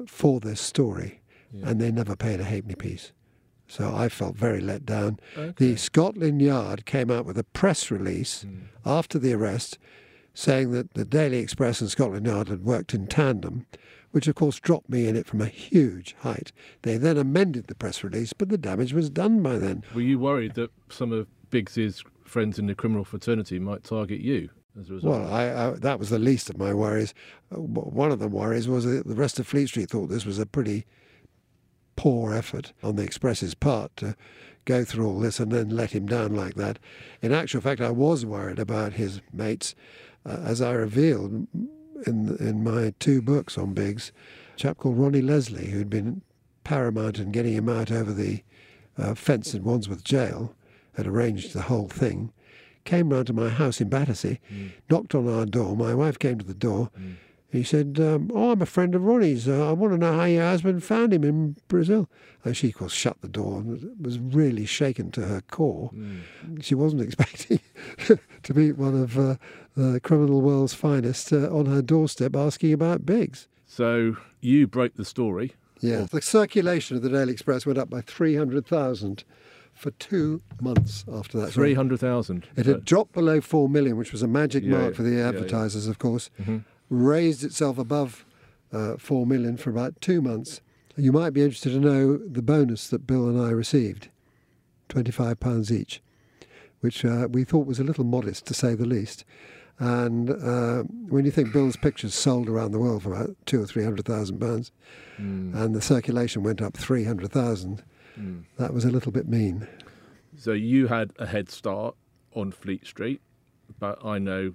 for 0.08 0.40
this 0.40 0.62
story, 0.62 1.22
and 1.64 1.80
they 1.80 1.92
never 1.92 2.16
paid 2.16 2.40
a 2.40 2.44
halfpenny 2.46 2.76
piece. 2.76 3.12
So 3.72 3.96
I 3.96 4.10
felt 4.10 4.36
very 4.36 4.60
let 4.60 4.86
down. 4.86 5.18
The 5.56 5.78
Scotland 5.78 6.42
Yard 6.42 6.86
came 6.86 7.10
out 7.10 7.26
with 7.26 7.38
a 7.38 7.46
press 7.46 7.90
release 7.90 8.46
after 8.86 9.18
the 9.18 9.32
arrest 9.32 9.80
saying 10.34 10.72
that 10.74 10.94
the 10.94 11.06
Daily 11.06 11.38
Express 11.38 11.80
and 11.80 11.90
Scotland 11.90 12.26
Yard 12.26 12.50
had 12.50 12.66
worked 12.66 12.94
in 12.94 13.08
tandem, 13.08 13.66
which 14.12 14.28
of 14.28 14.36
course 14.36 14.60
dropped 14.60 14.90
me 14.90 15.08
in 15.08 15.16
it 15.16 15.26
from 15.26 15.40
a 15.40 15.46
huge 15.46 16.18
height. 16.20 16.52
They 16.82 16.98
then 16.98 17.18
amended 17.18 17.68
the 17.68 17.76
press 17.76 18.04
release, 18.04 18.34
but 18.34 18.50
the 18.50 18.58
damage 18.58 18.92
was 18.92 19.10
done 19.10 19.42
by 19.42 19.58
then. 19.58 19.86
Were 19.96 20.02
you 20.02 20.20
worried 20.20 20.56
that 20.56 20.72
some 20.90 21.14
of 21.14 21.28
Biggs's 21.50 22.04
friends 22.26 22.60
in 22.60 22.68
the 22.68 22.76
criminal 22.76 23.06
fraternity 23.06 23.58
might 23.58 23.86
target 23.86 24.20
you 24.20 24.50
as 24.78 24.90
a 24.90 24.96
result? 24.96 25.22
Well, 25.22 25.34
I, 25.34 25.44
I, 25.46 25.72
that 25.72 25.98
was 25.98 26.10
the 26.10 26.20
least 26.20 26.50
of 26.50 26.58
my 26.58 26.74
worries. 26.74 27.14
Uh, 27.56 27.62
One 27.62 28.12
of 28.12 28.20
the 28.20 28.28
worries 28.28 28.68
was 28.68 28.84
that 28.84 29.08
the 29.08 29.16
rest 29.16 29.40
of 29.40 29.48
Fleet 29.48 29.68
Street 29.68 29.90
thought 29.90 30.08
this 30.08 30.26
was 30.26 30.40
a 30.40 30.46
pretty 30.46 30.86
poor 31.96 32.34
effort 32.34 32.74
on 32.84 32.96
the 32.96 33.04
Express's 33.04 33.54
part 33.54 33.96
to 33.98 34.16
go 34.66 34.84
through 34.84 35.08
all 35.08 35.20
this 35.20 35.40
and 35.40 35.52
then 35.52 35.70
let 35.70 35.92
him 35.92 36.06
down 36.06 36.36
like 36.36 36.56
that. 36.56 36.80
In 37.22 37.32
actual 37.32 37.62
fact, 37.62 37.82
I 37.82 37.92
was 37.92 38.26
worried 38.26 38.60
about 38.60 38.94
his 38.94 39.22
mates, 39.34 39.76
uh, 40.26 40.38
as 40.44 40.62
I 40.62 40.72
revealed 40.74 41.48
in 42.06 42.38
in 42.40 42.64
my 42.64 42.94
two 43.00 43.22
books 43.22 43.58
on 43.58 43.74
Biggs. 43.74 44.12
A 44.56 44.58
chap 44.58 44.78
called 44.78 44.98
Ronnie 44.98 45.22
Leslie, 45.22 45.68
who'd 45.68 45.90
been 45.90 46.22
paramount 46.64 47.20
in 47.20 47.32
getting 47.32 47.54
him 47.54 47.70
out 47.70 47.92
over 47.92 48.14
the 48.14 48.44
uh, 48.98 49.16
fence 49.16 49.54
in 49.54 49.64
Wandsworth 49.64 50.04
Jail, 50.04 50.54
had 50.94 51.08
arranged 51.08 51.54
the 51.54 51.64
whole 51.64 51.88
thing. 51.88 52.32
Came 52.84 53.10
round 53.10 53.28
to 53.28 53.34
my 53.34 53.50
house 53.50 53.80
in 53.80 53.90
Battersea, 53.90 54.40
knocked 54.90 55.14
on 55.16 55.28
our 55.28 55.46
door. 55.46 55.76
My 55.76 55.94
wife 55.94 56.18
came 56.18 56.38
to 56.40 56.46
the 56.46 56.54
door. 56.54 56.90
He 57.52 57.64
said, 57.64 58.00
um, 58.00 58.32
"Oh, 58.34 58.52
I'm 58.52 58.62
a 58.62 58.66
friend 58.66 58.96
of 58.96 59.04
Ronnie's. 59.04 59.48
Uh, 59.48 59.70
I 59.70 59.74
want 59.74 59.94
to 59.94 59.98
know 59.98 60.14
how 60.18 60.24
your 60.24 60.44
husband 60.44 60.84
found 60.84 61.14
him 61.14 61.24
in 61.24 61.58
Brazil." 61.68 62.10
And 62.46 62.56
she, 62.56 62.70
of 62.70 62.76
course, 62.76 62.94
shut 62.94 63.20
the 63.22 63.28
door 63.28 63.60
and 63.60 64.04
was 64.04 64.18
really 64.20 64.66
shaken 64.66 65.12
to 65.12 65.22
her 65.28 65.42
core. 65.42 65.92
She 66.62 66.76
wasn't 66.76 67.02
expecting 67.08 67.60
to 68.44 68.54
meet 68.54 68.78
one 68.78 68.96
of 69.00 69.20
uh, 69.20 69.36
the 69.76 70.00
criminal 70.00 70.42
world's 70.42 70.74
finest 70.74 71.34
uh, 71.34 71.50
on 71.56 71.66
her 71.66 71.82
doorstep 71.82 72.36
asking 72.36 72.72
about 72.74 73.06
Biggs. 73.06 73.48
So 73.68 74.16
you 74.40 74.66
broke 74.68 74.96
the 74.96 75.06
story. 75.06 75.54
Yeah, 75.82 76.06
the 76.10 76.22
circulation 76.22 76.96
of 76.98 77.04
the 77.04 77.10
Daily 77.10 77.34
Express 77.34 77.66
went 77.66 77.80
up 77.80 77.90
by 77.90 78.02
three 78.02 78.36
hundred 78.38 78.66
thousand 78.66 79.24
for 79.74 79.92
two 79.92 80.42
months 80.62 81.04
after 81.12 81.40
that. 81.40 81.52
Three 81.52 81.74
hundred 81.74 82.00
thousand. 82.00 82.48
It 82.56 82.66
had 82.66 82.86
dropped 82.86 83.14
below 83.14 83.42
four 83.42 83.68
million, 83.68 83.98
which 83.98 84.12
was 84.12 84.22
a 84.22 84.28
magic 84.28 84.64
Yeah, 84.64 84.78
mark 84.78 84.96
for 84.96 85.04
the 85.04 85.12
yeah, 85.12 85.18
yeah. 85.18 85.28
advertisers, 85.30 85.88
of 85.88 85.98
course. 86.00 86.30
Raised 87.02 87.44
itself 87.44 87.78
above 87.80 88.26
uh, 88.72 88.98
4 88.98 89.26
million 89.26 89.58
for 89.58 89.70
about 89.72 90.00
two 90.02 90.22
months. 90.22 90.62
You 90.98 91.12
might 91.12 91.32
be 91.32 91.42
interested 91.42 91.72
to 91.72 91.80
know 91.80 92.18
the 92.18 92.42
bonus 92.42 92.88
that 92.90 93.08
Bill 93.08 93.28
and 93.28 93.42
I 93.42 93.50
received 93.52 94.10
£25 94.90 95.72
each, 95.72 96.02
which 96.82 97.06
uh, 97.06 97.28
we 97.32 97.44
thought 97.44 97.66
was 97.66 97.80
a 97.80 97.84
little 97.84 98.04
modest 98.04 98.46
to 98.48 98.54
say 98.54 98.76
the 98.76 98.86
least. 98.86 99.24
And 99.80 100.30
uh, 100.30 100.84
when 101.10 101.26
you 101.26 101.32
think 101.32 101.54
Bill's 101.54 101.78
pictures 101.78 102.14
sold 102.14 102.48
around 102.50 102.72
the 102.72 102.80
world 102.80 103.04
for 103.04 103.14
about 103.14 103.36
two 103.46 103.64
or 103.64 103.66
three 103.66 103.84
hundred 103.84 104.06
thousand 104.06 104.40
pounds, 104.40 104.72
Mm. 105.20 105.54
and 105.56 105.76
the 105.76 105.82
circulation 105.82 106.42
went 106.42 106.62
up 106.64 106.76
three 106.76 107.04
hundred 107.04 107.32
thousand, 107.32 107.84
Mm. 108.20 108.44
that 108.58 108.74
was 108.74 108.86
a 108.86 108.90
little 108.92 109.12
bit 109.12 109.28
mean. 109.28 109.68
So 110.38 110.52
you 110.54 110.88
had 110.88 111.14
a 111.20 111.26
head 111.28 111.50
start 111.50 111.96
on 112.34 112.52
Fleet 112.52 112.86
Street, 112.88 113.22
but 113.80 114.04
I 114.06 114.18
know 114.20 114.54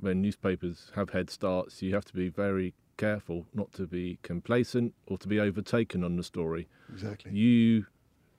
when 0.00 0.20
newspapers 0.22 0.90
have 0.94 1.10
head 1.10 1.30
starts, 1.30 1.82
you 1.82 1.94
have 1.94 2.04
to 2.06 2.14
be 2.14 2.28
very 2.28 2.74
careful 2.96 3.46
not 3.54 3.72
to 3.72 3.86
be 3.86 4.18
complacent 4.22 4.94
or 5.06 5.18
to 5.18 5.28
be 5.28 5.38
overtaken 5.40 6.02
on 6.04 6.16
the 6.16 6.22
story. 6.22 6.68
Exactly. 6.92 7.32
You 7.32 7.86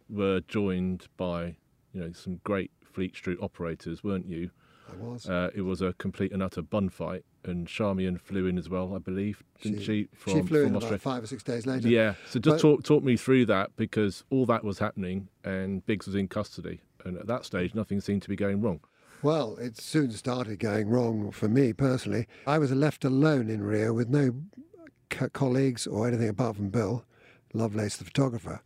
were 0.10 0.42
joined 0.42 1.08
by, 1.18 1.56
you 1.94 2.02
know, 2.02 2.12
some 2.12 2.42
great 2.44 2.72
Fleet 2.84 3.16
Street 3.16 3.38
operators, 3.42 4.04
weren't 4.04 4.28
you? 4.28 4.50
I 4.92 4.96
was. 4.96 5.30
Uh, 5.30 5.52
it 5.54 5.62
was 5.62 5.82
a 5.82 5.94
complete 5.94 6.32
and 6.32 6.42
utter 6.42 6.64
bun 6.64 6.90
fight, 6.90 7.24
and 7.46 7.68
Charmian 7.68 8.18
flew 8.20 8.48
in 8.48 8.58
as 8.58 8.70
well, 8.70 8.96
I 8.96 8.98
believe, 8.98 9.44
didn't 9.62 9.80
she? 9.82 9.86
she 9.86 10.08
from, 10.14 10.48
flew 10.48 10.64
from 10.64 10.70
in 10.72 10.76
Australia? 10.78 10.96
about 10.96 11.02
five 11.02 11.24
or 11.24 11.28
six 11.28 11.44
days 11.44 11.68
later. 11.68 11.88
Yeah. 11.88 12.16
So 12.28 12.40
just 12.40 12.56
But- 12.56 12.62
talk 12.62 12.84
talk 12.84 13.04
me 13.04 13.16
through 13.16 13.46
that 13.46 13.76
because 13.76 14.24
all 14.32 14.46
that 14.48 14.64
was 14.64 14.80
happening 14.80 15.30
and 15.44 15.86
Biggs 15.86 16.08
was 16.08 16.16
in 16.16 16.28
custody, 16.28 16.82
and 17.06 17.18
at 17.18 17.28
that 17.28 17.46
stage 17.46 17.76
nothing 17.76 18.02
seemed 18.02 18.24
to 18.24 18.30
be 18.30 18.36
going 18.36 18.62
wrong. 18.62 18.80
Well, 19.22 19.58
it 19.58 19.76
soon 19.78 20.12
started 20.12 20.60
going 20.60 20.88
wrong 20.88 21.32
for 21.32 21.50
me 21.50 21.74
personally. 21.74 22.26
I 22.48 22.58
was 22.58 22.72
left 22.72 23.04
alone 23.04 23.50
in 23.50 23.62
Rio 23.62 23.92
with 23.92 24.08
no 24.08 24.34
co- 25.10 25.28
colleagues 25.28 25.86
or 25.86 26.08
anything 26.08 26.30
apart 26.30 26.56
from 26.56 26.70
Bill 26.70 27.04
Lovelace, 27.54 27.98
the 27.98 28.06
photographer. 28.06 28.62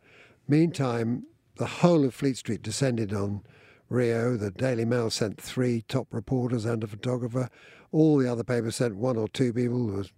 Meantime, 0.48 1.26
the 1.58 1.66
whole 1.66 2.06
of 2.06 2.14
Fleet 2.14 2.38
Street 2.38 2.62
descended 2.62 3.16
on 3.16 3.42
Rio. 3.90 4.38
The 4.38 4.52
Daily 4.52 4.86
Mail 4.86 5.10
sent 5.10 5.42
three 5.42 5.82
top 5.88 6.08
reporters 6.12 6.66
and 6.66 6.84
a 6.84 6.88
photographer. 6.88 7.50
All 7.92 8.20
the 8.20 8.32
other 8.32 8.44
papers 8.44 8.76
sent 8.76 8.96
one 8.96 9.18
or 9.18 9.28
two 9.28 9.54
people. 9.54 9.88
There 9.88 9.98
was, 9.98 10.12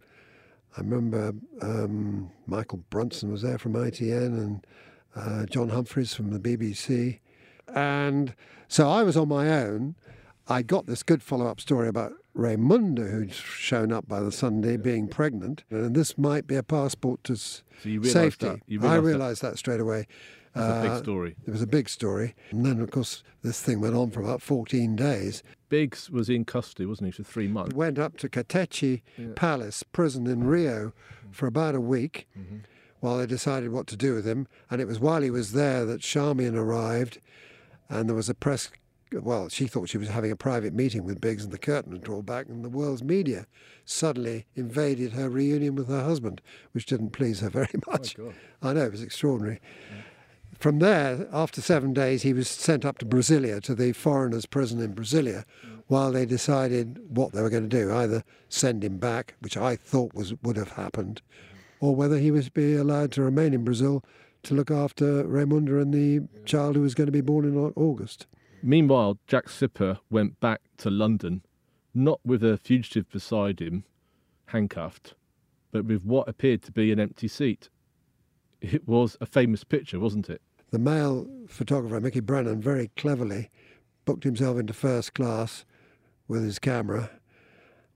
I 0.75 0.81
remember 0.81 1.33
um, 1.61 2.29
Michael 2.45 2.83
Brunson 2.89 3.31
was 3.31 3.41
there 3.41 3.57
from 3.57 3.71
ITN 3.71 4.37
and 4.37 4.67
uh, 5.15 5.45
John 5.45 5.69
Humphrys 5.69 6.13
from 6.13 6.31
the 6.31 6.39
BBC. 6.39 7.19
And 7.73 8.35
so 8.67 8.89
I 8.89 9.01
was 9.03 9.15
on 9.15 9.29
my 9.29 9.47
own. 9.47 9.95
I 10.47 10.61
got 10.61 10.85
this 10.85 11.01
good 11.03 11.23
follow 11.23 11.47
up 11.47 11.59
story 11.59 11.87
about 11.87 12.13
Raimunda, 12.37 13.09
who'd 13.09 13.33
shown 13.33 13.91
up 13.91 14.07
by 14.07 14.19
the 14.19 14.31
Sunday 14.31 14.77
being 14.77 15.07
pregnant. 15.07 15.63
And 15.71 15.95
this 15.95 16.17
might 16.17 16.45
be 16.47 16.55
a 16.55 16.63
passport 16.63 17.23
to 17.25 17.35
So 17.35 17.59
safety. 18.03 18.47
that. 18.47 18.59
You 18.67 18.85
I 18.85 18.95
realised 18.97 19.41
that. 19.41 19.51
that 19.53 19.57
straight 19.57 19.79
away. 19.79 20.05
That's 20.53 20.67
a 20.67 20.75
Uh, 20.89 20.93
big 20.95 21.03
story. 21.03 21.35
It 21.47 21.51
was 21.51 21.61
a 21.61 21.67
big 21.67 21.89
story. 21.89 22.35
And 22.51 22.65
then, 22.65 22.79
of 22.79 22.91
course, 22.91 23.23
this 23.41 23.61
thing 23.61 23.81
went 23.81 23.95
on 23.95 24.11
for 24.11 24.21
about 24.21 24.41
14 24.41 24.95
days. 24.95 25.41
Biggs 25.67 26.09
was 26.09 26.29
in 26.29 26.45
custody, 26.45 26.85
wasn't 26.85 27.07
he, 27.07 27.11
for 27.11 27.23
three 27.23 27.47
months? 27.47 27.75
Went 27.75 27.97
up 27.99 28.15
to 28.17 28.29
Katechi 28.29 29.01
Palace 29.35 29.83
prison 29.83 30.27
in 30.27 30.43
Rio 30.45 30.93
for 31.31 31.47
about 31.47 31.75
a 31.75 31.81
week 31.81 32.27
while 32.99 33.17
they 33.17 33.25
decided 33.25 33.71
what 33.71 33.87
to 33.87 33.97
do 33.97 34.13
with 34.13 34.25
him. 34.25 34.47
And 34.69 34.79
it 34.79 34.87
was 34.87 34.99
while 34.99 35.21
he 35.21 35.29
was 35.31 35.51
there 35.53 35.85
that 35.85 36.01
Charmian 36.01 36.55
arrived 36.55 37.19
and 37.89 38.07
there 38.07 38.15
was 38.15 38.29
a 38.29 38.33
press. 38.35 38.69
Well, 39.23 39.49
she 39.49 39.67
thought 39.67 39.89
she 39.89 39.97
was 39.97 40.09
having 40.09 40.31
a 40.31 40.35
private 40.35 40.73
meeting 40.73 41.03
with 41.03 41.21
Biggs, 41.21 41.43
and 41.43 41.53
the 41.53 41.57
curtain 41.57 41.93
had 41.93 42.03
drawn 42.03 42.23
back, 42.23 42.47
and 42.47 42.63
the 42.63 42.69
world's 42.69 43.03
media 43.03 43.47
suddenly 43.85 44.45
invaded 44.55 45.13
her 45.13 45.29
reunion 45.29 45.75
with 45.75 45.87
her 45.87 46.03
husband, 46.03 46.41
which 46.73 46.85
didn't 46.85 47.11
please 47.11 47.39
her 47.39 47.49
very 47.51 47.69
oh, 47.75 47.91
much. 47.91 48.15
I 48.61 48.73
know, 48.73 48.85
it 48.85 48.91
was 48.91 49.01
extraordinary. 49.01 49.61
From 50.59 50.79
there, 50.79 51.27
after 51.31 51.61
seven 51.61 51.93
days, 51.93 52.21
he 52.21 52.33
was 52.33 52.49
sent 52.49 52.85
up 52.85 52.97
to 52.99 53.05
Brasilia, 53.05 53.61
to 53.63 53.75
the 53.75 53.91
foreigners' 53.91 54.45
prison 54.45 54.81
in 54.81 54.93
Brasilia, 54.95 55.43
mm. 55.65 55.81
while 55.87 56.11
they 56.11 56.25
decided 56.25 56.99
what 57.09 57.33
they 57.33 57.41
were 57.41 57.49
going 57.49 57.69
to 57.69 57.77
do 57.77 57.93
either 57.93 58.23
send 58.49 58.83
him 58.83 58.97
back, 58.97 59.35
which 59.39 59.57
I 59.57 59.75
thought 59.75 60.13
was 60.13 60.33
would 60.43 60.57
have 60.57 60.71
happened, 60.71 61.21
mm. 61.21 61.57
or 61.79 61.95
whether 61.95 62.17
he 62.17 62.31
was 62.31 62.45
to 62.45 62.51
be 62.51 62.75
allowed 62.75 63.11
to 63.13 63.21
remain 63.21 63.53
in 63.53 63.63
Brazil 63.63 64.03
to 64.43 64.53
look 64.53 64.71
after 64.71 65.23
Raimunda 65.23 65.81
and 65.81 65.93
the 65.93 66.21
child 66.45 66.75
who 66.75 66.81
was 66.81 66.95
going 66.95 67.07
to 67.07 67.11
be 67.11 67.21
born 67.21 67.45
in 67.45 67.57
August. 67.75 68.27
Meanwhile, 68.67 69.19
Jack 69.27 69.47
Slipper 69.47 69.99
went 70.09 70.39
back 70.39 70.59
to 70.77 70.89
London, 70.89 71.43
not 71.93 72.19
with 72.25 72.43
a 72.43 72.57
fugitive 72.57 73.07
beside 73.11 73.61
him, 73.61 73.83
handcuffed, 74.47 75.13
but 75.71 75.85
with 75.85 76.03
what 76.03 76.27
appeared 76.27 76.63
to 76.63 76.71
be 76.71 76.91
an 76.91 76.99
empty 76.99 77.27
seat. 77.27 77.69
It 78.61 78.87
was 78.87 79.17
a 79.21 79.27
famous 79.27 79.63
picture, 79.63 79.99
wasn't 79.99 80.31
it? 80.31 80.41
The 80.71 80.79
Mail 80.79 81.27
photographer, 81.47 82.01
Mickey 82.01 82.21
Brennan, 82.21 82.59
very 82.59 82.89
cleverly 82.97 83.51
booked 84.03 84.23
himself 84.23 84.57
into 84.57 84.73
first 84.73 85.13
class 85.13 85.63
with 86.27 86.43
his 86.43 86.57
camera, 86.57 87.11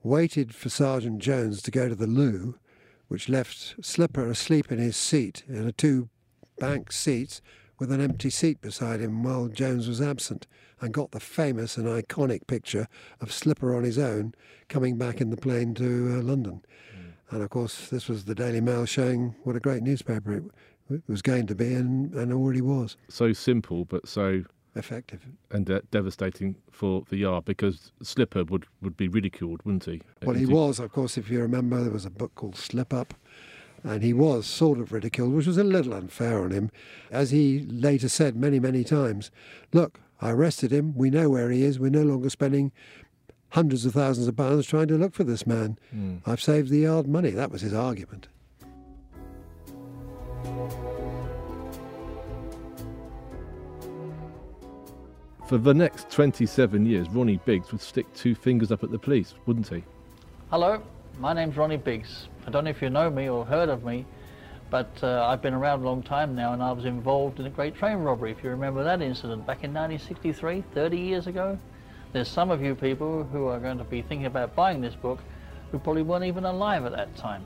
waited 0.03 0.53
for 0.53 0.69
Sergeant 0.69 1.17
Jones 1.17 1.63
to 1.63 1.71
go 1.71 1.89
to 1.89 1.95
the 1.95 2.05
loo, 2.05 2.59
which 3.07 3.27
left 3.27 3.83
Slipper 3.83 4.29
asleep 4.29 4.71
in 4.71 4.77
his 4.77 4.95
seat 4.95 5.41
in 5.47 5.65
a 5.65 5.71
two 5.71 6.09
bank 6.59 6.91
seats 6.91 7.41
with 7.79 7.91
an 7.91 8.01
empty 8.01 8.29
seat 8.29 8.61
beside 8.61 8.99
him 8.99 9.23
while 9.23 9.47
Jones 9.47 9.87
was 9.87 10.01
absent, 10.01 10.45
and 10.81 10.93
got 10.93 11.11
the 11.11 11.19
famous 11.19 11.77
and 11.77 11.87
iconic 11.87 12.45
picture 12.47 12.87
of 13.19 13.31
Slipper 13.31 13.75
on 13.75 13.83
his 13.83 13.97
own 13.97 14.33
coming 14.67 14.97
back 14.97 15.19
in 15.19 15.29
the 15.29 15.37
plane 15.37 15.73
to 15.75 16.17
uh, 16.17 16.21
London. 16.21 16.61
And 17.31 17.43
of 17.43 17.49
course, 17.49 17.89
this 17.89 18.07
was 18.07 18.25
the 18.25 18.35
Daily 18.35 18.61
Mail 18.61 18.85
showing 18.85 19.35
what 19.43 19.55
a 19.55 19.59
great 19.59 19.83
newspaper 19.83 20.33
it, 20.33 20.43
it 20.89 21.03
was 21.07 21.21
going 21.21 21.47
to 21.47 21.55
be 21.55 21.73
and, 21.73 22.13
and 22.13 22.33
already 22.33 22.61
was. 22.61 22.97
So 23.07 23.33
simple, 23.33 23.85
but 23.85 24.07
so 24.07 24.43
Effective. 24.75 25.25
and 25.51 25.69
uh, 25.69 25.81
devastating 25.91 26.55
for 26.71 27.03
the 27.09 27.17
yard 27.17 27.45
because 27.45 27.91
Slipper 28.01 28.43
would, 28.45 28.65
would 28.81 28.97
be 28.97 29.07
ridiculed, 29.07 29.61
wouldn't 29.63 29.85
he? 29.85 30.01
Well, 30.23 30.35
he 30.35 30.45
was, 30.45 30.79
of 30.79 30.91
course, 30.91 31.17
if 31.17 31.29
you 31.29 31.39
remember, 31.41 31.81
there 31.83 31.91
was 31.91 32.05
a 32.05 32.09
book 32.11 32.33
called 32.35 32.55
Slip 32.55 32.93
Up, 32.93 33.13
and 33.83 34.03
he 34.03 34.13
was 34.13 34.45
sort 34.45 34.79
of 34.79 34.91
ridiculed, 34.91 35.33
which 35.33 35.47
was 35.47 35.57
a 35.57 35.63
little 35.63 35.93
unfair 35.93 36.43
on 36.43 36.51
him. 36.51 36.71
As 37.11 37.31
he 37.31 37.59
later 37.59 38.09
said 38.09 38.35
many, 38.35 38.59
many 38.59 38.83
times, 38.83 39.31
look, 39.73 39.99
I 40.21 40.31
arrested 40.31 40.71
him, 40.71 40.93
we 40.95 41.09
know 41.09 41.29
where 41.29 41.49
he 41.49 41.63
is, 41.63 41.79
we're 41.79 41.89
no 41.89 42.03
longer 42.03 42.29
spending 42.29 42.71
hundreds 43.49 43.85
of 43.85 43.93
thousands 43.93 44.27
of 44.27 44.35
pounds 44.35 44.67
trying 44.67 44.87
to 44.87 44.97
look 44.97 45.13
for 45.13 45.23
this 45.23 45.47
man. 45.47 45.77
Hmm. 45.91 46.17
I've 46.25 46.41
saved 46.41 46.69
the 46.69 46.79
yard 46.79 47.07
money. 47.07 47.31
That 47.31 47.51
was 47.51 47.61
his 47.61 47.73
argument. 47.73 48.27
For 55.47 55.57
the 55.57 55.73
next 55.73 56.11
27 56.11 56.85
years, 56.85 57.09
Ronnie 57.09 57.39
Biggs 57.43 57.71
would 57.71 57.81
stick 57.81 58.05
two 58.13 58.35
fingers 58.35 58.71
up 58.71 58.83
at 58.83 58.91
the 58.91 58.99
police, 58.99 59.33
wouldn't 59.47 59.67
he? 59.67 59.83
Hello, 60.51 60.83
my 61.19 61.33
name's 61.33 61.57
Ronnie 61.57 61.75
Biggs. 61.75 62.29
I 62.47 62.49
don't 62.49 62.63
know 62.63 62.69
if 62.69 62.81
you 62.81 62.89
know 62.89 63.09
me 63.09 63.27
or 63.27 63.45
heard 63.45 63.67
of 63.67 63.83
me, 63.83 64.05
but 64.69 64.89
uh, 65.03 65.25
I've 65.27 65.41
been 65.41 65.53
around 65.53 65.81
a 65.81 65.85
long 65.85 66.01
time 66.01 66.33
now 66.33 66.53
and 66.53 66.63
I 66.63 66.71
was 66.71 66.85
involved 66.85 67.41
in 67.41 67.45
a 67.45 67.49
great 67.49 67.75
train 67.75 67.97
robbery, 67.97 68.31
if 68.31 68.41
you 68.41 68.49
remember 68.49 68.83
that 68.85 69.01
incident 69.01 69.45
back 69.45 69.65
in 69.65 69.73
1963, 69.73 70.63
30 70.73 70.97
years 70.97 71.27
ago. 71.27 71.59
There's 72.13 72.29
some 72.29 72.49
of 72.49 72.61
you 72.61 72.73
people 72.73 73.25
who 73.25 73.47
are 73.47 73.59
going 73.59 73.77
to 73.79 73.83
be 73.83 74.01
thinking 74.01 74.27
about 74.27 74.55
buying 74.55 74.79
this 74.79 74.95
book 74.95 75.19
who 75.71 75.79
probably 75.79 76.03
weren't 76.03 76.23
even 76.23 76.45
alive 76.45 76.85
at 76.85 76.93
that 76.93 77.13
time. 77.17 77.45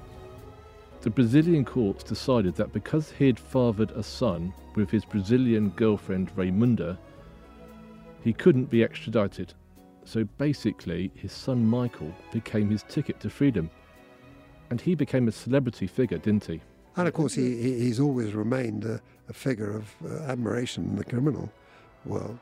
The 1.01 1.09
Brazilian 1.09 1.65
courts 1.65 2.03
decided 2.03 2.55
that 2.55 2.71
because 2.71 3.11
he 3.11 3.25
had 3.25 3.39
fathered 3.39 3.91
a 3.91 4.03
son 4.03 4.53
with 4.75 4.91
his 4.91 5.03
Brazilian 5.03 5.69
girlfriend 5.69 6.33
Raimunda, 6.35 6.97
he 8.23 8.33
couldn't 8.33 8.69
be 8.69 8.83
extradited. 8.83 9.53
So 10.05 10.23
basically, 10.37 11.11
his 11.15 11.31
son 11.31 11.65
Michael 11.65 12.13
became 12.31 12.69
his 12.69 12.83
ticket 12.83 13.19
to 13.21 13.29
freedom. 13.29 13.69
And 14.69 14.81
he 14.81 14.95
became 14.95 15.27
a 15.27 15.31
celebrity 15.31 15.87
figure, 15.87 16.17
didn't 16.17 16.45
he? 16.45 16.61
And 16.95 17.07
of 17.07 17.13
course, 17.13 17.33
he, 17.33 17.61
he, 17.61 17.79
he's 17.79 17.99
always 17.99 18.33
remained 18.33 18.85
a, 18.85 19.01
a 19.29 19.33
figure 19.33 19.75
of 19.77 19.93
uh, 20.05 20.23
admiration 20.23 20.83
in 20.85 20.95
the 20.95 21.03
criminal 21.03 21.51
world. 22.05 22.37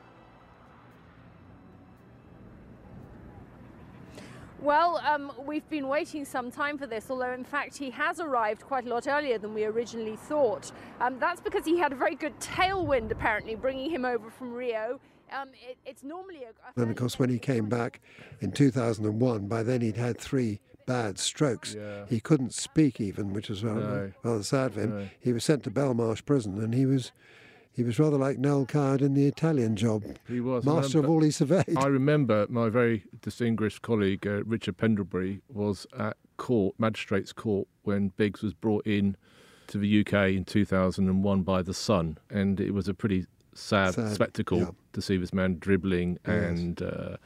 Well, 4.60 4.98
um, 4.98 5.32
we've 5.44 5.68
been 5.68 5.88
waiting 5.88 6.24
some 6.24 6.52
time 6.52 6.78
for 6.78 6.86
this, 6.86 7.10
although 7.10 7.32
in 7.32 7.42
fact 7.42 7.76
he 7.76 7.90
has 7.90 8.20
arrived 8.20 8.62
quite 8.62 8.86
a 8.86 8.88
lot 8.88 9.08
earlier 9.08 9.36
than 9.36 9.54
we 9.54 9.64
originally 9.64 10.14
thought. 10.14 10.70
Um, 11.00 11.18
that's 11.18 11.40
because 11.40 11.64
he 11.64 11.78
had 11.78 11.92
a 11.92 11.96
very 11.96 12.14
good 12.14 12.38
tailwind, 12.38 13.10
apparently, 13.10 13.56
bringing 13.56 13.90
him 13.90 14.04
over 14.04 14.30
from 14.30 14.52
Rio. 14.52 15.00
Um, 15.40 15.48
it, 15.68 15.78
it's 15.84 16.02
normally 16.02 16.44
a. 16.44 16.48
a 16.48 16.82
And 16.82 16.90
of 16.90 16.96
course, 16.96 17.18
when 17.18 17.30
he 17.30 17.38
came 17.38 17.68
back 17.68 18.00
in 18.40 18.52
2001, 18.52 19.46
by 19.48 19.62
then 19.62 19.80
he'd 19.80 19.96
had 19.96 20.18
three 20.18 20.60
bad 20.86 21.18
strokes. 21.18 21.74
Yeah. 21.74 22.04
He 22.08 22.20
couldn't 22.20 22.52
speak 22.54 23.00
even, 23.00 23.32
which 23.32 23.48
was 23.48 23.62
rather, 23.64 23.80
No. 23.80 24.12
rather 24.22 24.42
sad 24.42 24.74
for 24.74 24.80
him. 24.80 24.90
No. 24.98 25.08
He 25.20 25.32
was 25.32 25.44
sent 25.44 25.62
to 25.64 25.70
Belmarsh 25.70 26.24
prison 26.26 26.62
and 26.62 26.74
he 26.74 26.86
was 26.86 27.12
He 27.74 27.82
was 27.84 27.98
rather 27.98 28.18
like 28.18 28.38
Noel 28.38 28.66
Coward 28.66 29.00
in 29.00 29.14
the 29.14 29.26
Italian 29.26 29.76
job. 29.76 30.02
He 30.28 30.40
was 30.40 30.64
master 30.64 30.98
of 30.98 31.08
all 31.08 31.22
he 31.22 31.30
surveyed. 31.30 31.74
I 31.76 31.86
remember 31.86 32.46
my 32.50 32.68
very 32.68 33.04
distinguished 33.22 33.80
colleague 33.80 34.26
uh, 34.26 34.44
Richard 34.44 34.76
Pendlebury 34.76 35.40
was 35.48 35.86
at 35.98 36.16
court, 36.36 36.74
magistrates' 36.78 37.32
court, 37.32 37.68
when 37.84 38.08
Biggs 38.16 38.42
was 38.42 38.52
brought 38.52 38.86
in 38.86 39.16
to 39.68 39.78
the 39.78 40.00
UK 40.00 40.32
in 40.36 40.44
2001 40.44 41.42
by 41.44 41.62
the 41.62 41.72
Sun, 41.72 42.18
and 42.28 42.60
it 42.60 42.72
was 42.72 42.88
a 42.88 42.94
pretty 42.94 43.24
sad, 43.54 43.94
Sad, 43.94 44.12
spectacle 44.12 44.58
yeah. 44.58 44.70
To 44.92 45.02
see 45.02 45.16
this 45.16 45.32
man 45.32 45.56
dribbling 45.58 46.18
Yes. 46.26 46.58
and, 46.58 46.82
uh, 46.82 47.16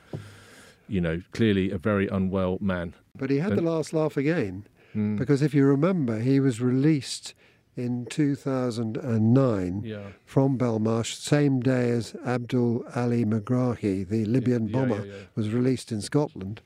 you 0.89 1.01
know, 1.01 1.21
clearly 1.33 1.71
a 1.71 1.79
very 1.79 2.07
unwell 2.09 2.59
man. 2.61 2.95
But 3.17 3.31
he 3.31 3.39
had 3.39 3.57
the 3.57 3.63
last 3.63 3.93
laugh 3.93 4.17
again, 4.17 4.65
Mm. 4.95 5.19
because 5.19 5.43
if 5.43 5.53
you 5.55 5.65
remember, 5.67 6.21
he 6.21 6.39
was 6.41 6.61
released 6.61 7.35
in 7.77 8.07
2009 8.07 9.83
Yeah. 9.85 10.09
from 10.25 10.57
Belmarsh, 10.59 11.15
same 11.17 11.61
day 11.61 11.91
as 11.91 12.15
Abdul 12.25 12.85
Ali 12.95 13.25
Megrahi, 13.25 14.09
the 14.09 14.25
Libyan 14.25 14.69
yeah, 14.69 14.73
bomber, 14.73 14.95
yeah, 15.07 15.13
Mm-hmm. 15.13 15.25
was 15.41 15.51
released 15.53 15.93
in 15.93 16.01
Scotland 16.01 16.63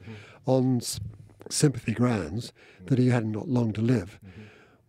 on 0.47 0.77
s- 0.77 1.01
sympathy 1.49 1.93
grounds 1.93 2.53
that 2.87 2.99
he 2.99 3.09
had 3.09 3.27
not 3.27 3.49
long 3.49 3.73
to 3.73 3.81
live. 3.81 4.21
Mm-hmm. 4.25 4.43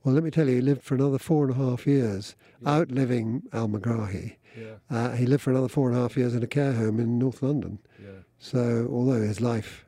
Well, 0.03 0.15
let 0.15 0.23
me 0.23 0.31
tell 0.31 0.47
you, 0.49 0.55
he 0.55 0.61
lived 0.61 0.83
for 0.83 0.95
another 0.95 1.19
four 1.19 1.45
and 1.45 1.53
a 1.53 1.57
half 1.57 1.85
years, 1.87 2.35
outliving 2.65 3.43
Al 3.53 3.67
Megrahi. 3.69 4.35
Yeah. 4.57 4.75
Uh, 4.89 5.11
he 5.11 5.25
lived 5.25 5.43
for 5.43 5.51
another 5.51 5.67
four 5.67 5.89
and 5.89 5.97
a 5.97 6.01
half 6.01 6.17
years 6.17 6.35
in 6.35 6.43
a 6.43 6.47
care 6.47 6.73
home 6.73 6.99
in 6.99 7.17
North 7.17 7.41
London. 7.41 7.79
Yeah. 8.01 8.21
So, 8.39 8.87
although 8.91 9.21
his 9.21 9.41
life 9.41 9.85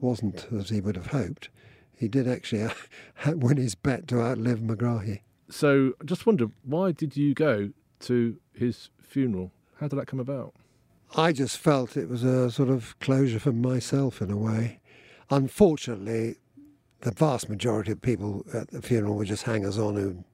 wasn't 0.00 0.46
as 0.52 0.70
he 0.70 0.80
would 0.80 0.96
have 0.96 1.08
hoped, 1.08 1.48
he 1.96 2.08
did 2.08 2.28
actually 2.28 2.68
win 3.26 3.56
his 3.56 3.74
bet 3.74 4.06
to 4.08 4.20
outlive 4.20 4.60
Megrahi. 4.60 5.20
So 5.48 5.92
I 6.00 6.04
just 6.04 6.26
wonder, 6.26 6.46
why 6.64 6.92
did 6.92 7.16
you 7.16 7.34
go 7.34 7.70
to 8.00 8.36
his 8.52 8.90
funeral? 9.00 9.52
How 9.80 9.88
did 9.88 9.96
that 9.98 10.06
come 10.06 10.20
about? 10.20 10.54
I 11.16 11.32
just 11.32 11.58
felt 11.58 11.96
it 11.96 12.08
was 12.08 12.24
a 12.24 12.50
sort 12.50 12.68
of 12.68 12.98
closure 12.98 13.38
for 13.38 13.52
myself 13.52 14.20
in 14.20 14.30
a 14.30 14.36
way. 14.36 14.80
Unfortunately, 15.30 16.36
the 17.00 17.12
vast 17.12 17.48
majority 17.48 17.92
of 17.92 18.02
people 18.02 18.44
at 18.52 18.68
the 18.68 18.82
funeral 18.82 19.14
were 19.14 19.24
just 19.24 19.44
hangers 19.44 19.78
on 19.78 19.94
who 19.94 20.24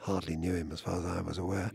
hardly 0.00 0.36
knew 0.36 0.54
him, 0.54 0.70
as 0.72 0.80
far 0.80 0.98
as 0.98 1.04
I 1.04 1.20
was 1.20 1.38
aware. 1.38 1.72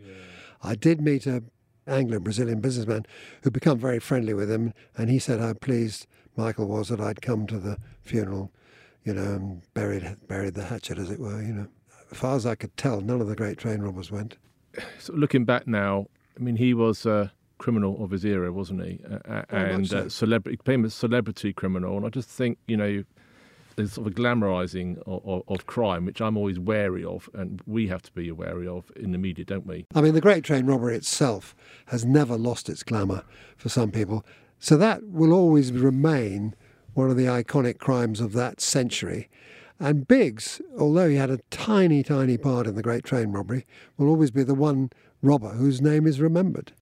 I 0.61 0.75
did 0.75 1.01
meet 1.01 1.25
a 1.25 1.43
Anglo-Brazilian 1.87 2.59
businessman 2.59 3.05
who 3.43 3.51
became 3.51 3.77
very 3.77 3.99
friendly 3.99 4.33
with 4.33 4.51
him, 4.51 4.73
and 4.97 5.09
he 5.09 5.19
said 5.19 5.39
how 5.39 5.53
pleased 5.53 6.05
Michael 6.35 6.67
was 6.67 6.89
that 6.89 6.99
I'd 6.99 7.21
come 7.21 7.47
to 7.47 7.57
the 7.57 7.77
funeral, 8.01 8.51
you 9.03 9.13
know, 9.13 9.23
and 9.23 9.73
buried 9.73 10.17
buried 10.27 10.53
the 10.53 10.65
hatchet, 10.65 10.97
as 10.97 11.09
it 11.09 11.19
were. 11.19 11.41
You 11.41 11.53
know, 11.53 11.67
as 12.11 12.17
far 12.17 12.35
as 12.35 12.45
I 12.45 12.55
could 12.55 12.75
tell, 12.77 13.01
none 13.01 13.21
of 13.21 13.27
the 13.27 13.35
great 13.35 13.57
train 13.57 13.81
robbers 13.81 14.11
went. 14.11 14.37
So 14.99 15.13
looking 15.13 15.43
back 15.45 15.65
now, 15.65 16.07
I 16.37 16.43
mean, 16.43 16.57
he 16.57 16.73
was 16.75 17.05
a 17.05 17.31
criminal 17.57 18.03
of 18.03 18.11
his 18.11 18.23
era, 18.25 18.51
wasn't 18.51 18.83
he? 18.83 18.99
Uh, 19.27 19.43
and 19.49 19.87
so. 19.87 20.07
celebrity, 20.07 20.59
famous 20.63 20.93
celebrity 20.93 21.53
criminal. 21.53 21.97
And 21.97 22.05
I 22.05 22.09
just 22.09 22.29
think, 22.29 22.59
you 22.67 22.77
know, 22.77 23.03
there's 23.77 23.93
sort 23.93 24.07
of 24.07 24.13
a 24.13 24.15
glamorising 24.15 24.97
of, 25.05 25.21
of, 25.25 25.43
of 25.47 25.65
crime, 25.67 26.05
which 26.05 26.19
I'm 26.19 26.35
always 26.35 26.59
wary 26.59 27.05
of, 27.05 27.29
and 27.33 27.61
we 27.65 27.87
have 27.87 28.01
to 28.01 28.11
be 28.11 28.29
wary 28.31 28.67
of 28.67 28.91
in 28.95 29.11
the 29.11 29.17
media, 29.17 29.45
don't 29.45 29.65
we? 29.65 29.85
I 29.95 30.01
mean, 30.01 30.13
the 30.13 30.21
Great 30.21 30.43
Train 30.43 30.65
Robbery 30.65 30.95
itself 30.95 31.55
has 31.87 32.03
never 32.03 32.37
lost 32.37 32.69
its 32.69 32.83
glamour 32.83 33.23
for 33.55 33.69
some 33.69 33.91
people. 33.91 34.25
So 34.59 34.75
that 34.77 35.03
will 35.03 35.31
always 35.31 35.71
remain 35.71 36.55
one 36.95 37.11
of 37.11 37.17
the 37.17 37.25
iconic 37.25 37.77
crimes 37.77 38.19
of 38.19 38.33
that 38.33 38.59
century. 38.59 39.29
And 39.79 40.07
Biggs, 40.07 40.59
although 40.79 41.07
he 41.07 41.15
had 41.15 41.29
a 41.29 41.37
tiny, 41.51 42.01
tiny 42.01 42.37
part 42.37 42.65
in 42.65 42.73
the 42.73 42.81
Great 42.81 43.03
Train 43.03 43.31
Robbery, 43.31 43.67
will 43.95 44.09
always 44.09 44.31
be 44.31 44.41
the 44.41 44.55
one 44.55 44.89
robber 45.21 45.49
whose 45.49 45.81
name 45.81 46.07
is 46.07 46.19
remembered. 46.19 46.73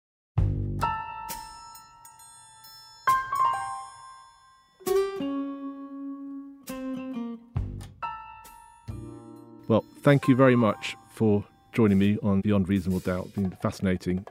Well, 9.68 9.84
thank 10.02 10.28
you 10.28 10.36
very 10.36 10.56
much 10.56 10.96
for 11.10 11.44
joining 11.74 11.98
me 11.98 12.20
on 12.22 12.42
Beyond 12.42 12.70
Reasonable 12.70 13.00
Doubt. 13.00 13.26
It's 13.26 13.36
been 13.36 13.50
fascinating. 13.64 14.26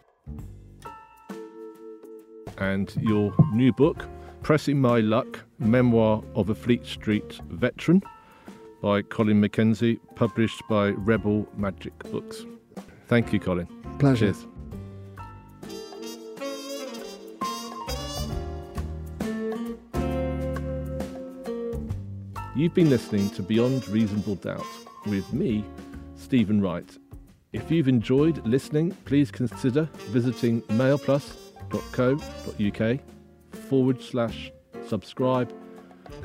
And 2.59 2.95
your 3.01 3.35
new 3.53 3.73
book, 3.73 4.07
Pressing 4.43 4.81
My 4.81 5.01
Luck 5.01 5.41
Memoir 5.59 6.23
of 6.37 6.51
a 6.51 6.55
Fleet 6.55 6.87
Street 6.87 7.41
Veteran, 7.49 8.03
by 8.81 9.03
Colin 9.03 9.41
Mackenzie, 9.41 9.99
published 10.15 10.63
by 10.71 10.91
Rebel 10.91 11.49
Magic 11.57 11.99
Books. 12.13 12.45
Thank 13.09 13.33
you, 13.33 13.41
Colin. 13.41 13.67
Pleasure. 13.99 14.33
Cheers. 14.33 14.47
You've 22.55 22.75
been 22.75 22.89
listening 22.89 23.31
to 23.31 23.43
Beyond 23.43 23.89
Reasonable 23.89 24.37
Doubt 24.37 24.65
with 25.07 25.33
me, 25.33 25.65
Stephen 26.17 26.61
Wright. 26.61 26.99
If 27.53 27.71
you've 27.71 27.87
enjoyed 27.89 28.45
listening, 28.47 28.91
please 29.05 29.31
consider 29.31 29.89
visiting 30.09 30.63
mailplus.co.uk 30.63 33.01
forward 33.69 34.03
slash 34.03 34.51
subscribe 34.87 35.53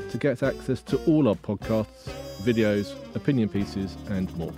to 0.09 0.17
get 0.17 0.41
access 0.43 0.82
to 0.84 0.97
all 1.05 1.27
our 1.27 1.36
podcasts, 1.36 2.09
videos, 2.41 2.95
opinion 3.15 3.49
pieces, 3.49 3.97
and 4.09 4.34
more. 4.38 4.53